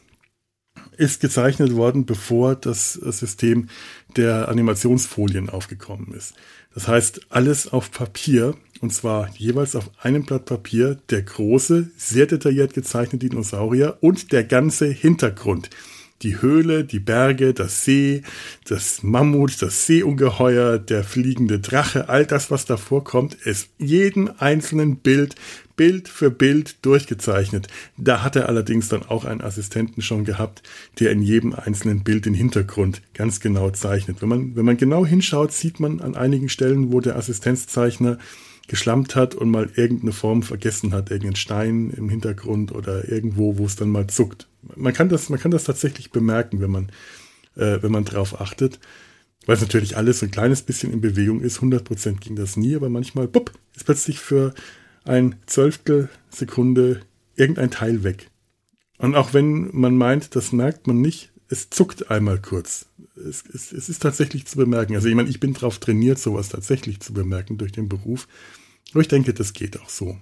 ist 0.96 1.20
gezeichnet 1.20 1.74
worden, 1.74 2.06
bevor 2.06 2.54
das 2.54 2.94
System 2.94 3.68
der 4.16 4.48
Animationsfolien 4.48 5.50
aufgekommen 5.50 6.12
ist. 6.12 6.34
Das 6.74 6.88
heißt, 6.88 7.26
alles 7.28 7.68
auf 7.68 7.90
Papier, 7.90 8.54
und 8.82 8.92
zwar 8.92 9.30
jeweils 9.36 9.76
auf 9.76 9.90
einem 10.00 10.24
Blatt 10.24 10.44
Papier, 10.44 10.98
der 11.10 11.22
große, 11.22 11.90
sehr 11.96 12.26
detailliert 12.26 12.74
gezeichnete 12.74 13.28
Dinosaurier 13.28 13.98
und 14.00 14.32
der 14.32 14.44
ganze 14.44 14.86
Hintergrund 14.86 15.70
die 16.22 16.40
Höhle, 16.40 16.84
die 16.84 16.98
Berge, 16.98 17.52
das 17.52 17.84
See, 17.84 18.22
das 18.66 19.02
Mammut, 19.02 19.60
das 19.60 19.86
Seeungeheuer, 19.86 20.78
der 20.78 21.04
fliegende 21.04 21.58
Drache, 21.60 22.08
all 22.08 22.24
das, 22.24 22.50
was 22.50 22.64
da 22.64 22.76
vorkommt, 22.76 23.34
ist 23.34 23.68
jeden 23.78 24.40
einzelnen 24.40 24.96
Bild, 24.96 25.34
Bild 25.76 26.08
für 26.08 26.30
Bild 26.30 26.84
durchgezeichnet. 26.86 27.68
Da 27.98 28.22
hat 28.22 28.34
er 28.34 28.48
allerdings 28.48 28.88
dann 28.88 29.02
auch 29.02 29.26
einen 29.26 29.42
Assistenten 29.42 30.00
schon 30.00 30.24
gehabt, 30.24 30.62
der 31.00 31.10
in 31.10 31.20
jedem 31.20 31.54
einzelnen 31.54 32.02
Bild 32.02 32.24
den 32.24 32.34
Hintergrund 32.34 33.02
ganz 33.12 33.40
genau 33.40 33.70
zeichnet. 33.70 34.22
Wenn 34.22 34.30
man, 34.30 34.56
wenn 34.56 34.64
man 34.64 34.78
genau 34.78 35.04
hinschaut, 35.04 35.52
sieht 35.52 35.80
man 35.80 36.00
an 36.00 36.14
einigen 36.16 36.48
Stellen, 36.48 36.92
wo 36.92 37.00
der 37.00 37.16
Assistenzzeichner 37.16 38.18
geschlampt 38.68 39.14
hat 39.14 39.34
und 39.34 39.50
mal 39.50 39.70
irgendeine 39.74 40.12
Form 40.12 40.42
vergessen 40.42 40.92
hat, 40.92 41.10
irgendeinen 41.10 41.36
Stein 41.36 41.90
im 41.90 42.08
Hintergrund 42.08 42.72
oder 42.72 43.08
irgendwo, 43.08 43.58
wo 43.58 43.66
es 43.66 43.76
dann 43.76 43.90
mal 43.90 44.06
zuckt. 44.06 44.48
Man 44.74 44.92
kann 44.92 45.08
das, 45.08 45.28
man 45.28 45.38
kann 45.38 45.50
das 45.50 45.64
tatsächlich 45.64 46.10
bemerken, 46.10 46.60
wenn 46.60 46.70
man, 46.70 46.88
äh, 47.56 47.82
wenn 47.82 47.92
man 47.92 48.04
drauf 48.04 48.40
achtet. 48.40 48.80
Weil 49.46 49.54
es 49.54 49.62
natürlich 49.62 49.96
alles 49.96 50.18
so 50.18 50.26
ein 50.26 50.32
kleines 50.32 50.62
bisschen 50.62 50.92
in 50.92 51.00
Bewegung 51.00 51.40
ist. 51.40 51.60
100% 51.60 52.18
ging 52.18 52.34
das 52.34 52.56
nie, 52.56 52.74
aber 52.74 52.88
manchmal, 52.88 53.28
bupp, 53.28 53.52
ist 53.76 53.84
plötzlich 53.84 54.18
für 54.18 54.54
ein 55.04 55.36
Zwölftel 55.46 56.08
Sekunde 56.30 57.02
irgendein 57.36 57.70
Teil 57.70 58.02
weg. 58.02 58.30
Und 58.98 59.14
auch 59.14 59.34
wenn 59.34 59.70
man 59.72 59.96
meint, 59.96 60.34
das 60.34 60.52
merkt 60.52 60.86
man 60.86 61.00
nicht, 61.00 61.32
es 61.48 61.70
zuckt 61.70 62.10
einmal 62.10 62.40
kurz. 62.40 62.86
Es, 63.16 63.44
es, 63.52 63.72
es 63.72 63.88
ist 63.88 64.02
tatsächlich 64.02 64.46
zu 64.46 64.56
bemerken. 64.56 64.94
Also 64.94 65.08
ich 65.08 65.14
meine, 65.14 65.28
ich 65.28 65.40
bin 65.40 65.54
darauf 65.54 65.78
trainiert, 65.78 66.18
sowas 66.18 66.48
tatsächlich 66.48 67.00
zu 67.00 67.12
bemerken 67.12 67.58
durch 67.58 67.72
den 67.72 67.88
Beruf. 67.88 68.28
Aber 68.92 69.00
ich 69.00 69.08
denke, 69.08 69.34
das 69.34 69.52
geht 69.52 69.80
auch 69.80 69.88
so. 69.88 70.18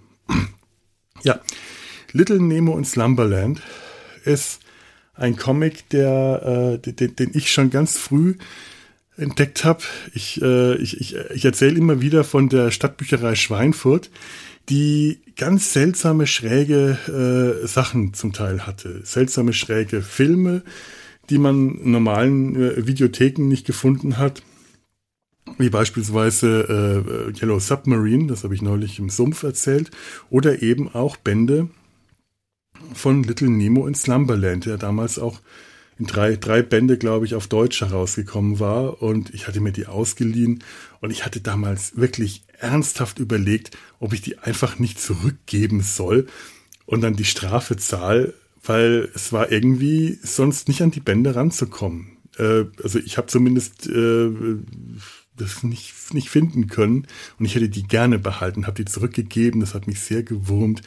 Ja, 1.22 1.40
Little 2.12 2.40
Nemo 2.40 2.72
und 2.72 2.86
Slumberland 2.86 3.61
ist 4.24 4.61
ein 5.14 5.36
Comic, 5.36 5.88
der, 5.90 6.78
äh, 6.84 6.92
den, 6.92 7.16
den 7.16 7.30
ich 7.34 7.53
schon 7.53 7.70
ganz 7.70 7.97
früh 7.97 8.36
entdeckt 9.16 9.64
habe. 9.64 9.82
Ich, 10.12 10.40
äh, 10.42 10.76
ich, 10.76 11.01
ich, 11.01 11.16
ich 11.16 11.45
erzähle 11.45 11.76
immer 11.76 12.01
wieder 12.01 12.24
von 12.24 12.49
der 12.49 12.70
Stadtbücherei 12.70 13.34
Schweinfurt, 13.34 14.11
die 14.68 15.20
ganz 15.36 15.72
seltsame, 15.72 16.26
schräge 16.26 17.62
äh, 17.62 17.66
Sachen 17.66 18.14
zum 18.14 18.32
Teil 18.32 18.66
hatte. 18.66 19.03
Seltsame, 19.05 19.53
schräge 19.53 20.03
Filme, 20.03 20.62
die 21.31 21.39
man 21.39 21.77
in 21.77 21.91
normalen 21.91 22.57
äh, 22.57 22.87
Videotheken 22.87 23.49
nicht 23.49 23.66
gefunden 23.66 24.18
hat. 24.18 24.43
Wie 25.59 25.70
beispielsweise 25.70 27.05
äh, 27.37 27.39
Yellow 27.39 27.59
Submarine, 27.59 28.27
das 28.27 28.45
habe 28.45 28.55
ich 28.55 28.62
neulich 28.62 28.99
im 28.99 29.11
Sumpf 29.11 29.43
erzählt, 29.43 29.91
oder 30.31 30.62
eben 30.62 30.89
auch 30.95 31.16
Bände 31.16 31.68
von 32.95 33.22
Little 33.22 33.51
Nemo 33.51 33.87
in 33.87 33.95
Slumberland, 33.95 34.66
der 34.66 34.79
damals 34.79 35.18
auch 35.18 35.41
in 35.99 36.07
drei, 36.07 36.37
drei 36.37 36.62
Bände, 36.62 36.99
glaube 36.99 37.27
ich, 37.27 37.35
auf 37.35 37.47
Deutsch 37.47 37.81
herausgekommen 37.81 38.59
war. 38.59 39.03
Und 39.03 39.33
ich 39.33 39.47
hatte 39.47 39.61
mir 39.61 39.72
die 39.72 39.87
ausgeliehen 39.87 40.64
und 41.01 41.11
ich 41.11 41.25
hatte 41.25 41.41
damals 41.41 41.97
wirklich 41.97 42.43
ernsthaft 42.59 43.18
überlegt, 43.18 43.77
ob 44.01 44.12
ich 44.12 44.22
die 44.22 44.39
einfach 44.39 44.79
nicht 44.79 45.01
zurückgeben 45.01 45.81
soll 45.83 46.27
und 46.87 47.01
dann 47.03 47.14
die 47.14 47.25
Strafe 47.25 47.77
zahl, 47.77 48.35
weil 48.65 49.11
es 49.15 49.33
war 49.33 49.53
irgendwie 49.53 50.19
sonst 50.23 50.69
nicht 50.69 50.83
an 50.83 50.91
die 50.91 51.01
Bände 51.01 51.35
ranzukommen. 51.35 52.17
Äh, 52.39 52.65
also 52.83 52.99
ich 52.99 53.17
habe 53.17 53.27
zumindest 53.29 53.89
äh, 53.89 54.31
das 55.37 55.62
nicht, 55.62 56.15
nicht 56.15 56.31
finden 56.31 56.69
können 56.69 57.07
und 57.39 57.45
ich 57.45 57.55
hätte 57.55 57.69
die 57.69 57.83
gerne 57.83 58.19
behalten, 58.19 58.67
habe 58.67 58.83
die 58.83 58.91
zurückgegeben, 58.91 59.61
das 59.61 59.75
hat 59.75 59.87
mich 59.87 60.01
sehr 60.01 60.23
gewurmt. 60.23 60.83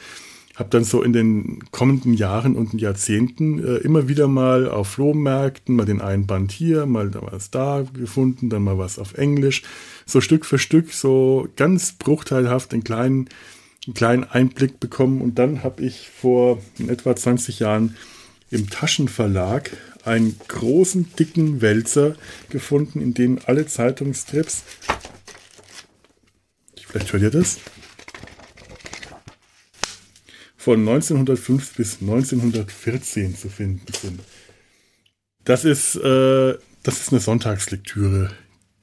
Habe 0.56 0.70
dann 0.70 0.82
so 0.82 1.04
in 1.04 1.12
den 1.12 1.60
kommenden 1.70 2.14
Jahren 2.14 2.56
und 2.56 2.74
Jahrzehnten 2.80 3.64
äh, 3.64 3.76
immer 3.76 4.08
wieder 4.08 4.26
mal 4.26 4.68
auf 4.68 4.88
Flohmärkten 4.88 5.76
mal 5.76 5.86
den 5.86 6.00
einen 6.00 6.26
Band 6.26 6.50
hier, 6.50 6.84
mal 6.84 7.12
was 7.14 7.52
da 7.52 7.84
gefunden, 7.92 8.50
dann 8.50 8.64
mal 8.64 8.76
was 8.76 8.98
auf 8.98 9.14
Englisch. 9.14 9.62
So 10.04 10.20
Stück 10.20 10.44
für 10.44 10.58
Stück, 10.58 10.92
so 10.92 11.46
ganz 11.54 11.92
bruchteilhaft 11.92 12.72
in 12.72 12.82
kleinen 12.82 13.28
einen 13.88 13.94
kleinen 13.94 14.24
Einblick 14.24 14.80
bekommen. 14.80 15.22
Und 15.22 15.38
dann 15.38 15.64
habe 15.64 15.82
ich 15.82 16.10
vor 16.10 16.62
etwa 16.86 17.16
20 17.16 17.58
Jahren 17.58 17.96
im 18.50 18.68
Taschenverlag 18.68 19.70
einen 20.04 20.38
großen, 20.46 21.14
dicken 21.18 21.62
Wälzer 21.62 22.14
gefunden, 22.50 23.00
in 23.00 23.14
dem 23.14 23.38
alle 23.46 23.66
Zeitungstrips, 23.66 24.62
vielleicht 26.74 27.12
hört 27.12 27.22
ihr 27.22 27.30
das, 27.30 27.58
von 30.56 30.80
1905 30.80 31.74
bis 31.74 32.00
1914 32.00 33.36
zu 33.36 33.48
finden 33.48 33.92
sind. 34.00 34.20
Das 35.44 35.64
ist, 35.64 35.96
äh, 35.96 36.58
das 36.82 37.00
ist 37.00 37.10
eine 37.10 37.20
Sonntagslektüre 37.20 38.30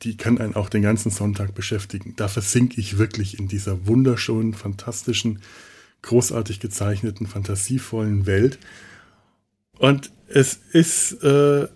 die 0.04 0.18
kann 0.18 0.38
einen 0.38 0.56
auch 0.56 0.70
den 0.70 0.82
ganzen 0.82 1.10
Sonntag 1.10 1.56
beschäftigen. 1.56 2.14
Da 2.16 2.28
versinke 2.28 2.80
ich 2.80 2.98
wirklich 2.98 3.40
in 3.40 3.48
dieser 3.48 3.88
wunderschönen, 3.88 4.54
fantastischen, 4.54 5.40
großartig 6.02 6.60
gezeichneten, 6.60 7.28
fantasievollen 7.28 8.26
Welt. 8.26 8.60
Und 9.78 10.12
es 10.28 10.60
ist 10.72 11.24
äh, 11.24 11.68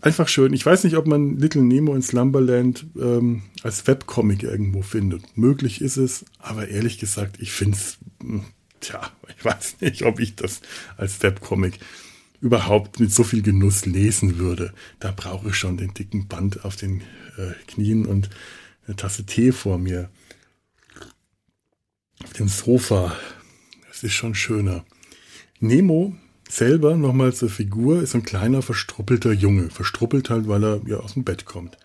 einfach 0.00 0.28
schön. 0.28 0.52
Ich 0.52 0.64
weiß 0.64 0.84
nicht, 0.84 0.96
ob 0.96 1.06
man 1.06 1.38
Little 1.38 1.62
Nemo 1.62 1.94
in 1.94 2.02
Slumberland 2.02 2.86
ähm, 3.00 3.42
als 3.62 3.86
Webcomic 3.86 4.42
irgendwo 4.42 4.82
findet. 4.82 5.36
Möglich 5.36 5.80
ist 5.80 5.96
es, 5.96 6.24
aber 6.38 6.68
ehrlich 6.68 6.98
gesagt, 6.98 7.36
ich 7.40 7.52
finde 7.52 7.78
es, 7.78 7.98
hm, 8.20 8.44
tja, 8.80 9.00
ich 9.36 9.44
weiß 9.44 9.76
nicht, 9.80 10.02
ob 10.02 10.20
ich 10.20 10.36
das 10.36 10.60
als 10.96 11.22
Webcomic 11.22 11.78
überhaupt 12.42 12.98
mit 12.98 13.12
so 13.12 13.22
viel 13.22 13.40
Genuss 13.40 13.86
lesen 13.86 14.38
würde. 14.38 14.74
Da 14.98 15.12
brauche 15.12 15.48
ich 15.48 15.54
schon 15.54 15.76
den 15.76 15.94
dicken 15.94 16.26
Band 16.26 16.64
auf 16.64 16.74
den 16.74 17.00
äh, 17.38 17.52
Knien 17.68 18.04
und 18.04 18.28
eine 18.86 18.96
Tasse 18.96 19.24
Tee 19.24 19.52
vor 19.52 19.78
mir. 19.78 20.10
Auf 22.22 22.32
dem 22.32 22.48
Sofa. 22.48 23.16
Das 23.88 24.02
ist 24.02 24.14
schon 24.14 24.34
schöner. 24.34 24.84
Nemo 25.60 26.16
selber, 26.50 26.96
nochmal 26.96 27.32
zur 27.32 27.48
Figur, 27.48 28.02
ist 28.02 28.16
ein 28.16 28.24
kleiner 28.24 28.60
verstruppelter 28.60 29.32
Junge. 29.32 29.70
Verstruppelt 29.70 30.28
halt, 30.28 30.48
weil 30.48 30.64
er 30.64 30.80
ja 30.84 30.96
aus 30.96 31.14
dem 31.14 31.22
Bett 31.22 31.44
kommt. 31.44 31.78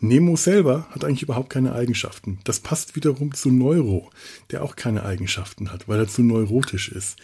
Nemo 0.00 0.34
selber 0.34 0.88
hat 0.90 1.04
eigentlich 1.04 1.22
überhaupt 1.22 1.50
keine 1.50 1.72
Eigenschaften. 1.72 2.40
Das 2.42 2.58
passt 2.58 2.96
wiederum 2.96 3.32
zu 3.32 3.52
Neuro, 3.52 4.10
der 4.50 4.64
auch 4.64 4.74
keine 4.74 5.04
Eigenschaften 5.04 5.70
hat, 5.70 5.86
weil 5.86 6.00
er 6.00 6.08
zu 6.08 6.22
neurotisch 6.22 6.88
ist. 6.88 7.16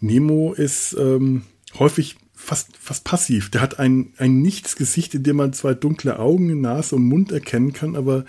Nemo 0.00 0.54
ist 0.54 0.96
ähm, 0.98 1.42
häufig 1.78 2.16
fast, 2.34 2.76
fast 2.78 3.04
passiv. 3.04 3.50
Der 3.50 3.60
hat 3.60 3.78
ein, 3.78 4.12
ein 4.16 4.40
Nichtsgesicht, 4.40 5.14
in 5.14 5.22
dem 5.22 5.36
man 5.36 5.52
zwei 5.52 5.74
dunkle 5.74 6.18
Augen, 6.18 6.60
Nase 6.60 6.96
und 6.96 7.04
Mund 7.04 7.32
erkennen 7.32 7.72
kann, 7.72 7.96
aber 7.96 8.24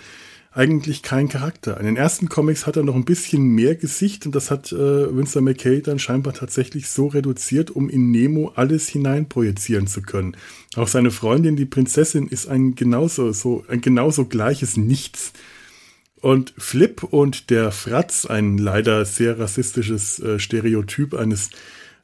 eigentlich 0.52 1.04
kein 1.04 1.30
Charakter. 1.30 1.80
In 1.80 1.86
den 1.86 1.96
ersten 1.96 2.28
Comics 2.28 2.66
hat 2.66 2.76
er 2.76 2.84
noch 2.84 2.96
ein 2.96 3.06
bisschen 3.06 3.44
mehr 3.50 3.76
Gesicht 3.76 4.26
und 4.26 4.34
das 4.34 4.50
hat 4.50 4.72
äh, 4.72 5.16
Winston 5.16 5.44
McKay 5.44 5.82
dann 5.82 6.00
scheinbar 6.00 6.34
tatsächlich 6.34 6.90
so 6.90 7.08
reduziert, 7.08 7.70
um 7.70 7.88
in 7.88 8.10
Nemo 8.10 8.52
alles 8.56 8.90
hineinprojizieren 8.90 9.86
zu 9.86 10.02
können. 10.02 10.36
Auch 10.76 10.88
seine 10.88 11.12
Freundin, 11.12 11.56
die 11.56 11.66
Prinzessin, 11.66 12.28
ist 12.28 12.48
ein 12.48 12.74
genauso, 12.74 13.32
so, 13.32 13.64
ein 13.68 13.82
genauso 13.82 14.26
gleiches 14.26 14.76
Nichts. 14.76 15.34
Und 16.20 16.54
Flip 16.58 17.04
und 17.04 17.50
der 17.50 17.72
Fratz, 17.72 18.26
ein 18.26 18.58
leider 18.58 19.06
sehr 19.06 19.40
rassistisches 19.40 20.20
äh, 20.20 20.40
Stereotyp 20.40 21.14
eines 21.14 21.52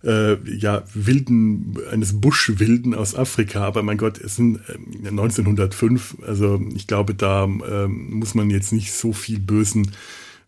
äh, 0.05 0.37
ja, 0.49 0.83
Wilden, 0.93 1.77
eines 1.91 2.19
Buschwilden 2.21 2.93
aus 2.93 3.15
Afrika. 3.15 3.65
Aber 3.65 3.83
mein 3.83 3.97
Gott, 3.97 4.19
es 4.19 4.35
sind 4.35 4.59
äh, 4.69 5.07
1905. 5.07 6.17
Also 6.25 6.61
ich 6.75 6.87
glaube, 6.87 7.15
da 7.15 7.45
äh, 7.45 7.87
muss 7.87 8.35
man 8.35 8.49
jetzt 8.49 8.71
nicht 8.71 8.93
so 8.93 9.13
viel 9.13 9.39
bösen 9.39 9.91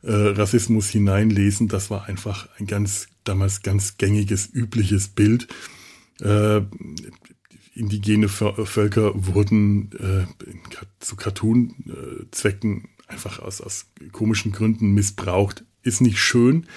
äh, 0.04 0.12
Rassismus 0.12 0.90
hineinlesen. 0.90 1.68
Das 1.68 1.90
war 1.90 2.06
einfach 2.06 2.48
ein 2.60 2.68
ganz, 2.68 3.08
damals 3.24 3.64
ganz 3.64 3.98
gängiges, 3.98 4.50
übliches 4.54 5.08
Bild. 5.08 5.48
Äh, 6.22 6.62
indigene 7.74 8.28
Völker 8.28 9.12
wurden 9.16 9.92
äh, 10.00 10.26
zu 11.00 11.16
Cartoon-Zwecken 11.16 12.90
einfach 13.08 13.40
aus, 13.40 13.62
aus 13.62 13.86
komischen 14.12 14.52
Gründen 14.52 14.94
missbraucht. 14.94 15.64
Ist 15.84 16.02
nicht 16.02 16.20
schön, 16.20 16.68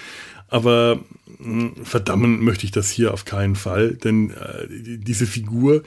aber 0.51 0.99
mh, 1.39 1.45
hm, 1.45 1.85
verdammen 1.85 2.43
möchte 2.43 2.65
ich 2.65 2.71
das 2.71 2.91
hier 2.91 3.13
auf 3.13 3.25
keinen 3.25 3.55
Fall, 3.55 3.95
denn 3.95 4.29
äh, 4.31 4.67
diese 4.69 5.25
Figur 5.25 5.81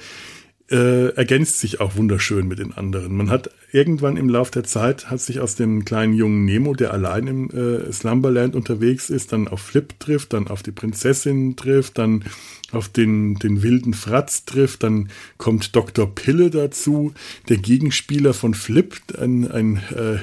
äh, 0.71 1.15
ergänzt 1.15 1.61
sich 1.61 1.81
auch 1.81 1.95
wunderschön 1.97 2.49
mit 2.49 2.59
den 2.59 2.73
anderen. 2.73 3.15
Man 3.17 3.29
hat 3.29 3.51
irgendwann 3.71 4.17
im 4.17 4.31
Lauf 4.31 4.51
der 4.51 4.65
Zeit, 4.65 5.11
hat 5.11 5.21
sich 5.21 5.41
aus 5.41 5.57
dem 5.57 5.85
kleinen 5.85 6.15
jungen 6.15 6.47
Nemo, 6.47 6.75
der 6.75 6.93
allein 6.93 7.27
im 7.27 7.51
äh, 7.51 7.93
Slumberland 7.93 8.57
unterwegs 8.57 9.11
ist, 9.11 9.33
dann 9.33 9.47
auf 9.47 9.61
Flip 9.61 9.93
trifft, 10.01 10.33
dann 10.33 10.49
auf 10.49 10.63
die 10.63 10.73
Prinzessin 10.73 11.57
trifft, 11.57 11.99
dann 11.99 12.25
auf 12.73 12.89
den, 12.89 13.35
den 13.35 13.63
wilden 13.63 13.93
Fratz 13.93 14.47
trifft, 14.47 14.83
dann 14.83 15.11
kommt 15.37 15.77
Dr. 15.77 16.13
Pille 16.13 16.49
dazu, 16.49 17.13
der 17.51 17.59
Gegenspieler 17.59 18.33
von 18.33 18.55
Flip, 18.55 18.97
ein, 19.21 19.51
ein 19.51 19.77
äh, 19.95 20.17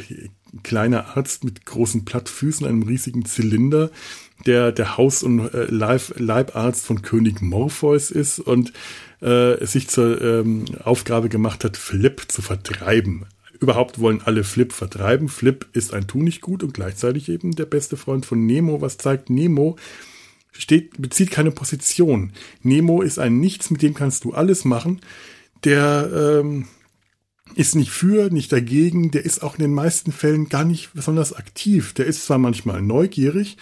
kleiner 0.63 1.17
Arzt 1.17 1.43
mit 1.43 1.65
großen 1.65 2.05
Plattfüßen, 2.05 2.65
einem 2.65 2.83
riesigen 2.83 3.25
Zylinder, 3.25 3.89
der 4.45 4.71
der 4.71 4.97
Haus- 4.97 5.23
und 5.23 5.53
äh, 5.53 5.65
Leib, 5.65 6.13
Leibarzt 6.17 6.85
von 6.85 7.01
König 7.01 7.41
Morpheus 7.41 8.11
ist 8.11 8.39
und 8.39 8.73
äh, 9.21 9.65
sich 9.65 9.87
zur 9.87 10.21
ähm, 10.21 10.65
Aufgabe 10.83 11.29
gemacht 11.29 11.63
hat, 11.63 11.77
Flip 11.77 12.21
zu 12.27 12.41
vertreiben. 12.41 13.25
Überhaupt 13.59 13.99
wollen 13.99 14.21
alle 14.23 14.43
Flip 14.43 14.73
vertreiben. 14.73 15.29
Flip 15.29 15.67
ist 15.73 15.93
ein 15.93 16.07
Tunichtgut 16.07 16.63
und 16.63 16.73
gleichzeitig 16.73 17.29
eben 17.29 17.51
der 17.51 17.65
beste 17.65 17.95
Freund 17.95 18.25
von 18.25 18.45
Nemo, 18.45 18.81
was 18.81 18.97
zeigt, 18.97 19.29
Nemo 19.29 19.77
steht, 20.51 20.99
bezieht 20.99 21.31
keine 21.31 21.51
Position. 21.51 22.33
Nemo 22.63 23.01
ist 23.01 23.19
ein 23.19 23.39
Nichts, 23.39 23.69
mit 23.69 23.83
dem 23.83 23.93
kannst 23.93 24.23
du 24.23 24.33
alles 24.33 24.65
machen. 24.65 25.01
Der 25.63 26.39
ähm, 26.41 26.65
ist 27.55 27.75
nicht 27.75 27.91
für, 27.91 28.29
nicht 28.31 28.51
dagegen, 28.51 29.11
der 29.11 29.25
ist 29.25 29.43
auch 29.43 29.55
in 29.55 29.61
den 29.61 29.73
meisten 29.73 30.11
Fällen 30.11 30.49
gar 30.49 30.63
nicht 30.63 30.93
besonders 30.93 31.33
aktiv. 31.33 31.93
Der 31.93 32.05
ist 32.05 32.25
zwar 32.25 32.37
manchmal 32.37 32.81
neugierig 32.81 33.57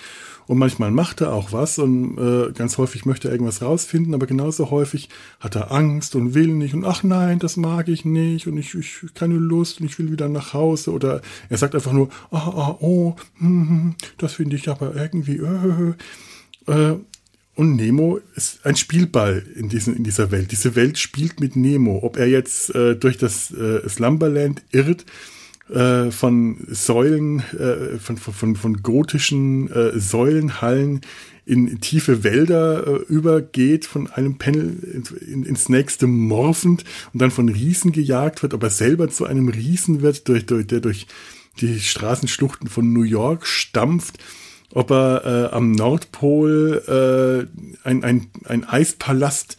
und 0.49 0.57
manchmal 0.57 0.89
macht 0.89 1.21
er 1.21 1.31
auch 1.31 1.51
was 1.51 1.77
und 1.77 2.17
äh, 2.17 2.51
ganz 2.53 2.79
häufig 2.79 3.05
möchte 3.05 3.27
er 3.27 3.33
irgendwas 3.33 3.61
rausfinden, 3.61 4.15
aber 4.15 4.25
genauso 4.25 4.71
häufig 4.71 5.07
hat 5.39 5.55
er 5.55 5.71
Angst 5.71 6.15
und 6.15 6.33
will 6.33 6.47
nicht 6.47 6.73
und 6.73 6.85
ach 6.85 7.03
nein, 7.03 7.37
das 7.37 7.55
mag 7.55 7.87
ich 7.87 8.03
nicht 8.03 8.47
und 8.47 8.57
ich, 8.57 8.73
ich 8.73 9.13
keine 9.13 9.35
Lust 9.35 9.79
und 9.79 9.85
ich 9.85 9.99
will 9.99 10.11
wieder 10.11 10.27
nach 10.27 10.53
Hause 10.53 10.91
oder 10.91 11.21
er 11.49 11.57
sagt 11.59 11.75
einfach 11.75 11.91
nur, 11.91 12.09
ah, 12.31 12.47
ah 12.47 12.77
oh, 12.79 13.15
hm, 13.37 13.69
hm, 13.69 13.95
das 14.17 14.33
finde 14.33 14.55
ich 14.55 14.69
aber 14.69 14.95
irgendwie, 14.95 15.37
äh, 15.37 15.93
äh, 16.71 16.97
und 17.59 17.75
Nemo 17.75 18.21
ist 18.37 18.65
ein 18.65 18.77
Spielball 18.77 19.43
in, 19.53 19.67
diesen, 19.67 19.93
in 19.97 20.05
dieser 20.05 20.31
Welt. 20.31 20.53
Diese 20.53 20.77
Welt 20.77 20.97
spielt 20.97 21.41
mit 21.41 21.57
Nemo. 21.57 21.99
Ob 22.03 22.15
er 22.15 22.29
jetzt 22.29 22.73
äh, 22.73 22.95
durch 22.95 23.17
das 23.17 23.51
äh, 23.51 23.81
Slumberland 23.89 24.61
irrt, 24.71 25.05
äh, 25.69 26.09
von 26.09 26.65
Säulen, 26.69 27.39
äh, 27.59 27.99
von, 27.99 28.15
von, 28.15 28.55
von 28.55 28.81
gotischen 28.81 29.69
äh, 29.73 29.99
Säulenhallen 29.99 31.01
in 31.45 31.81
tiefe 31.81 32.23
Wälder 32.23 32.87
äh, 32.87 33.03
übergeht, 33.11 33.85
von 33.85 34.07
einem 34.07 34.37
Panel 34.37 35.03
in, 35.27 35.43
ins 35.43 35.67
nächste 35.67 36.07
morphend 36.07 36.85
und 37.11 37.21
dann 37.21 37.29
von 37.29 37.49
Riesen 37.49 37.91
gejagt 37.91 38.41
wird, 38.41 38.53
ob 38.53 38.63
er 38.63 38.69
selber 38.69 39.09
zu 39.09 39.25
einem 39.25 39.49
Riesen 39.49 40.01
wird, 40.01 40.29
durch, 40.29 40.45
durch, 40.45 40.65
der 40.65 40.79
durch 40.79 41.07
die 41.59 41.81
Straßenschluchten 41.81 42.69
von 42.69 42.93
New 42.93 43.03
York 43.03 43.45
stampft 43.45 44.17
ob 44.73 44.91
er 44.91 45.25
äh, 45.25 45.55
am 45.55 45.71
Nordpol 45.71 47.47
äh, 47.83 47.87
ein, 47.87 48.03
ein, 48.03 48.27
ein 48.45 48.67
Eispalast 48.67 49.57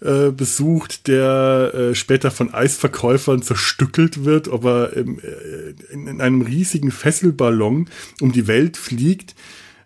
äh, 0.00 0.30
besucht, 0.30 1.06
der 1.06 1.72
äh, 1.74 1.94
später 1.94 2.30
von 2.30 2.52
Eisverkäufern 2.52 3.42
zerstückelt 3.42 4.24
wird, 4.24 4.48
ob 4.48 4.64
er 4.64 4.92
im, 4.94 5.20
äh, 5.20 5.92
in, 5.92 6.06
in, 6.08 6.20
einem 6.20 6.42
riesigen 6.42 6.90
Fesselballon 6.90 7.88
um 8.20 8.32
die 8.32 8.48
Welt 8.48 8.76
fliegt. 8.76 9.36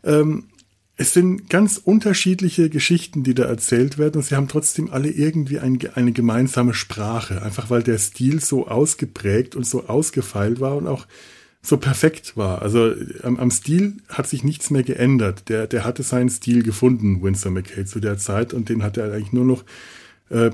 Ähm, 0.04 0.44
es 0.96 1.12
sind 1.12 1.50
ganz 1.50 1.76
unterschiedliche 1.76 2.70
Geschichten, 2.70 3.24
die 3.24 3.34
da 3.34 3.44
erzählt 3.44 3.98
werden 3.98 4.16
und 4.16 4.22
sie 4.22 4.36
haben 4.36 4.48
trotzdem 4.48 4.90
alle 4.90 5.10
irgendwie 5.10 5.58
ein, 5.58 5.78
eine 5.94 6.12
gemeinsame 6.12 6.72
Sprache, 6.72 7.42
einfach 7.42 7.68
weil 7.68 7.82
der 7.82 7.98
Stil 7.98 8.40
so 8.40 8.68
ausgeprägt 8.68 9.54
und 9.54 9.66
so 9.66 9.86
ausgefeilt 9.86 10.60
war 10.60 10.76
und 10.76 10.86
auch 10.86 11.06
so 11.66 11.76
perfekt 11.78 12.36
war. 12.36 12.62
Also 12.62 12.94
am, 13.22 13.38
am, 13.38 13.50
Stil 13.50 13.96
hat 14.08 14.28
sich 14.28 14.44
nichts 14.44 14.70
mehr 14.70 14.84
geändert. 14.84 15.48
Der, 15.48 15.66
der 15.66 15.84
hatte 15.84 16.02
seinen 16.02 16.30
Stil 16.30 16.62
gefunden, 16.62 17.22
Winsor 17.22 17.50
McKay, 17.50 17.84
zu 17.84 17.98
der 17.98 18.18
Zeit 18.18 18.54
und 18.54 18.68
den 18.68 18.82
hat 18.82 18.96
er 18.96 19.12
eigentlich 19.12 19.32
nur 19.32 19.44
noch 19.44 19.64
äh, 20.28 20.50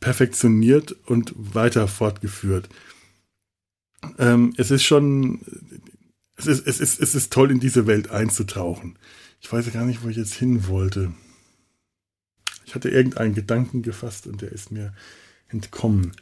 perfektioniert 0.00 0.94
und 1.06 1.32
weiter 1.36 1.88
fortgeführt. 1.88 2.68
Ähm, 4.18 4.52
es 4.56 4.70
ist 4.70 4.82
schon, 4.82 5.40
es 6.36 6.46
ist, 6.46 6.66
es, 6.66 6.80
ist, 6.80 7.00
es 7.00 7.14
ist 7.14 7.32
toll, 7.32 7.50
in 7.50 7.60
diese 7.60 7.86
Welt 7.86 8.10
einzutauchen. 8.10 8.98
Ich 9.40 9.50
weiß 9.50 9.72
gar 9.72 9.86
nicht, 9.86 10.02
wo 10.02 10.08
ich 10.08 10.16
jetzt 10.16 10.34
hin 10.34 10.66
wollte. 10.66 11.12
Ich 12.66 12.74
hatte 12.74 12.90
irgendeinen 12.90 13.34
Gedanken 13.34 13.82
gefasst 13.82 14.26
und 14.26 14.42
der 14.42 14.52
ist 14.52 14.70
mir 14.70 14.92
entkommen. 15.48 16.12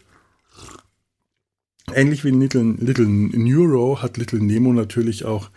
Ähnlich 1.95 2.25
wie 2.25 2.31
Little, 2.31 2.75
Little 2.79 3.07
Neuro 3.07 4.03
hat 4.03 4.17
Little 4.17 4.41
Nemo 4.41 4.73
natürlich 4.73 5.25
auch 5.25 5.51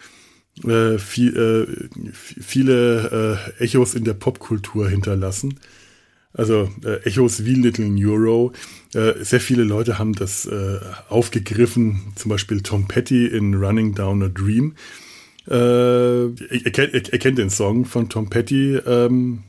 äh, 0.63 0.97
viel, 0.97 1.35
äh, 1.37 2.11
viele 2.13 3.39
äh, 3.59 3.63
Echos 3.63 3.95
in 3.95 4.03
der 4.03 4.13
Popkultur 4.13 4.89
hinterlassen. 4.89 5.59
Also 6.33 6.69
äh, 6.85 7.03
Echos 7.07 7.45
wie 7.45 7.55
Little 7.55 7.89
Neuro. 7.89 8.53
Äh, 8.93 9.23
sehr 9.23 9.41
viele 9.41 9.63
Leute 9.63 9.99
haben 9.99 10.13
das 10.13 10.45
äh, 10.45 10.79
aufgegriffen, 11.09 12.01
zum 12.15 12.29
Beispiel 12.29 12.61
Tom 12.61 12.87
Petty 12.87 13.27
in 13.27 13.55
Running 13.55 13.93
Down 13.95 14.23
a 14.23 14.27
Dream. 14.29 14.75
Äh, 15.47 15.53
er, 15.53 16.71
kennt 17.19 17.37
den 17.37 17.49
Song 17.49 17.85
von 17.85 18.09
Tom 18.09 18.29
Petty. 18.29 18.75
Ähm 18.75 19.43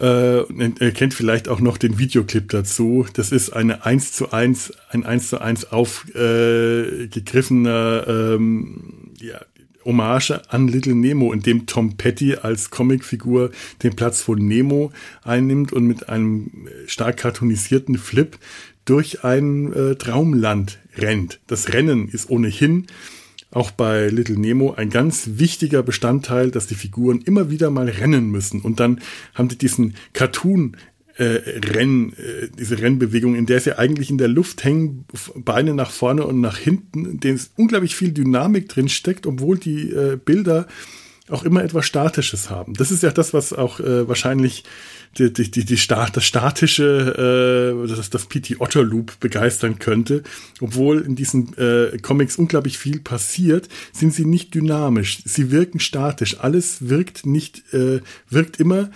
Äh, 0.00 0.42
er 0.78 0.92
kennt 0.92 1.14
vielleicht 1.14 1.48
auch 1.48 1.60
noch 1.60 1.78
den 1.78 1.98
Videoclip 1.98 2.50
dazu. 2.50 3.06
Das 3.14 3.32
ist 3.32 3.50
eine 3.50 3.84
1 3.84 4.12
zu 4.12 4.30
1, 4.32 4.72
ein 4.90 5.04
1 5.04 5.28
zu 5.28 5.40
1 5.40 5.72
aufgegriffener 5.72 8.04
äh, 8.06 8.34
ähm, 8.34 9.12
ja, 9.20 9.40
Hommage 9.84 10.40
an 10.48 10.68
Little 10.68 10.94
Nemo, 10.94 11.32
in 11.32 11.40
dem 11.40 11.66
Tom 11.66 11.96
Petty 11.96 12.34
als 12.34 12.70
Comicfigur 12.70 13.50
den 13.82 13.96
Platz 13.96 14.20
von 14.20 14.38
Nemo 14.38 14.92
einnimmt 15.22 15.72
und 15.72 15.86
mit 15.86 16.08
einem 16.08 16.68
stark 16.86 17.16
cartoonisierten 17.18 17.96
Flip 17.96 18.36
durch 18.84 19.24
ein 19.24 19.72
äh, 19.72 19.94
Traumland 19.94 20.78
rennt. 20.96 21.40
Das 21.46 21.72
Rennen 21.72 22.08
ist 22.08 22.28
ohnehin 22.30 22.86
auch 23.56 23.70
bei 23.70 24.08
Little 24.08 24.38
Nemo 24.38 24.74
ein 24.74 24.90
ganz 24.90 25.30
wichtiger 25.34 25.82
Bestandteil, 25.82 26.50
dass 26.50 26.66
die 26.66 26.74
Figuren 26.74 27.22
immer 27.22 27.50
wieder 27.50 27.70
mal 27.70 27.88
rennen 27.88 28.30
müssen. 28.30 28.60
Und 28.60 28.80
dann 28.80 29.00
haben 29.34 29.48
die 29.48 29.56
diesen 29.56 29.94
Cartoon 30.12 30.76
äh, 31.16 31.24
Renn, 31.24 32.12
äh, 32.12 32.48
diese 32.58 32.80
Rennbewegung, 32.80 33.34
in 33.34 33.46
der 33.46 33.60
sie 33.60 33.78
eigentlich 33.78 34.10
in 34.10 34.18
der 34.18 34.28
Luft 34.28 34.62
hängen, 34.62 35.06
Beine 35.34 35.72
nach 35.72 35.90
vorne 35.90 36.26
und 36.26 36.42
nach 36.42 36.58
hinten, 36.58 37.06
in 37.06 37.20
denen 37.20 37.40
unglaublich 37.56 37.96
viel 37.96 38.12
Dynamik 38.12 38.68
drin 38.68 38.90
steckt, 38.90 39.26
obwohl 39.26 39.56
die 39.56 39.90
äh, 39.90 40.18
Bilder 40.22 40.66
auch 41.28 41.42
immer 41.42 41.62
etwas 41.64 41.86
Statisches 41.86 42.50
haben. 42.50 42.74
Das 42.74 42.90
ist 42.90 43.02
ja 43.02 43.10
das, 43.10 43.34
was 43.34 43.52
auch 43.52 43.80
äh, 43.80 44.06
wahrscheinlich 44.08 44.64
die, 45.18 45.32
die, 45.32 45.50
die, 45.50 45.64
die 45.64 45.76
Stat, 45.76 46.16
das 46.16 46.24
statische, 46.24 47.74
äh, 47.84 47.88
das, 47.88 48.10
das 48.10 48.26
PT 48.26 48.60
Otter 48.60 48.82
Loop 48.82 49.18
begeistern 49.20 49.78
könnte. 49.78 50.22
Obwohl 50.60 51.00
in 51.00 51.16
diesen 51.16 51.56
äh, 51.58 51.98
Comics 52.00 52.36
unglaublich 52.36 52.78
viel 52.78 53.00
passiert, 53.00 53.68
sind 53.92 54.14
sie 54.14 54.24
nicht 54.24 54.54
dynamisch. 54.54 55.18
Sie 55.24 55.50
wirken 55.50 55.80
statisch. 55.80 56.38
Alles 56.40 56.88
wirkt 56.88 57.26
nicht, 57.26 57.72
äh, 57.72 58.00
wirkt 58.28 58.60
immer 58.60 58.90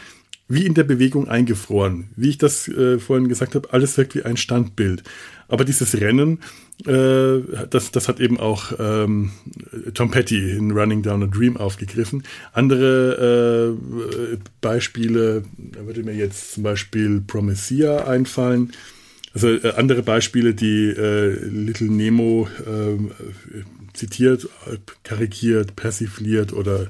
wie 0.49 0.67
in 0.67 0.75
der 0.75 0.85
Bewegung 0.85 1.29
eingefroren. 1.29 2.09
Wie 2.17 2.31
ich 2.31 2.39
das 2.39 2.69
äh, 2.69 2.99
vorhin 2.99 3.29
gesagt 3.29 3.55
habe, 3.55 3.73
alles 3.73 3.97
wirkt 3.97 4.15
wie 4.15 4.25
ein 4.25 4.37
Standbild. 4.37 5.05
Aber 5.49 5.65
dieses 5.65 6.01
Rennen, 6.01 6.41
das, 6.85 7.91
das 7.91 8.09
hat 8.09 8.21
eben 8.21 8.41
auch 8.41 8.73
ähm, 8.79 9.33
Tom 9.95 10.11
Petty 10.11 10.53
in 10.53 10.71
Running 10.71 11.03
Down 11.03 11.23
a 11.23 11.27
Dream 11.27 11.57
aufgegriffen. 11.57 12.23
Andere 12.53 13.77
äh, 14.33 14.37
Beispiele, 14.61 15.43
da 15.59 15.87
würde 15.87 16.03
mir 16.03 16.15
jetzt 16.15 16.53
zum 16.53 16.63
Beispiel 16.63 17.21
Promethea 17.21 18.07
einfallen. 18.07 18.73
Also 19.35 19.49
äh, 19.49 19.73
andere 19.77 20.03
Beispiele, 20.03 20.55
die 20.55 20.89
äh, 20.89 21.35
Little 21.45 21.91
Nemo 21.91 22.49
ähm, 22.67 23.13
zitiert, 23.93 24.49
karikiert, 25.03 25.77
persifliert 25.77 26.53
oder 26.53 26.89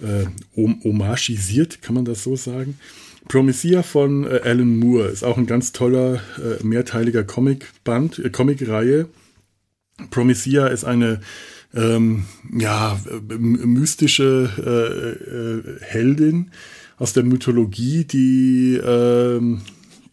äh, 0.00 0.26
homagisiert, 0.56 1.82
kann 1.82 1.94
man 1.94 2.04
das 2.04 2.22
so 2.22 2.36
sagen. 2.36 2.78
Promethea 3.32 3.82
von 3.82 4.24
äh, 4.24 4.40
Alan 4.44 4.78
Moore 4.78 5.06
ist 5.06 5.24
auch 5.24 5.38
ein 5.38 5.46
ganz 5.46 5.72
toller, 5.72 6.20
äh, 6.36 6.62
mehrteiliger 6.62 7.24
Comicband, 7.24 8.18
äh, 8.18 8.28
Comicreihe. 8.28 9.08
Promethea 10.10 10.66
ist 10.66 10.84
eine 10.84 11.20
ähm, 11.74 12.24
ja, 12.54 13.00
mystische 13.38 14.50
äh, 14.58 15.30
äh, 15.30 15.80
Heldin 15.80 16.50
aus 16.98 17.14
der 17.14 17.22
Mythologie, 17.24 18.04
die 18.04 18.78
ähm, 18.84 19.62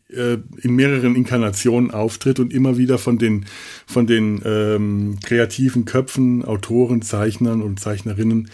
äh, 0.08 0.38
in 0.62 0.76
mehreren 0.76 1.18
Inkarnationen 1.18 1.92
auftritt 1.92 2.40
und 2.40 2.54
immer 2.54 2.78
wieder 2.78 2.98
von 2.98 3.18
den, 3.18 3.46
von 3.86 4.08
den 4.08 4.42
ähm, 4.46 5.18
kreativen 5.22 5.84
Köpfen, 5.84 6.46
Autoren, 6.46 7.02
Zeichnern 7.02 7.64
und 7.64 7.82
Zeichnerinnen 7.82 8.50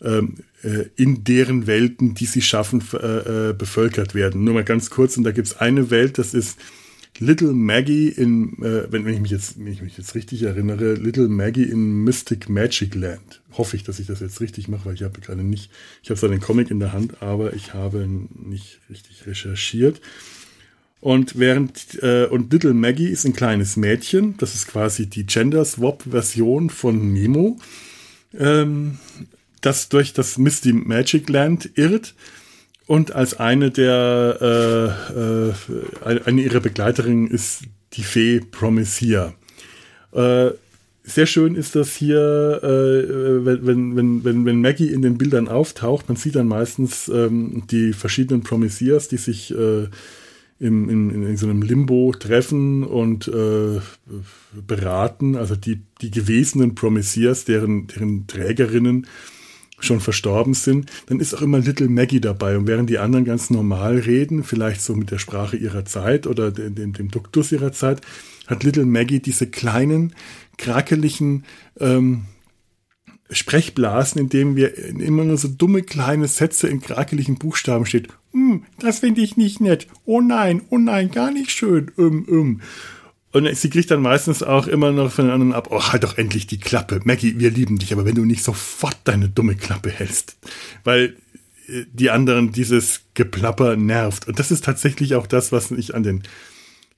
in 0.00 1.24
deren 1.24 1.66
Welten, 1.66 2.14
die 2.14 2.26
sie 2.26 2.40
schaffen, 2.40 2.82
äh, 2.94 3.50
äh, 3.50 3.52
bevölkert 3.52 4.14
werden. 4.14 4.44
Nur 4.44 4.54
mal 4.54 4.64
ganz 4.64 4.88
kurz, 4.88 5.16
und 5.16 5.24
da 5.24 5.32
gibt 5.32 5.48
es 5.48 5.58
eine 5.58 5.90
Welt, 5.90 6.16
das 6.16 6.32
ist 6.32 6.58
Little 7.18 7.52
Maggie 7.52 8.08
in, 8.08 8.62
äh, 8.62 8.90
wenn, 8.90 9.04
wenn, 9.04 9.12
ich 9.12 9.20
mich 9.20 9.30
jetzt, 9.30 9.58
wenn 9.58 9.66
ich 9.66 9.82
mich 9.82 9.98
jetzt 9.98 10.14
richtig 10.14 10.42
erinnere, 10.42 10.94
Little 10.94 11.28
Maggie 11.28 11.64
in 11.64 12.02
Mystic 12.02 12.48
Magic 12.48 12.94
Land. 12.94 13.42
Hoffe 13.52 13.76
ich, 13.76 13.84
dass 13.84 13.98
ich 13.98 14.06
das 14.06 14.20
jetzt 14.20 14.40
richtig 14.40 14.68
mache, 14.68 14.86
weil 14.86 14.94
ich 14.94 15.02
habe 15.02 15.20
gerade 15.20 15.42
nicht, 15.42 15.70
ich 16.02 16.08
habe 16.08 16.18
zwar 16.18 16.30
den 16.30 16.40
Comic 16.40 16.70
in 16.70 16.80
der 16.80 16.94
Hand, 16.94 17.22
aber 17.22 17.52
ich 17.52 17.74
habe 17.74 18.08
nicht 18.08 18.80
richtig 18.88 19.26
recherchiert. 19.26 20.00
Und 21.00 21.38
während 21.38 22.02
äh, 22.02 22.26
und 22.26 22.52
Little 22.52 22.74
Maggie 22.74 23.08
ist 23.08 23.26
ein 23.26 23.34
kleines 23.34 23.76
Mädchen, 23.76 24.36
das 24.38 24.54
ist 24.54 24.68
quasi 24.68 25.06
die 25.06 25.26
Gender 25.26 25.64
Swap 25.66 26.02
Version 26.08 26.70
von 26.70 27.12
Nemo, 27.12 27.58
ähm, 28.38 28.98
das 29.60 29.88
durch 29.88 30.12
das 30.12 30.38
Misty 30.38 30.72
Magic 30.72 31.28
Land 31.28 31.70
irrt 31.74 32.14
und 32.86 33.12
als 33.12 33.38
eine 33.38 33.70
der, 33.70 34.38
äh, 35.14 36.10
äh, 36.10 36.20
eine 36.24 36.42
ihrer 36.42 36.60
Begleiterinnen 36.60 37.28
ist 37.28 37.62
die 37.92 38.02
Fee 38.02 38.40
Promisia. 38.40 39.34
Äh, 40.12 40.50
sehr 41.02 41.26
schön 41.26 41.54
ist 41.54 41.76
das 41.76 41.96
hier, 41.96 42.60
äh, 42.62 43.44
wenn, 43.44 43.96
wenn, 43.96 44.24
wenn, 44.24 44.44
wenn 44.44 44.60
Maggie 44.60 44.92
in 44.92 45.02
den 45.02 45.18
Bildern 45.18 45.48
auftaucht, 45.48 46.08
man 46.08 46.16
sieht 46.16 46.36
dann 46.36 46.46
meistens 46.46 47.08
ähm, 47.08 47.62
die 47.70 47.92
verschiedenen 47.92 48.42
Promisias, 48.42 49.08
die 49.08 49.16
sich 49.16 49.52
äh, 49.52 49.88
im, 50.58 50.88
in, 50.90 51.26
in, 51.26 51.36
so 51.36 51.46
einem 51.46 51.62
Limbo 51.62 52.12
treffen 52.12 52.84
und 52.84 53.28
äh, 53.28 53.80
beraten, 54.66 55.36
also 55.36 55.56
die, 55.56 55.80
die 56.02 56.10
gewesenen 56.10 56.74
Promisias, 56.74 57.44
deren, 57.44 57.86
deren 57.86 58.26
Trägerinnen 58.26 59.06
schon 59.80 60.00
verstorben 60.00 60.54
sind, 60.54 60.90
dann 61.06 61.20
ist 61.20 61.34
auch 61.34 61.42
immer 61.42 61.58
Little 61.58 61.88
Maggie 61.88 62.20
dabei. 62.20 62.56
Und 62.56 62.66
während 62.66 62.90
die 62.90 62.98
anderen 62.98 63.24
ganz 63.24 63.50
normal 63.50 63.98
reden, 63.98 64.44
vielleicht 64.44 64.82
so 64.82 64.94
mit 64.94 65.10
der 65.10 65.18
Sprache 65.18 65.56
ihrer 65.56 65.84
Zeit 65.84 66.26
oder 66.26 66.50
dem, 66.50 66.74
dem, 66.74 66.92
dem 66.92 67.10
Duktus 67.10 67.52
ihrer 67.52 67.72
Zeit, 67.72 68.00
hat 68.46 68.64
Little 68.64 68.86
Maggie 68.86 69.20
diese 69.20 69.46
kleinen, 69.46 70.14
krakeligen 70.58 71.44
ähm, 71.78 72.24
Sprechblasen, 73.30 74.20
in 74.20 74.28
denen 74.28 74.56
wir 74.56 74.76
immer 74.76 75.24
nur 75.24 75.36
so 75.36 75.48
dumme 75.48 75.82
kleine 75.82 76.26
Sätze 76.26 76.68
in 76.68 76.80
krakeligen 76.80 77.36
Buchstaben 77.36 77.86
steht. 77.86 78.08
Hm, 78.32 78.64
das 78.78 79.00
finde 79.00 79.20
ich 79.20 79.36
nicht 79.36 79.60
nett. 79.60 79.86
Oh 80.04 80.20
nein, 80.20 80.62
oh 80.70 80.78
nein, 80.78 81.10
gar 81.10 81.30
nicht 81.30 81.50
schön. 81.50 81.90
Um, 81.96 82.24
um. 82.24 82.60
Und 83.32 83.54
sie 83.56 83.70
kriegt 83.70 83.90
dann 83.90 84.02
meistens 84.02 84.42
auch 84.42 84.66
immer 84.66 84.90
noch 84.90 85.12
von 85.12 85.26
den 85.26 85.34
anderen 85.34 85.52
ab, 85.52 85.68
oh, 85.70 85.80
halt 85.80 86.02
doch 86.02 86.18
endlich 86.18 86.46
die 86.46 86.58
Klappe. 86.58 87.00
Maggie, 87.04 87.38
wir 87.38 87.50
lieben 87.50 87.78
dich, 87.78 87.92
aber 87.92 88.04
wenn 88.04 88.16
du 88.16 88.24
nicht 88.24 88.42
sofort 88.42 88.96
deine 89.04 89.28
dumme 89.28 89.54
Klappe 89.54 89.90
hältst. 89.90 90.36
Weil 90.82 91.16
äh, 91.68 91.84
die 91.92 92.10
anderen 92.10 92.50
dieses 92.50 93.02
Geplapper 93.14 93.76
nervt. 93.76 94.26
Und 94.26 94.38
das 94.38 94.50
ist 94.50 94.64
tatsächlich 94.64 95.14
auch 95.14 95.28
das, 95.28 95.52
was 95.52 95.70
ich 95.70 95.94
an 95.94 96.02
den 96.02 96.22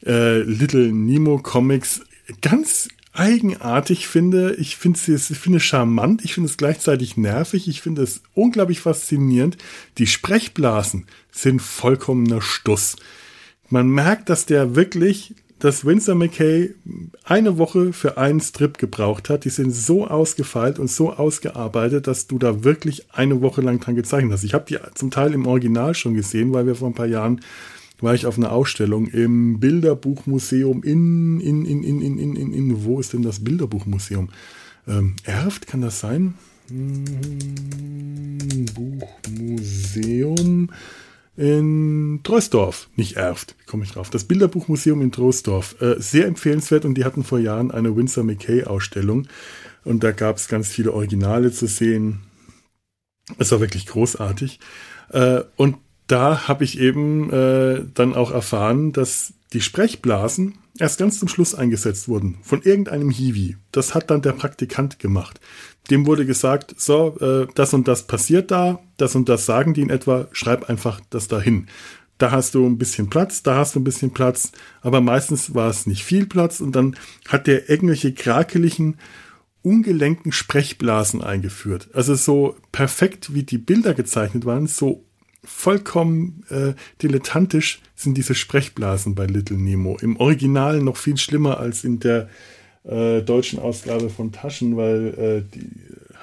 äh, 0.07 0.39
Little 0.39 0.93
Nemo 0.93 1.39
Comics 1.39 2.01
ganz 2.41 2.89
eigenartig 3.13 4.07
finde. 4.09 4.55
Ich 4.55 4.77
finde 4.77 4.99
es, 5.13 5.31
ich 5.31 5.65
charmant, 5.65 6.25
ich 6.25 6.35
finde 6.35 6.49
es 6.49 6.57
gleichzeitig 6.57 7.17
nervig, 7.17 7.69
ich 7.69 7.83
finde 7.83 8.03
es 8.03 8.23
unglaublich 8.35 8.81
faszinierend. 8.81 9.59
Die 9.99 10.07
Sprechblasen 10.07 11.07
sind 11.31 11.61
vollkommener 11.61 12.41
Stuss. 12.41 12.97
Man 13.69 13.89
merkt, 13.89 14.29
dass 14.29 14.47
der 14.47 14.75
wirklich 14.75 15.35
dass 15.63 15.85
Winsor 15.85 16.17
McKay 16.17 16.75
eine 17.23 17.57
Woche 17.57 17.93
für 17.93 18.19
einen 18.19 18.41
Strip 18.41 18.79
gebraucht 18.79 19.31
hat. 19.31 19.45
Die 19.45 19.49
sind 19.49 19.71
so 19.71 20.09
ausgefeilt 20.09 20.81
und 20.81 20.91
so 20.91 21.13
ausgearbeitet, 21.13 22.09
dass 22.09 22.27
du 22.27 22.41
da 22.41 22.65
wirklich 22.65 23.07
eine 23.13 23.43
Woche 23.43 23.61
lang 23.61 23.79
dran 23.79 23.95
gezeichnet 23.95 24.33
hast. 24.33 24.43
Ich 24.43 24.55
habe 24.55 24.65
die 24.69 24.79
zum 24.95 25.13
Teil 25.13 25.33
im 25.35 25.47
Original 25.47 25.95
schon 25.95 26.15
gesehen, 26.15 26.53
weil 26.53 26.67
wir 26.67 26.75
vor 26.75 26.89
ein 26.89 26.95
paar 26.95 27.07
Jahren 27.07 27.43
war 28.01 28.13
ich 28.13 28.27
auf 28.27 28.39
einer 28.39 28.51
Ausstellung 28.51 29.07
im 29.07 29.61
Bilderbuchmuseum 29.61 30.83
in, 30.83 31.39
in, 31.39 31.65
in, 31.65 31.85
in, 31.85 32.03
in, 32.03 32.19
in, 32.19 32.35
in, 32.35 32.53
in 32.53 32.85
wo 32.85 32.99
ist 32.99 33.13
denn 33.13 33.23
das 33.23 33.45
Bilderbuchmuseum? 33.45 34.31
Ähm, 34.89 35.15
Erft, 35.23 35.69
kann 35.69 35.81
das 35.81 36.01
sein? 36.01 36.35
Hm, 36.71 37.05
Buchmuseum 38.75 40.71
in 41.37 42.21
Troisdorf, 42.23 42.89
nicht 42.97 43.17
Erft, 43.17 43.57
wie 43.59 43.65
komme 43.65 43.85
ich 43.85 43.93
drauf? 43.93 44.11
Das 44.11 44.25
Bilderbuchmuseum 44.25 45.01
in 45.01 45.13
Troisdorf. 45.13 45.81
Äh, 45.81 45.95
sehr 45.99 46.27
empfehlenswert 46.27 46.85
und 46.85 46.95
die 46.95 47.05
hatten 47.05 47.25
vor 47.25 47.39
Jahren 47.39 47.71
eine 47.71 47.97
Winsor 47.97 48.25
McKay 48.25 48.65
Ausstellung 48.65 49.27
und 49.85 50.05
da 50.05 50.13
gab 50.13 50.37
es 50.37 50.49
ganz 50.49 50.69
viele 50.69 50.93
Originale 50.93 51.53
zu 51.53 51.67
sehen. 51.67 52.21
Es 53.39 53.51
war 53.53 53.61
wirklich 53.61 53.87
großartig. 53.87 54.61
Äh, 55.11 55.43
und 55.57 55.77
da 56.07 56.49
habe 56.49 56.65
ich 56.65 56.79
eben 56.79 57.33
äh, 57.33 57.85
dann 57.95 58.15
auch 58.15 58.31
erfahren, 58.31 58.93
dass 58.93 59.33
die 59.53 59.61
Sprechblasen 59.61 60.59
erst 60.79 60.99
ganz 60.99 61.19
zum 61.19 61.29
Schluss 61.29 61.55
eingesetzt 61.55 62.09
wurden 62.09 62.39
von 62.43 62.63
irgendeinem 62.63 63.11
Hiwi. 63.11 63.57
Das 63.73 63.95
hat 63.95 64.11
dann 64.11 64.23
der 64.23 64.33
Praktikant 64.33 64.99
gemacht. 64.99 65.41
Dem 65.91 66.07
wurde 66.07 66.27
gesagt, 66.27 66.75
so, 66.79 67.17
äh, 67.21 67.47
das 67.55 67.75
und 67.75 67.89
das 67.89 68.07
passiert 68.07 68.51
da, 68.51 68.81
das 68.97 69.15
und 69.15 69.29
das 69.29 69.47
sagen 69.47 69.75
die 69.75 69.83
in 69.83 69.91
etwa, 69.91 70.29
schreib 70.33 70.69
einfach 70.69 71.01
das 71.11 71.29
dahin. 71.29 71.67
Da 72.19 72.31
hast 72.31 72.55
du 72.55 72.65
ein 72.67 72.79
bisschen 72.79 73.11
Platz, 73.11 73.43
da 73.43 73.57
hast 73.57 73.75
du 73.75 73.81
ein 73.81 73.85
bisschen 73.85 74.13
Platz, 74.13 74.53
aber 74.81 75.01
meistens 75.01 75.55
war 75.55 75.69
es 75.69 75.87
nicht 75.87 76.05
viel 76.05 76.27
Platz 76.27 76.61
und 76.61 76.77
dann 76.77 76.97
hat 77.29 77.49
der 77.49 77.69
irgendwelche 77.69 78.15
krakeligen, 78.15 78.97
ungelenken 79.63 80.31
Sprechblasen 80.31 81.23
eingeführt. 81.23 81.89
Also 81.95 82.15
so 82.15 82.57
perfekt 82.71 83.35
wie 83.35 83.43
die 83.43 83.59
Bilder 83.59 83.95
gezeichnet 83.95 84.45
waren, 84.45 84.67
so 84.67 85.05
vollkommen 85.45 86.45
äh, 86.51 86.75
dilettantisch 87.03 87.81
sind 87.97 88.17
diese 88.17 88.35
Sprechblasen 88.35 89.15
bei 89.15 89.27
Little 89.27 89.59
Nemo. 89.59 89.97
Im 90.01 90.17
Original 90.17 90.81
noch 90.81 90.97
viel 90.97 91.17
schlimmer 91.17 91.59
als 91.59 91.85
in 91.85 92.01
der 92.01 92.29
äh, 92.85 93.23
deutschen 93.23 93.59
Ausgabe 93.59 94.11
von 94.11 94.33
Taschen, 94.33 94.77
weil 94.77 95.15
äh, 95.19 95.55
die 95.55 95.71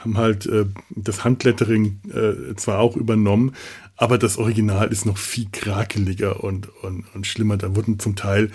haben 0.02 0.18
halt 0.18 0.46
äh, 0.46 0.66
das 0.90 1.24
Handlettering 1.24 2.00
äh, 2.14 2.56
zwar 2.56 2.80
auch 2.80 2.96
übernommen, 2.96 3.54
aber 3.98 4.18
das 4.18 4.38
Original 4.38 4.92
ist 4.92 5.06
noch 5.06 5.18
viel 5.18 5.48
krakeliger 5.52 6.44
und, 6.44 6.70
und, 6.84 7.04
und 7.14 7.28
schlimmer. 7.28 7.58
Da 7.58 7.76
wurden 7.76 8.00
zum 8.00 8.16
Teil 8.16 8.50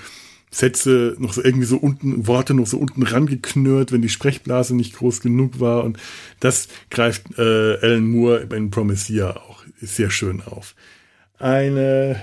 Sätze 0.51 1.17
noch 1.19 1.33
so 1.33 1.43
irgendwie 1.43 1.67
so 1.67 1.77
unten, 1.77 2.27
Worte 2.27 2.55
noch 2.55 2.67
so 2.67 2.79
unten 2.79 3.03
rangeknurrt, 3.03 3.93
wenn 3.93 4.03
die 4.03 4.09
Sprechblase 4.09 4.75
nicht 4.75 4.97
groß 4.97 5.21
genug 5.21 5.61
war. 5.61 5.85
Und 5.85 5.99
das 6.41 6.69
greift 6.91 7.39
äh, 7.39 7.43
Alan 7.43 8.07
Moore 8.07 8.47
in 8.55 8.71
Promethea 8.71 9.37
auch 9.37 9.64
sehr 9.87 10.11
schön 10.11 10.43
auf. 10.43 10.75
Eine 11.39 12.21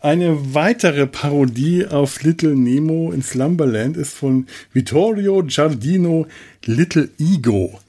eine 0.00 0.54
weitere 0.54 1.06
Parodie 1.06 1.86
auf 1.86 2.22
Little 2.22 2.54
Nemo 2.54 3.10
in 3.10 3.22
Slumberland 3.22 3.96
ist 3.96 4.14
von 4.14 4.46
Vittorio 4.72 5.42
Giardino 5.42 6.26
Little 6.64 7.08
Ego. 7.18 7.80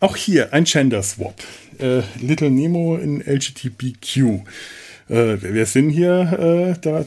Auch 0.00 0.16
hier 0.16 0.52
ein 0.52 0.64
Gender 0.64 1.02
Swap. 1.02 1.34
Äh, 1.78 2.00
Little 2.20 2.50
Nemo 2.50 2.96
in 2.96 3.20
LGBTQ. 3.20 4.16
Äh, 5.10 5.42
wir 5.42 5.66
sind 5.66 5.90
hier, 5.90 6.74
äh, 6.76 6.80
da, 6.80 7.04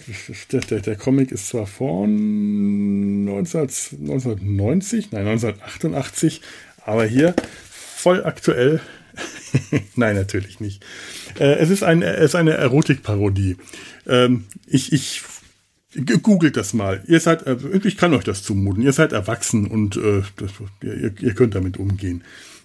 der, 0.51 0.80
der, 0.80 0.95
Comic 0.95 1.32
ist 1.32 1.47
zwar 1.47 1.68
von 1.68 3.26
19, 3.26 3.62
1990, 3.62 5.12
nein, 5.12 5.28
1988, 5.28 6.41
aber 6.86 7.06
hier 7.06 7.36
voll 7.70 8.24
aktuell. 8.24 8.80
nein, 9.95 10.16
natürlich 10.16 10.59
nicht. 10.59 10.84
Äh, 11.39 11.55
es, 11.55 11.70
ist 11.70 11.84
ein, 11.84 12.01
es 12.01 12.26
ist 12.26 12.36
eine 12.36 12.53
Erotikparodie. 12.53 13.57
Ähm, 14.07 14.45
ich, 14.68 14.91
ich 14.91 15.22
googelt 16.22 16.57
das 16.57 16.74
mal. 16.74 17.03
Ihr 17.07 17.20
seid, 17.20 17.45
äh, 17.45 17.57
ich 17.84 17.97
kann 17.97 18.14
euch 18.14 18.24
das 18.24 18.43
zumuten. 18.43 18.84
Ihr 18.84 18.93
seid 18.93 19.11
erwachsen 19.11 19.68
und 19.68 19.97
äh, 19.97 20.24
das, 20.38 20.51
ihr, 20.82 21.14
ihr 21.20 21.34
könnt 21.34 21.55
damit 21.55 21.78
umgehen. 21.78 22.24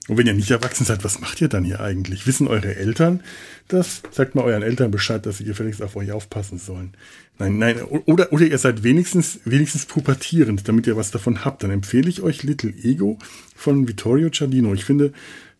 Und 0.09 0.17
wenn 0.17 0.27
ihr 0.27 0.35
nicht 0.35 0.51
erwachsen 0.51 0.87
seid, 0.87 1.05
was 1.05 1.21
macht 1.21 1.41
ihr 1.43 1.49
dann 1.49 1.65
hier 1.65 1.81
eigentlich? 1.81 2.27
Wissen 2.27 2.49
eure 2.49 2.75
Eltern 2.77 3.21
das? 3.69 4.01
Sagt 4.11 4.35
mal 4.35 4.43
euren 4.43 4.63
Eltern 4.63 4.91
Bescheid, 4.91 5.25
dass 5.27 5.37
sie 5.37 5.45
gefälligst 5.45 5.83
auf 5.83 5.97
euch 5.97 6.13
aufpassen 6.13 6.59
sollen. 6.59 6.95
Nein, 7.39 7.59
nein, 7.59 7.83
oder, 7.83 8.33
oder 8.33 8.47
ihr 8.47 8.59
seid 8.59 8.83
wenigstens, 8.83 9.41
wenigstens 9.45 9.85
pubertierend, 9.85 10.67
damit 10.67 10.87
ihr 10.87 10.97
was 10.97 11.11
davon 11.11 11.45
habt. 11.45 11.63
Dann 11.63 11.71
empfehle 11.71 12.09
ich 12.09 12.23
euch 12.23 12.43
Little 12.43 12.73
Ego 12.83 13.19
von 13.55 13.87
Vittorio 13.87 14.31
Ciardino. 14.31 14.73
Ich 14.73 14.87
finde, 14.87 15.13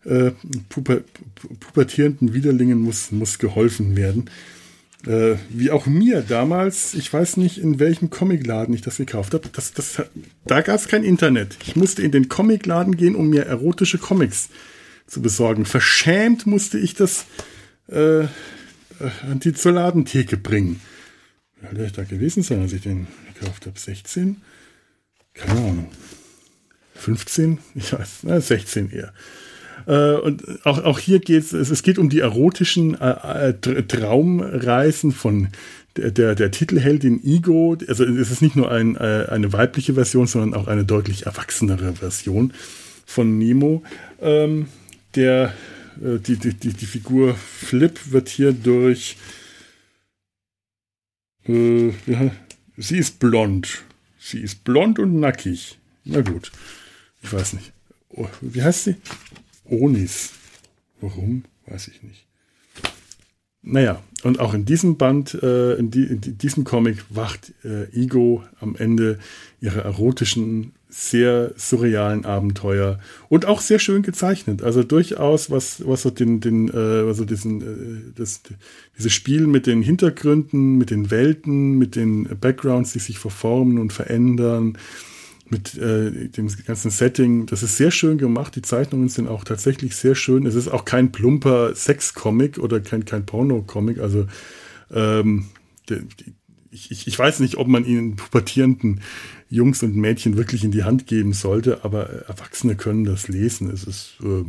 äh, 0.05 0.31
puber, 0.69 1.01
pubertierenden 1.59 2.33
Widerlingen 2.33 2.79
muss, 2.79 3.11
muss 3.11 3.39
geholfen 3.39 3.95
werden. 3.95 4.29
Äh, 5.05 5.35
wie 5.49 5.71
auch 5.71 5.85
mir 5.85 6.21
damals, 6.21 6.93
ich 6.93 7.11
weiß 7.11 7.37
nicht, 7.37 7.57
in 7.57 7.79
welchem 7.79 8.09
Comicladen 8.09 8.73
ich 8.73 8.81
das 8.81 8.97
gekauft 8.97 9.33
habe. 9.33 9.49
Das, 9.53 9.73
das, 9.73 10.03
da 10.45 10.61
gab 10.61 10.75
es 10.75 10.87
kein 10.87 11.03
Internet. 11.03 11.57
Ich 11.63 11.75
musste 11.75 12.01
in 12.01 12.11
den 12.11 12.27
Comicladen 12.27 12.97
gehen, 12.97 13.15
um 13.15 13.29
mir 13.29 13.45
erotische 13.45 13.97
Comics 13.97 14.49
zu 15.07 15.21
besorgen. 15.21 15.65
Verschämt 15.65 16.45
musste 16.45 16.77
ich 16.77 16.95
das 16.95 17.25
äh, 17.87 18.27
an 19.23 19.39
die 19.39 19.53
zur 19.53 19.71
Ladentheke 19.71 20.37
bringen. 20.37 20.81
Wie 21.61 21.67
alt 21.67 21.79
ich 21.79 21.93
da 21.93 22.03
gewesen 22.03 22.43
sein, 22.43 22.61
als 22.61 22.73
ich 22.73 22.81
den 22.81 23.07
gekauft 23.33 23.65
habe? 23.65 23.79
16? 23.79 24.41
Keine 25.33 25.59
Ahnung. 25.59 25.91
15? 26.95 27.59
Ich 27.75 27.93
weiß, 27.93 28.19
na, 28.23 28.41
16 28.41 28.91
eher. 28.91 29.13
Äh, 29.89 30.17
und 30.17 30.43
auch, 30.67 30.83
auch 30.83 30.99
hier 30.99 31.19
geht 31.19 31.51
es, 31.51 31.51
es 31.51 31.81
geht 31.81 31.97
um 31.97 32.09
die 32.09 32.19
erotischen 32.19 32.93
äh, 33.01 33.49
äh 33.49 33.83
Traumreisen 33.83 35.11
von 35.11 35.47
der, 35.97 36.35
der, 36.35 36.51
Titelheldin 36.51 37.23
Ego. 37.25 37.75
Also 37.87 38.05
es 38.05 38.29
ist 38.29 38.43
nicht 38.43 38.55
nur 38.55 38.71
ein, 38.71 38.95
äh, 38.95 39.25
eine 39.29 39.51
weibliche 39.51 39.95
Version, 39.95 40.27
sondern 40.27 40.53
auch 40.53 40.67
eine 40.67 40.85
deutlich 40.85 41.25
erwachsenere 41.25 41.93
Version 41.93 42.53
von 43.07 43.39
Nemo. 43.39 43.81
Ähm, 44.21 44.67
der, 45.15 45.53
äh, 45.99 46.19
die, 46.19 46.35
die, 46.35 46.53
die, 46.53 46.73
die 46.73 46.85
Figur 46.85 47.33
Flip 47.33 47.99
wird 48.11 48.29
hier 48.29 48.53
durch 48.53 49.17
äh, 51.47 51.89
ja, 52.05 52.29
sie 52.77 52.99
ist 52.99 53.17
blond. 53.17 53.81
Sie 54.19 54.41
ist 54.41 54.63
blond 54.63 54.99
und 54.99 55.19
nackig. 55.19 55.79
Na 56.05 56.21
gut. 56.21 56.51
Ich 57.23 57.33
weiß 57.33 57.53
nicht. 57.53 57.71
Oh, 58.09 58.27
wie 58.41 58.61
heißt 58.61 58.83
sie? 58.83 58.95
Onis. 59.69 60.31
Warum? 61.01 61.43
Weiß 61.65 61.87
ich 61.87 62.03
nicht. 62.03 62.25
Naja, 63.61 64.01
und 64.23 64.39
auch 64.39 64.53
in 64.53 64.65
diesem 64.65 64.97
Band, 64.97 65.33
äh, 65.43 65.75
in, 65.75 65.91
die, 65.91 66.03
in, 66.03 66.21
diesem 66.37 66.63
Comic 66.63 67.03
wacht 67.09 67.53
äh, 67.63 67.85
Ego 67.93 68.43
am 68.59 68.75
Ende 68.75 69.19
ihrer 69.59 69.81
erotischen, 69.81 70.73
sehr 70.91 71.53
surrealen 71.55 72.25
Abenteuer 72.25 72.99
und 73.27 73.45
auch 73.45 73.61
sehr 73.61 73.77
schön 73.77 74.01
gezeichnet. 74.01 74.63
Also 74.63 74.81
durchaus, 74.81 75.51
was, 75.51 75.85
was 75.85 76.01
so 76.01 76.09
den, 76.09 76.39
den, 76.39 76.69
äh, 76.69 77.07
also 77.07 77.25
diesen, 77.25 77.61
äh, 77.61 78.11
das, 78.15 78.41
dieses 78.97 79.13
Spiel 79.13 79.45
mit 79.45 79.67
den 79.67 79.83
Hintergründen, 79.83 80.77
mit 80.77 80.89
den 80.89 81.11
Welten, 81.11 81.77
mit 81.77 81.95
den 81.95 82.27
Backgrounds, 82.39 82.93
die 82.93 82.99
sich 82.99 83.19
verformen 83.19 83.77
und 83.77 83.93
verändern, 83.93 84.77
mit 85.49 85.75
äh, 85.77 86.29
dem 86.29 86.47
ganzen 86.65 86.91
Setting. 86.91 87.45
Das 87.45 87.63
ist 87.63 87.77
sehr 87.77 87.91
schön 87.91 88.17
gemacht. 88.17 88.55
Die 88.55 88.61
Zeichnungen 88.61 89.09
sind 89.09 89.27
auch 89.27 89.43
tatsächlich 89.43 89.95
sehr 89.95 90.15
schön. 90.15 90.45
Es 90.45 90.55
ist 90.55 90.67
auch 90.67 90.85
kein 90.85 91.11
plumper 91.11 91.75
Sex-Comic 91.75 92.59
oder 92.59 92.79
kein, 92.79 93.05
kein 93.05 93.25
Porno-Comic. 93.25 93.99
Also 93.99 94.27
ähm, 94.91 95.45
der, 95.89 96.01
ich, 96.71 97.07
ich, 97.07 97.17
weiß 97.17 97.39
nicht, 97.39 97.57
ob 97.57 97.67
man 97.67 97.83
ihnen 97.85 98.15
pubertierenden 98.15 99.01
Jungs 99.49 99.81
und 99.81 99.95
Mädchen 99.95 100.37
wirklich 100.37 100.63
in 100.63 100.71
die 100.71 100.83
Hand 100.83 101.07
geben 101.07 101.33
sollte, 101.33 101.83
aber 101.83 102.07
Erwachsene 102.27 102.75
können 102.75 103.05
das 103.05 103.27
lesen. 103.27 103.71
Es 103.71 103.83
ist, 103.83 104.17
äh, 104.23 104.45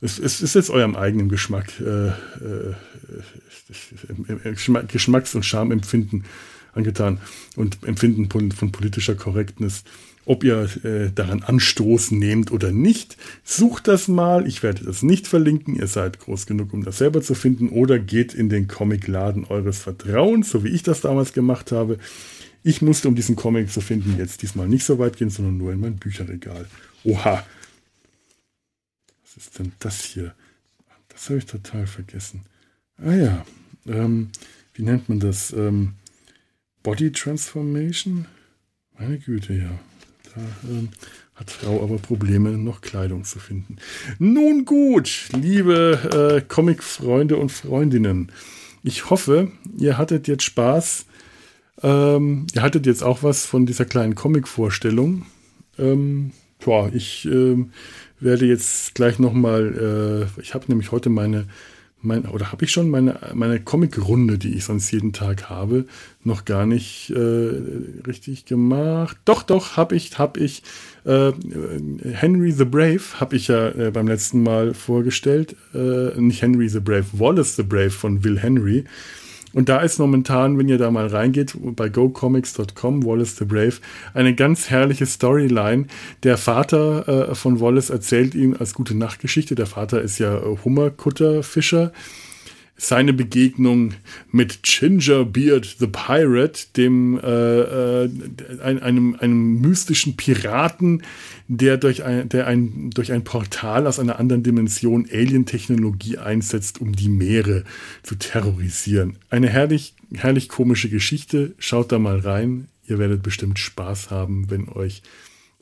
es, 0.00 0.18
es 0.18 0.40
ist 0.40 0.54
jetzt 0.54 0.70
eurem 0.70 0.96
eigenen 0.96 1.28
Geschmack, 1.28 1.80
äh, 1.80 2.08
äh, 2.08 2.74
Geschmacks- 4.88 5.34
und 5.34 5.44
Schamempfinden 5.44 6.24
angetan 6.72 7.20
und 7.56 7.78
Empfinden 7.84 8.30
von 8.30 8.72
politischer 8.72 9.14
Korrektness 9.14 9.84
ob 10.26 10.44
ihr 10.44 10.68
äh, 10.84 11.10
daran 11.12 11.42
Anstoß 11.42 12.12
nehmt 12.12 12.50
oder 12.50 12.72
nicht. 12.72 13.16
Sucht 13.44 13.88
das 13.88 14.08
mal. 14.08 14.46
Ich 14.46 14.62
werde 14.62 14.84
das 14.84 15.02
nicht 15.02 15.26
verlinken. 15.26 15.76
Ihr 15.76 15.86
seid 15.86 16.20
groß 16.20 16.46
genug, 16.46 16.72
um 16.72 16.84
das 16.84 16.98
selber 16.98 17.22
zu 17.22 17.34
finden. 17.34 17.68
Oder 17.68 17.98
geht 17.98 18.34
in 18.34 18.48
den 18.48 18.68
Comicladen 18.68 19.44
eures 19.44 19.78
Vertrauens, 19.78 20.50
so 20.50 20.64
wie 20.64 20.68
ich 20.68 20.82
das 20.82 21.00
damals 21.00 21.32
gemacht 21.32 21.72
habe. 21.72 21.98
Ich 22.62 22.80
musste, 22.80 23.08
um 23.08 23.14
diesen 23.14 23.36
Comic 23.36 23.70
zu 23.70 23.82
finden, 23.82 24.16
jetzt 24.18 24.40
diesmal 24.42 24.68
nicht 24.68 24.84
so 24.84 24.98
weit 24.98 25.18
gehen, 25.18 25.30
sondern 25.30 25.58
nur 25.58 25.72
in 25.72 25.80
mein 25.80 25.96
Bücherregal. 25.96 26.66
Oha. 27.04 27.44
Was 29.22 29.36
ist 29.36 29.58
denn 29.58 29.72
das 29.80 30.02
hier? 30.02 30.34
Das 31.08 31.28
habe 31.28 31.38
ich 31.38 31.46
total 31.46 31.86
vergessen. 31.86 32.42
Ah 32.96 33.12
ja. 33.12 33.46
Ähm, 33.86 34.30
wie 34.72 34.82
nennt 34.82 35.08
man 35.08 35.20
das? 35.20 35.52
Ähm, 35.52 35.94
Body 36.82 37.12
Transformation? 37.12 38.26
Meine 38.98 39.18
Güte, 39.18 39.54
ja. 39.54 39.78
Da 40.34 40.40
äh, 40.40 40.88
hat 41.34 41.50
Frau 41.50 41.82
aber 41.82 41.98
Probleme, 41.98 42.50
noch 42.50 42.80
Kleidung 42.80 43.24
zu 43.24 43.38
finden. 43.38 43.76
Nun 44.18 44.64
gut, 44.64 45.28
liebe 45.32 46.40
äh, 46.40 46.46
Comic-Freunde 46.46 47.36
und 47.36 47.50
Freundinnen. 47.50 48.30
Ich 48.82 49.10
hoffe, 49.10 49.50
ihr 49.76 49.98
hattet 49.98 50.28
jetzt 50.28 50.44
Spaß. 50.44 51.06
Ähm, 51.82 52.46
ihr 52.54 52.62
hattet 52.62 52.86
jetzt 52.86 53.02
auch 53.02 53.22
was 53.22 53.46
von 53.46 53.66
dieser 53.66 53.84
kleinen 53.84 54.14
Comic-Vorstellung. 54.14 55.26
Ähm, 55.78 56.32
ich 56.94 57.26
äh, 57.26 57.56
werde 58.20 58.46
jetzt 58.46 58.94
gleich 58.94 59.18
nochmal, 59.18 60.28
äh, 60.36 60.40
ich 60.40 60.54
habe 60.54 60.64
nämlich 60.68 60.92
heute 60.92 61.10
meine 61.10 61.46
mein, 62.04 62.26
oder 62.26 62.52
habe 62.52 62.64
ich 62.64 62.72
schon 62.72 62.90
meine, 62.90 63.18
meine 63.34 63.60
Comic-Runde, 63.60 64.38
die 64.38 64.54
ich 64.54 64.64
sonst 64.64 64.90
jeden 64.90 65.12
Tag 65.12 65.48
habe, 65.48 65.86
noch 66.22 66.44
gar 66.44 66.66
nicht 66.66 67.10
äh, 67.10 67.50
richtig 68.06 68.44
gemacht. 68.44 69.16
Doch, 69.24 69.42
doch, 69.42 69.76
habe 69.76 69.96
ich, 69.96 70.18
habe 70.18 70.40
ich. 70.40 70.62
Äh, 71.04 71.32
Henry 72.02 72.52
the 72.52 72.64
Brave 72.64 73.02
habe 73.20 73.36
ich 73.36 73.48
ja 73.48 73.68
äh, 73.68 73.90
beim 73.90 74.08
letzten 74.08 74.42
Mal 74.42 74.74
vorgestellt. 74.74 75.56
Äh, 75.74 76.18
nicht 76.20 76.42
Henry 76.42 76.68
the 76.68 76.80
Brave, 76.80 77.06
Wallace 77.12 77.56
the 77.56 77.62
Brave 77.62 77.90
von 77.90 78.24
Will 78.24 78.38
Henry. 78.38 78.84
Und 79.54 79.68
da 79.68 79.80
ist 79.80 79.98
momentan, 79.98 80.58
wenn 80.58 80.68
ihr 80.68 80.78
da 80.78 80.90
mal 80.90 81.06
reingeht, 81.06 81.56
bei 81.60 81.88
gocomics.com, 81.88 83.04
Wallace 83.04 83.36
the 83.36 83.44
Brave, 83.44 83.74
eine 84.12 84.34
ganz 84.34 84.68
herrliche 84.68 85.06
Storyline. 85.06 85.86
Der 86.24 86.36
Vater 86.36 87.30
äh, 87.30 87.34
von 87.34 87.60
Wallace 87.60 87.90
erzählt 87.90 88.34
ihm 88.34 88.56
als 88.58 88.74
gute 88.74 88.96
Nachtgeschichte, 88.96 89.54
der 89.54 89.66
Vater 89.66 90.02
ist 90.02 90.18
ja 90.18 90.36
äh, 90.36 90.56
Hummerkutterfischer, 90.64 91.92
seine 92.76 93.12
Begegnung 93.12 93.94
mit 94.30 94.62
Gingerbeard 94.62 95.76
the 95.78 95.86
Pirate, 95.86 96.66
dem 96.76 97.18
äh, 97.18 98.04
äh, 98.04 98.10
einem, 98.60 99.14
einem 99.14 99.60
mystischen 99.60 100.16
Piraten, 100.16 101.02
der 101.46 101.76
durch 101.76 102.02
ein, 102.04 102.28
der 102.28 102.46
ein, 102.46 102.90
durch 102.90 103.12
ein 103.12 103.22
Portal 103.22 103.86
aus 103.86 103.98
einer 103.98 104.18
anderen 104.18 104.42
Dimension 104.42 105.06
Alien-Technologie 105.10 106.18
einsetzt, 106.18 106.80
um 106.80 106.94
die 106.94 107.08
Meere 107.08 107.64
zu 108.02 108.16
terrorisieren. 108.16 109.18
Eine 109.30 109.48
herrlich, 109.48 109.94
herrlich 110.12 110.48
komische 110.48 110.88
Geschichte. 110.88 111.54
Schaut 111.58 111.92
da 111.92 111.98
mal 111.98 112.18
rein. 112.18 112.68
Ihr 112.86 112.98
werdet 112.98 113.22
bestimmt 113.22 113.58
Spaß 113.58 114.10
haben, 114.10 114.50
wenn 114.50 114.68
euch 114.68 115.02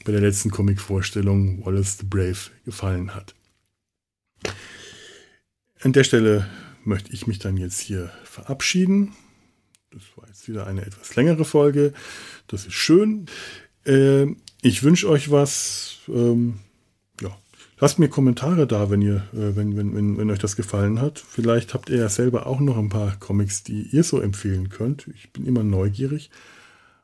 bei 0.05 0.13
der 0.13 0.21
letzten 0.21 0.51
Comic-Vorstellung 0.51 1.65
Wallace 1.65 1.99
the 1.99 2.07
Brave 2.07 2.51
gefallen 2.65 3.15
hat. 3.15 3.35
An 5.83 5.93
der 5.93 6.05
Stelle 6.05 6.49
möchte 6.85 7.13
ich 7.13 7.27
mich 7.27 7.39
dann 7.39 7.57
jetzt 7.57 7.81
hier 7.81 8.11
verabschieden. 8.25 9.13
Das 9.91 10.03
war 10.17 10.27
jetzt 10.29 10.49
wieder 10.49 10.67
eine 10.67 10.85
etwas 10.85 11.15
längere 11.17 11.45
Folge. 11.45 11.93
Das 12.47 12.67
ist 12.67 12.75
schön. 12.75 13.27
Äh, 13.85 14.27
ich 14.63 14.83
wünsche 14.83 15.09
euch 15.09 15.31
was. 15.31 15.99
Ähm, 16.09 16.61
ja, 17.21 17.37
lasst 17.79 17.99
mir 17.99 18.09
Kommentare 18.09 18.67
da, 18.67 18.91
wenn 18.91 19.03
ihr, 19.03 19.29
äh, 19.33 19.55
wenn, 19.57 19.77
wenn, 19.77 19.95
wenn, 19.95 20.19
wenn 20.19 20.31
euch 20.31 20.39
das 20.39 20.57
gefallen 20.57 21.01
hat. 21.01 21.19
Vielleicht 21.19 21.75
habt 21.75 21.91
ihr 21.91 21.99
ja 21.99 22.09
selber 22.09 22.47
auch 22.47 22.61
noch 22.61 22.79
ein 22.79 22.89
paar 22.89 23.17
Comics, 23.19 23.63
die 23.63 23.83
ihr 23.83 24.05
so 24.05 24.21
empfehlen 24.21 24.69
könnt. 24.71 25.09
Ich 25.15 25.33
bin 25.33 25.47
immer 25.47 25.63
neugierig. 25.63 26.31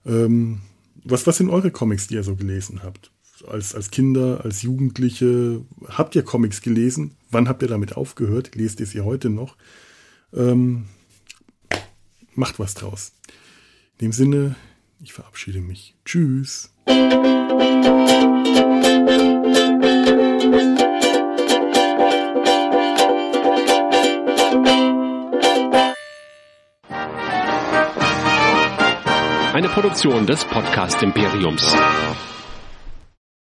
Ähm, 0.06 0.60
was, 1.04 1.26
was 1.26 1.36
sind 1.36 1.50
eure 1.50 1.70
Comics, 1.70 2.06
die 2.06 2.14
ihr 2.14 2.24
so 2.24 2.36
gelesen 2.36 2.82
habt? 2.82 3.10
Als, 3.46 3.74
als 3.74 3.90
Kinder, 3.90 4.44
als 4.44 4.62
Jugendliche, 4.62 5.62
habt 5.88 6.16
ihr 6.16 6.22
Comics 6.22 6.60
gelesen? 6.60 7.16
Wann 7.30 7.48
habt 7.48 7.62
ihr 7.62 7.68
damit 7.68 7.96
aufgehört? 7.96 8.54
Lest 8.56 8.80
ihr 8.80 8.86
sie 8.86 9.00
heute 9.00 9.30
noch? 9.30 9.56
Ähm, 10.34 10.86
macht 12.34 12.58
was 12.58 12.74
draus. 12.74 13.12
In 13.98 14.06
dem 14.06 14.12
Sinne, 14.12 14.56
ich 15.00 15.12
verabschiede 15.12 15.60
mich. 15.60 15.94
Tschüss. 16.04 16.70
Eine 29.52 29.68
Produktion 29.68 30.26
des 30.26 30.44
Podcast 30.44 31.02
Imperiums. 31.02 31.74